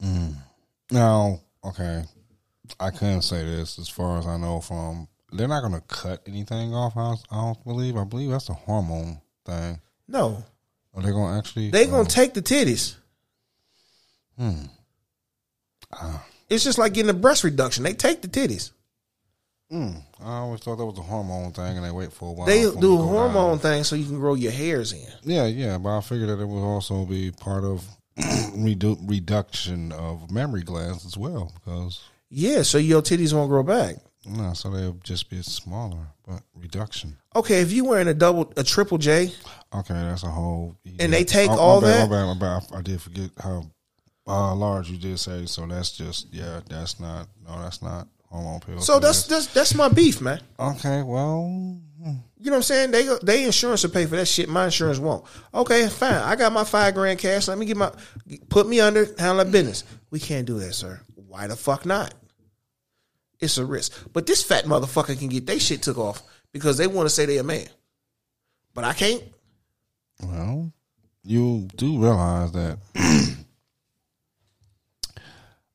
Hmm. 0.00 0.28
Now, 0.92 1.40
okay, 1.64 2.04
I 2.78 2.90
couldn't 2.90 3.22
say 3.22 3.42
this 3.44 3.80
as 3.80 3.88
far 3.88 4.16
as 4.20 4.28
I 4.28 4.36
know 4.36 4.60
from. 4.60 5.08
They're 5.32 5.48
not 5.48 5.62
going 5.62 5.72
to 5.74 5.80
cut 5.88 6.22
anything 6.24 6.72
off. 6.72 6.96
I 6.96 7.00
don't, 7.00 7.20
I 7.32 7.34
don't 7.34 7.64
believe. 7.64 7.96
I 7.96 8.04
believe 8.04 8.30
that's 8.30 8.48
a 8.48 8.54
hormone 8.54 9.20
thing. 9.44 9.80
No, 10.06 10.44
Are 10.94 11.02
they 11.02 11.10
gonna 11.10 11.36
actually? 11.36 11.70
They 11.70 11.86
gonna 11.86 12.02
um, 12.02 12.06
take 12.06 12.32
the 12.34 12.42
titties. 12.42 12.94
It's 16.48 16.62
just 16.62 16.78
like 16.78 16.94
getting 16.94 17.10
a 17.10 17.14
breast 17.14 17.42
reduction. 17.42 17.82
They 17.82 17.92
take 17.92 18.22
the 18.22 18.28
titties. 18.28 18.70
I 19.70 19.94
always 20.20 20.60
thought 20.60 20.76
that 20.76 20.86
was 20.86 20.98
a 20.98 21.02
hormone 21.02 21.52
thing, 21.52 21.76
and 21.76 21.84
they 21.84 21.90
wait 21.90 22.12
for 22.12 22.28
a 22.28 22.32
while. 22.32 22.46
They 22.46 22.62
do 22.62 22.94
a 22.94 23.02
hormone 23.02 23.52
down. 23.52 23.58
thing 23.58 23.84
so 23.84 23.96
you 23.96 24.04
can 24.04 24.18
grow 24.18 24.34
your 24.34 24.52
hairs 24.52 24.92
in. 24.92 25.06
Yeah, 25.24 25.46
yeah, 25.46 25.78
but 25.78 25.98
I 25.98 26.00
figured 26.00 26.28
that 26.28 26.40
it 26.40 26.46
would 26.46 26.62
also 26.62 27.04
be 27.04 27.32
part 27.32 27.64
of 27.64 27.84
redu- 28.18 28.98
reduction 29.08 29.92
of 29.92 30.30
mammary 30.30 30.62
glands 30.62 31.04
as 31.04 31.16
well, 31.16 31.52
because 31.54 32.00
Yeah, 32.30 32.62
so 32.62 32.78
your 32.78 33.02
titties 33.02 33.32
won't 33.34 33.48
grow 33.50 33.62
back. 33.62 33.96
no, 34.24 34.52
so 34.54 34.70
they'll 34.70 34.98
just 35.02 35.28
be 35.30 35.42
smaller, 35.42 36.06
but 36.26 36.42
reduction. 36.54 37.16
Okay, 37.34 37.60
if 37.60 37.72
you 37.72 37.84
wearing 37.84 38.08
a 38.08 38.14
double, 38.14 38.52
a 38.56 38.62
triple 38.64 38.98
J, 38.98 39.32
Okay, 39.74 39.94
that's 39.94 40.22
a 40.22 40.28
whole. 40.28 40.76
And 41.00 41.12
they 41.12 41.24
take 41.24 41.50
Oh, 41.50 41.56
my 41.56 41.60
all 41.60 41.80
bad, 41.80 42.08
that? 42.08 42.10
My 42.10 42.16
bad, 42.16 42.26
my 42.26 42.38
bad. 42.60 42.62
I, 42.72 42.78
I 42.78 42.82
did 42.82 43.02
forget 43.02 43.30
how 43.42 43.64
uh, 44.28 44.54
large 44.54 44.88
you 44.90 44.96
did 44.96 45.18
say. 45.18 45.44
So 45.46 45.66
that's 45.66 45.90
just 45.90 46.32
yeah. 46.32 46.60
That's 46.68 46.98
not. 46.98 47.26
No, 47.46 47.60
that's 47.60 47.82
not 47.82 48.08
so 48.80 48.98
that's 48.98 49.26
that's 49.26 49.46
that's 49.48 49.74
my 49.74 49.88
beef, 49.88 50.20
man. 50.20 50.40
okay. 50.58 51.02
Well, 51.02 51.78
You 52.38 52.50
know 52.50 52.52
what 52.52 52.56
I'm 52.56 52.62
saying? 52.62 52.90
They 52.90 53.08
they 53.22 53.44
insurance 53.44 53.82
will 53.82 53.90
pay 53.90 54.06
for 54.06 54.16
that 54.16 54.26
shit. 54.26 54.48
My 54.48 54.66
insurance 54.66 54.98
won't. 54.98 55.24
Okay, 55.54 55.88
fine. 55.88 56.14
I 56.14 56.36
got 56.36 56.52
my 56.52 56.64
five 56.64 56.94
grand 56.94 57.18
cash. 57.18 57.48
Let 57.48 57.58
me 57.58 57.66
get 57.66 57.76
my 57.76 57.90
put 58.48 58.68
me 58.68 58.80
under 58.80 59.06
handle 59.18 59.44
that 59.44 59.50
business. 59.50 59.84
We 60.10 60.20
can't 60.20 60.46
do 60.46 60.58
that, 60.60 60.74
sir. 60.74 61.00
Why 61.14 61.46
the 61.46 61.56
fuck 61.56 61.86
not? 61.86 62.14
It's 63.40 63.58
a 63.58 63.64
risk. 63.66 63.92
But 64.12 64.26
this 64.26 64.42
fat 64.42 64.64
motherfucker 64.64 65.18
can 65.18 65.28
get 65.28 65.46
they 65.46 65.58
shit 65.58 65.82
took 65.82 65.98
off 65.98 66.22
because 66.52 66.78
they 66.78 66.86
want 66.86 67.06
to 67.08 67.14
say 67.14 67.26
they 67.26 67.38
a 67.38 67.42
man. 67.44 67.68
But 68.74 68.84
I 68.84 68.92
can't. 68.92 69.22
well, 70.22 70.72
you 71.24 71.68
do 71.76 71.98
realize 71.98 72.52
that. 72.52 72.78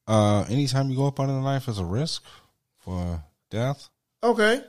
uh, 0.08 0.46
anytime 0.50 0.90
you 0.90 0.96
go 0.96 1.08
up 1.08 1.20
under 1.20 1.34
the 1.34 1.42
knife 1.42 1.68
is 1.68 1.80
a 1.80 1.86
risk 1.86 2.24
for 2.82 3.24
death. 3.50 3.90
Okay. 4.24 4.62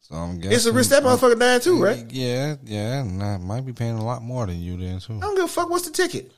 So 0.00 0.14
I'm 0.14 0.36
guessing 0.36 0.52
It's 0.52 0.66
a 0.66 0.72
risk 0.72 0.90
that 0.90 1.02
motherfucker 1.02 1.38
dying 1.38 1.60
too, 1.60 1.82
right? 1.82 2.04
Yeah, 2.10 2.56
yeah, 2.64 3.00
and 3.00 3.22
I 3.22 3.38
might 3.38 3.64
be 3.64 3.72
paying 3.72 3.96
a 3.96 4.04
lot 4.04 4.22
more 4.22 4.46
than 4.46 4.60
you 4.60 4.76
then 4.76 5.00
too. 5.00 5.16
I 5.16 5.20
don't 5.20 5.34
give 5.34 5.44
a 5.44 5.48
fuck. 5.48 5.70
What's 5.70 5.86
the 5.88 5.92
ticket? 5.92 6.30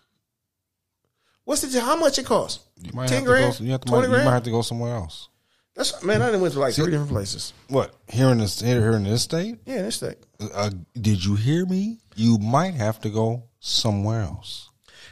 What's 1.44 1.62
the 1.62 1.80
how 1.80 1.96
much 1.96 2.18
it 2.18 2.26
costs? 2.26 2.64
You 2.80 2.92
might 2.92 3.08
10 3.08 3.18
have 3.18 3.24
to 3.24 3.28
grand? 3.28 3.58
go. 3.58 3.64
You, 3.64 3.70
have 3.72 3.80
to, 3.82 3.88
20 3.88 4.08
might, 4.08 4.18
you 4.18 4.24
might 4.24 4.32
have 4.32 4.42
to 4.44 4.50
go 4.50 4.62
somewhere 4.62 4.94
else. 4.94 5.28
That's 5.74 6.02
man. 6.02 6.22
I 6.22 6.30
done 6.30 6.40
went 6.40 6.54
to 6.54 6.60
like 6.60 6.74
three 6.74 6.90
different 6.90 7.10
places. 7.10 7.52
What 7.68 7.94
here 8.08 8.28
in 8.28 8.38
this 8.38 8.60
here, 8.60 8.80
here 8.80 8.92
in 8.94 9.04
this 9.04 9.22
state? 9.22 9.58
Yeah, 9.66 9.78
in 9.78 9.82
this 9.84 9.96
state. 9.96 10.16
Uh, 10.40 10.70
did 11.00 11.24
you 11.24 11.34
hear 11.34 11.66
me? 11.66 11.98
You 12.14 12.38
might 12.38 12.74
have 12.74 13.00
to 13.00 13.10
go 13.10 13.44
somewhere 13.60 14.22
else. 14.22 14.70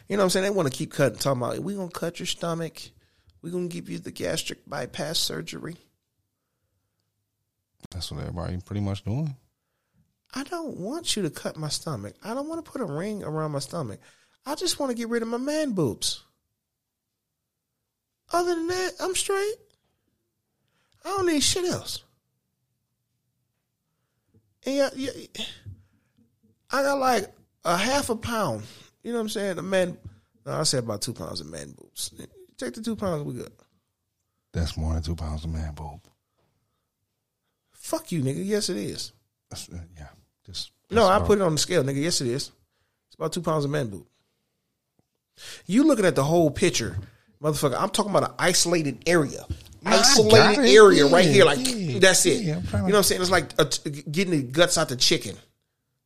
You 0.08 0.16
know 0.16 0.22
what 0.22 0.24
I'm 0.24 0.30
saying? 0.30 0.44
They 0.44 0.50
want 0.50 0.70
to 0.70 0.76
keep 0.76 0.92
cutting, 0.92 1.18
talking 1.18 1.42
about, 1.42 1.58
we 1.58 1.74
going 1.74 1.88
to 1.88 1.98
cut 1.98 2.18
your 2.18 2.26
stomach. 2.26 2.80
We 3.44 3.50
going 3.50 3.68
to 3.68 3.74
give 3.74 3.90
you 3.90 3.98
the 3.98 4.10
gastric 4.10 4.66
bypass 4.66 5.18
surgery. 5.18 5.76
That's 7.90 8.10
what 8.10 8.22
everybody 8.22 8.58
pretty 8.64 8.80
much 8.80 9.04
doing. 9.04 9.36
I 10.34 10.44
don't 10.44 10.78
want 10.78 11.14
you 11.14 11.22
to 11.24 11.30
cut 11.30 11.58
my 11.58 11.68
stomach. 11.68 12.14
I 12.24 12.32
don't 12.32 12.48
want 12.48 12.64
to 12.64 12.70
put 12.70 12.80
a 12.80 12.86
ring 12.86 13.22
around 13.22 13.52
my 13.52 13.58
stomach. 13.58 14.00
I 14.46 14.54
just 14.54 14.80
want 14.80 14.90
to 14.90 14.96
get 14.96 15.10
rid 15.10 15.20
of 15.20 15.28
my 15.28 15.36
man 15.36 15.72
boobs. 15.72 16.24
Other 18.32 18.54
than 18.54 18.66
that, 18.68 18.92
I'm 18.98 19.14
straight. 19.14 19.56
I 21.04 21.10
don't 21.10 21.26
need 21.26 21.42
shit 21.42 21.66
else. 21.66 22.02
And 24.64 24.74
yeah, 24.74 24.90
yeah, 24.96 25.10
I 26.70 26.82
got 26.82 26.98
like 26.98 27.30
a 27.66 27.76
half 27.76 28.08
a 28.08 28.16
pound. 28.16 28.62
You 29.02 29.12
know 29.12 29.18
what 29.18 29.24
I'm 29.24 29.28
saying? 29.28 29.58
A 29.58 29.62
man, 29.62 29.98
no, 30.46 30.52
I 30.52 30.62
said 30.62 30.84
about 30.84 31.02
two 31.02 31.12
pounds 31.12 31.42
of 31.42 31.48
man 31.48 31.72
boobs. 31.72 32.10
Take 32.56 32.74
the 32.74 32.82
two 32.82 32.96
pounds, 32.96 33.24
we 33.24 33.34
good. 33.34 33.52
That's 34.52 34.76
more 34.76 34.94
than 34.94 35.02
two 35.02 35.16
pounds 35.16 35.44
of 35.44 35.50
man 35.50 35.74
boob. 35.74 36.00
Fuck 37.72 38.12
you, 38.12 38.22
nigga. 38.22 38.44
Yes, 38.44 38.68
it 38.70 38.76
is. 38.76 39.12
That's, 39.50 39.68
uh, 39.68 39.78
yeah, 39.96 40.06
just 40.46 40.70
No, 40.90 41.06
I 41.06 41.18
put 41.20 41.38
it 41.38 41.42
on 41.42 41.52
the 41.52 41.58
scale, 41.58 41.82
nigga. 41.82 42.02
Yes, 42.02 42.20
it 42.20 42.28
is. 42.28 42.50
It's 43.08 43.14
about 43.16 43.32
two 43.32 43.42
pounds 43.42 43.64
of 43.64 43.70
man 43.70 43.88
boob. 43.88 44.06
You 45.66 45.84
looking 45.84 46.04
at 46.04 46.14
the 46.14 46.22
whole 46.24 46.50
picture, 46.50 46.96
motherfucker. 47.42 47.76
I'm 47.80 47.90
talking 47.90 48.10
about 48.10 48.30
an 48.30 48.36
isolated 48.38 49.02
area. 49.06 49.44
Got 49.84 49.94
Isolated 50.00 50.64
area 50.64 51.06
right 51.06 51.26
here. 51.26 51.44
Like, 51.44 51.58
yeah, 51.62 51.98
that's 51.98 52.24
it. 52.24 52.42
yeah, 52.42 52.56
you 52.56 52.72
know 52.72 52.84
what 52.84 52.94
I'm 52.96 53.02
saying? 53.02 53.20
It's 53.20 53.30
like 53.30 53.52
a 53.58 53.64
getting 54.10 54.30
the 54.30 54.42
guts 54.42 54.78
out 54.78 54.88
the 54.88 54.96
chicken. 54.96 55.36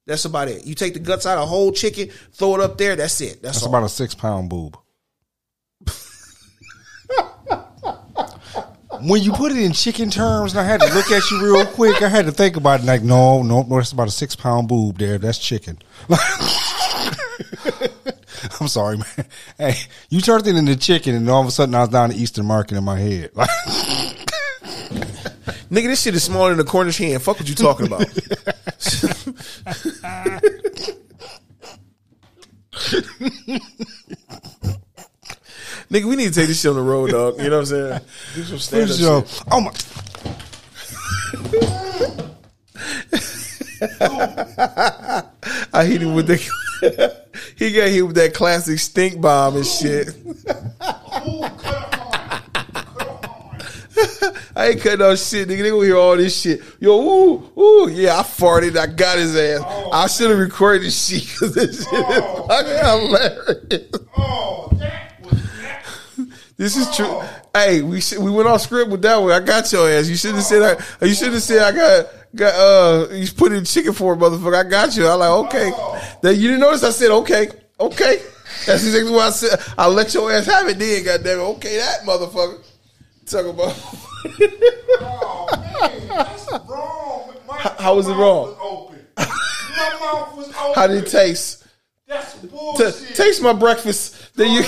That's 0.05 0.25
about 0.25 0.49
it. 0.49 0.67
You 0.67 0.75
take 0.75 0.95
the 0.95 0.99
guts 1.01 1.27
out 1.27 1.37
of 1.37 1.45
a 1.45 1.47
whole 1.47 1.71
chicken, 1.71 2.09
throw 2.33 2.55
it 2.55 2.61
up 2.61 2.77
there. 2.79 2.97
That's 2.97 3.21
it. 3.21 3.43
That's, 3.43 3.59
That's 3.59 3.63
all. 3.63 3.69
about 3.69 3.85
a 3.85 3.89
six 3.89 4.15
pound 4.15 4.49
boob. 4.51 4.77
When 9.03 9.23
you 9.23 9.33
put 9.33 9.53
it 9.53 9.59
in 9.59 9.73
chicken 9.73 10.11
terms, 10.11 10.53
and 10.53 10.61
I 10.61 10.65
had 10.65 10.81
to 10.81 10.93
look 10.95 11.11
at 11.11 11.31
you 11.31 11.45
real 11.45 11.67
quick, 11.67 12.03
I 12.03 12.09
had 12.09 12.27
to 12.27 12.33
think 12.33 12.57
about 12.57 12.81
it. 12.81 12.87
Like, 12.87 13.03
no, 13.03 13.43
no, 13.43 13.63
no, 13.63 13.77
that's 13.77 13.93
about 13.93 14.09
a 14.09 14.11
six 14.11 14.37
pound 14.37 14.69
boob 14.69 14.99
there. 14.99 15.19
That's 15.19 15.39
chicken. 15.39 15.79
I'm 18.61 18.69
sorry, 18.69 18.99
man. 18.99 19.27
Hey, 19.57 19.75
you 20.09 20.21
turned 20.21 20.47
it 20.47 20.57
into 20.57 20.77
chicken, 20.77 21.15
and 21.15 21.29
all 21.29 21.41
of 21.41 21.49
a 21.49 21.51
sudden 21.51 21.75
I 21.75 21.81
was 21.81 21.89
down 21.89 22.11
the 22.11 22.17
Eastern 22.17 22.47
Market 22.47 22.77
in 22.77 22.85
my 22.85 22.99
head. 22.99 23.31
Like, 23.35 23.51
Nigga, 25.71 25.89
this 25.89 26.03
shit 26.03 26.15
is 26.15 26.23
smaller 26.25 26.51
than 26.51 26.61
a 26.61 26.65
Cornish 26.65 26.99
hen. 26.99 27.19
Fuck 27.19 27.41
what 27.41 27.49
you 27.49 27.55
talking 27.55 27.87
about. 27.87 28.07
Nigga, 35.91 36.05
we 36.05 36.17
need 36.17 36.33
to 36.33 36.35
take 36.35 36.49
this 36.49 36.61
shit 36.61 36.71
on 36.71 36.77
the 36.77 36.83
road, 36.83 37.11
dog. 37.11 37.39
You 37.39 37.49
know 37.49 37.61
what 37.61 37.61
I'm 37.61 37.67
saying? 37.67 38.01
Do 38.35 38.43
some 38.45 38.59
stand-up 38.59 38.97
shit. 39.27 39.43
oh 39.51 39.61
my, 39.61 39.73
I 45.73 45.85
hit 45.85 46.03
him 46.03 46.15
with 46.15 46.27
the. 46.27 46.37
he 47.57 47.73
got 47.73 47.89
hit 47.89 48.07
with 48.07 48.17
that 48.17 48.35
classic 48.35 48.79
stink 48.79 49.21
bomb 49.21 49.57
and 49.57 49.67
shit. 49.67 50.09
I 54.55 54.71
ain't 54.71 54.81
cutting 54.81 54.99
no 54.99 55.15
shit, 55.15 55.49
nigga. 55.49 55.63
They 55.63 55.71
gonna 55.71 55.85
hear 55.85 55.97
all 55.97 56.17
this 56.17 56.41
shit. 56.41 56.61
Yo, 56.81 57.01
ooh, 57.01 57.51
ooh, 57.57 57.89
yeah, 57.89 58.19
I 58.19 58.23
farted. 58.23 58.77
I 58.77 58.87
got 58.87 59.19
his 59.19 59.37
ass. 59.37 59.63
Oh. 59.65 59.91
I 59.93 60.09
should 60.09 60.31
have 60.31 60.39
recorded 60.39 60.83
this 60.83 61.07
shit 61.07 61.23
because 61.23 61.55
this 61.55 61.85
shit 61.85 61.93
is 61.95 62.23
oh. 62.23 62.47
fucking 62.49 62.77
hilarious. 62.77 63.49
Oh, 63.51 63.69
that 63.71 63.93
was 63.93 64.09
that. 64.19 64.48
This 66.59 66.77
is 66.77 66.95
true. 66.97 67.23
Hey, 67.55 67.83
we 67.83 68.01
should, 68.01 68.19
we 68.19 68.33
went 68.33 68.49
off 68.49 68.63
script 68.63 68.91
with 68.91 69.01
that 69.03 69.17
one. 69.17 69.31
I 69.31 69.39
got 69.39 69.71
your 69.71 69.89
ass. 69.89 70.09
You 70.09 70.17
should 70.17 70.35
have 70.35 70.43
said 70.43 70.63
I. 71.01 71.07
You 71.07 71.15
should 71.15 71.33
have 71.33 71.43
said 71.43 71.63
I 71.63 71.71
got 71.71 72.07
got. 72.35 72.55
Uh, 72.55 73.15
you 73.15 73.31
put 73.31 73.53
in 73.53 73.65
chicken 73.65 73.93
for 73.93 74.15
it, 74.15 74.19
motherfucker. 74.19 74.67
I 74.67 74.69
got 74.69 74.97
you. 74.97 75.07
I 75.07 75.15
like 75.15 75.47
okay. 75.47 75.71
That 76.21 76.35
you 76.35 76.49
didn't 76.49 76.61
notice. 76.61 76.83
I 76.83 76.91
said 76.91 77.13
okay, 77.13 77.49
okay. 77.79 78.23
That's 78.67 78.85
exactly 78.85 79.13
what 79.13 79.29
I 79.29 79.31
said. 79.31 79.61
I 79.79 79.87
let 79.87 80.13
your 80.13 80.33
ass 80.33 80.47
have 80.47 80.67
it. 80.69 80.81
Then, 80.81 81.05
goddamn 81.05 81.39
it. 81.39 81.43
Okay, 81.43 81.77
that 81.77 82.01
motherfucker. 82.01 82.65
Talk 83.27 83.47
about. 83.47 83.77
Oh, 85.01 85.47
man, 85.53 86.67
wrong. 86.67 87.35
How 87.79 87.95
was 87.95 88.09
it 88.09 88.15
wrong? 88.15 88.49
Was 88.49 88.57
open. 88.61 89.07
My 89.17 89.99
mouth 90.01 90.37
was 90.37 90.49
open. 90.49 90.75
How 90.75 90.87
did 90.89 91.05
it 91.05 91.11
taste? 91.11 91.67
That's 92.09 92.35
T- 92.35 93.15
taste 93.15 93.43
my 93.43 93.53
breakfast. 93.53 94.35
Then 94.35 94.51
you. 94.51 94.65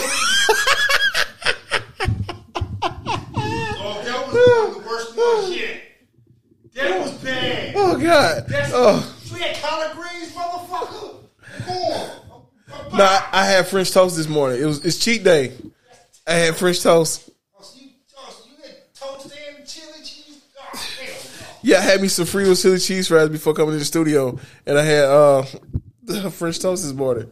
Oh, 3.83 4.03
that 4.05 4.27
was 4.27 4.35
one 4.35 4.69
of 4.69 4.83
the 4.83 4.89
worst 4.89 5.17
ones 5.17 5.57
yet. 5.57 5.81
That 6.75 7.01
was 7.01 7.13
bad. 7.23 7.75
Oh 7.77 7.99
God. 7.99 8.47
That's, 8.49 8.71
Oh. 8.73 9.17
We 9.33 9.41
had 9.41 9.57
collard 9.57 9.97
greens, 9.97 10.33
motherfucker? 10.33 11.17
Come 11.65 11.77
on. 11.77 12.11
No, 12.97 13.05
I, 13.05 13.29
I 13.33 13.45
had 13.47 13.67
French 13.69 13.91
toast 13.93 14.17
this 14.17 14.29
morning. 14.29 14.61
It 14.61 14.65
was 14.65 14.85
it's 14.85 14.99
cheat 14.99 15.23
day. 15.25 15.53
I 16.27 16.33
had 16.35 16.57
French 16.57 16.81
toast. 16.83 17.29
You, 17.77 17.89
so 18.07 18.19
you 18.47 18.57
had 18.63 18.95
toast 18.95 19.33
and 19.57 19.67
chili 19.67 19.99
cheese? 20.05 20.43
Yeah, 21.63 21.79
I 21.79 21.83
had 21.83 22.01
me 22.01 22.09
some 22.09 22.25
Fritos 22.27 22.63
chili 22.63 22.79
cheese 22.79 23.09
fries 23.09 23.29
before 23.29 23.55
coming 23.55 23.73
to 23.75 23.79
the 23.79 23.85
studio, 23.85 24.39
and 24.67 24.79
I 24.79 24.83
had 24.85 25.05
uh 25.05 25.45
the 26.03 26.31
French 26.31 26.59
toast 26.61 26.83
this 26.85 26.93
morning. 26.93 27.31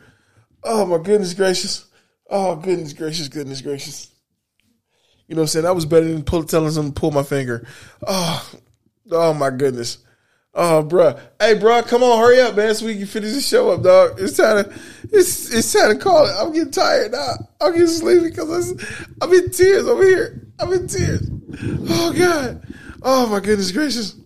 Oh 0.63 0.85
my 0.87 0.99
goodness 0.99 1.35
gracious! 1.35 1.87
Oh 2.31 2.55
goodness 2.57 2.93
gracious! 2.93 3.29
Goodness 3.29 3.61
gracious! 3.61 4.09
You 5.29 5.35
know 5.35 5.43
what 5.43 5.45
I'm 5.45 5.49
saying? 5.49 5.65
That 5.65 5.75
was 5.75 5.87
better 5.87 6.07
than 6.07 6.25
pull, 6.25 6.43
telling 6.45 6.71
someone 6.71 6.93
to 6.95 7.01
pull 7.01 7.11
my 7.11 7.23
finger. 7.23 7.67
Oh, 8.07 8.51
oh 9.13 9.35
my 9.35 9.51
goodness! 9.51 9.99
Oh, 10.55 10.83
bruh. 10.83 11.21
Hey, 11.39 11.55
bruh, 11.55 11.87
come 11.87 12.03
on, 12.03 12.19
hurry 12.19 12.41
up, 12.41 12.57
man, 12.57 12.75
so 12.75 12.87
we 12.87 12.97
can 12.97 13.07
finish 13.07 13.33
the 13.33 13.41
show 13.41 13.71
up, 13.71 13.83
dog. 13.83 14.19
It's 14.19 14.37
time 14.37 14.65
to, 14.65 14.73
it's 15.05 15.55
it's 15.55 15.73
time 15.73 15.97
to 15.97 16.03
call 16.03 16.27
it. 16.27 16.35
I'm 16.37 16.53
getting 16.53 16.73
tired 16.73 17.13
now. 17.13 17.35
I'm 17.61 17.73
getting 17.73 17.87
sleepy 17.87 18.31
because 18.31 18.73
I'm 19.21 19.33
in 19.33 19.51
tears 19.51 19.87
over 19.87 20.05
here. 20.05 20.49
I'm 20.59 20.73
in 20.73 20.89
tears. 20.89 21.31
Oh 21.89 22.13
God. 22.17 22.67
Oh 23.03 23.29
my 23.29 23.41
goodness 23.41 23.71
gracious. 23.71 24.17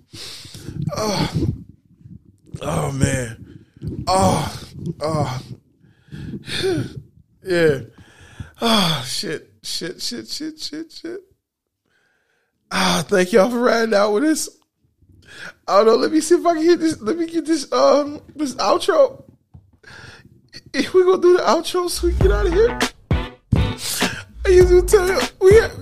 Oh, 0.97 1.47
oh 2.63 2.93
man. 2.93 3.65
Oh, 4.07 4.63
oh, 5.01 5.43
yeah. 7.45 7.81
Oh 8.61 9.05
shit, 9.07 9.52
shit, 9.63 10.01
shit, 10.01 10.29
shit, 10.29 10.59
shit, 10.59 10.93
shit. 10.93 11.21
Ah, 12.71 13.05
thank 13.07 13.33
y'all 13.33 13.51
for 13.51 13.59
riding 13.59 13.95
out 13.95 14.13
with 14.13 14.25
us. 14.25 14.49
I 15.67 15.79
don't 15.79 15.87
know. 15.87 15.97
Let 15.97 16.13
me 16.13 16.21
see 16.21 16.37
if 16.37 16.47
I 16.47 16.55
can 16.55 16.65
get 16.65 16.81
this. 16.81 17.01
Let 17.01 17.19
me 17.19 17.27
get 17.27 17.47
this 17.47 17.71
um 17.73 18.21
this 18.35 18.55
outro. 18.57 19.25
If 20.73 20.95
we 20.95 21.05
gonna 21.05 21.21
do 21.21 21.37
the 21.37 21.43
outro 21.43 21.89
so 21.89 22.07
we 22.07 22.15
get 22.15 22.33
out 22.33 22.47
of 22.47 22.53
here. 22.53 22.79
I 24.45 24.49
to 24.49 24.83
tell 24.83 25.07
you 25.07 25.21
we 25.41 25.61
got, 25.61 25.79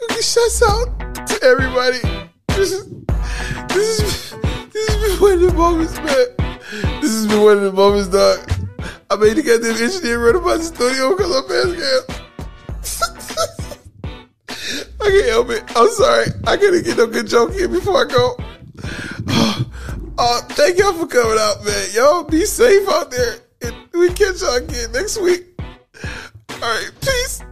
we 0.00 0.06
get 0.08 0.24
shouts 0.24 0.62
out 0.62 1.26
to 1.26 1.38
everybody. 1.44 2.00
This 2.48 2.72
is 2.72 2.88
this 3.68 4.00
is 4.00 4.30
this 4.72 4.88
has 4.88 4.96
been 5.02 5.20
one 5.20 5.32
of 5.34 5.40
the 5.40 5.52
moments, 5.54 5.96
man. 5.96 6.26
This 7.00 7.12
has 7.12 7.26
been 7.28 7.42
one 7.42 7.58
of 7.58 7.62
the 7.62 7.72
moments, 7.72 8.08
dog. 8.08 8.59
I 9.10 9.16
made 9.16 9.36
get 9.36 9.62
this 9.62 9.80
engineer 9.80 10.24
run 10.24 10.36
about 10.36 10.58
the 10.58 10.64
studio 10.64 11.16
because 11.16 11.36
I'm 11.36 11.48
fast 11.48 11.76
gas. 11.76 12.20
I 15.00 15.04
can't 15.04 15.26
help 15.26 15.50
it. 15.50 15.64
I'm 15.76 15.90
sorry. 15.90 16.26
I 16.46 16.56
couldn't 16.56 16.84
get 16.84 16.98
no 16.98 17.06
good 17.06 17.26
joke 17.26 17.52
in 17.54 17.72
before 17.72 18.04
I 18.04 18.08
go. 18.08 18.36
Uh, 20.22 20.38
thank 20.48 20.76
y'all 20.76 20.92
for 20.92 21.06
coming 21.06 21.38
out, 21.40 21.64
man. 21.64 21.88
Y'all 21.94 22.24
be 22.24 22.44
safe 22.44 22.86
out 22.90 23.10
there. 23.10 23.38
And 23.62 23.74
we 23.94 24.08
catch 24.08 24.42
y'all 24.42 24.56
again 24.56 24.92
next 24.92 25.18
week. 25.18 25.46
All 26.50 26.58
right, 26.60 26.90
peace. 27.00 27.42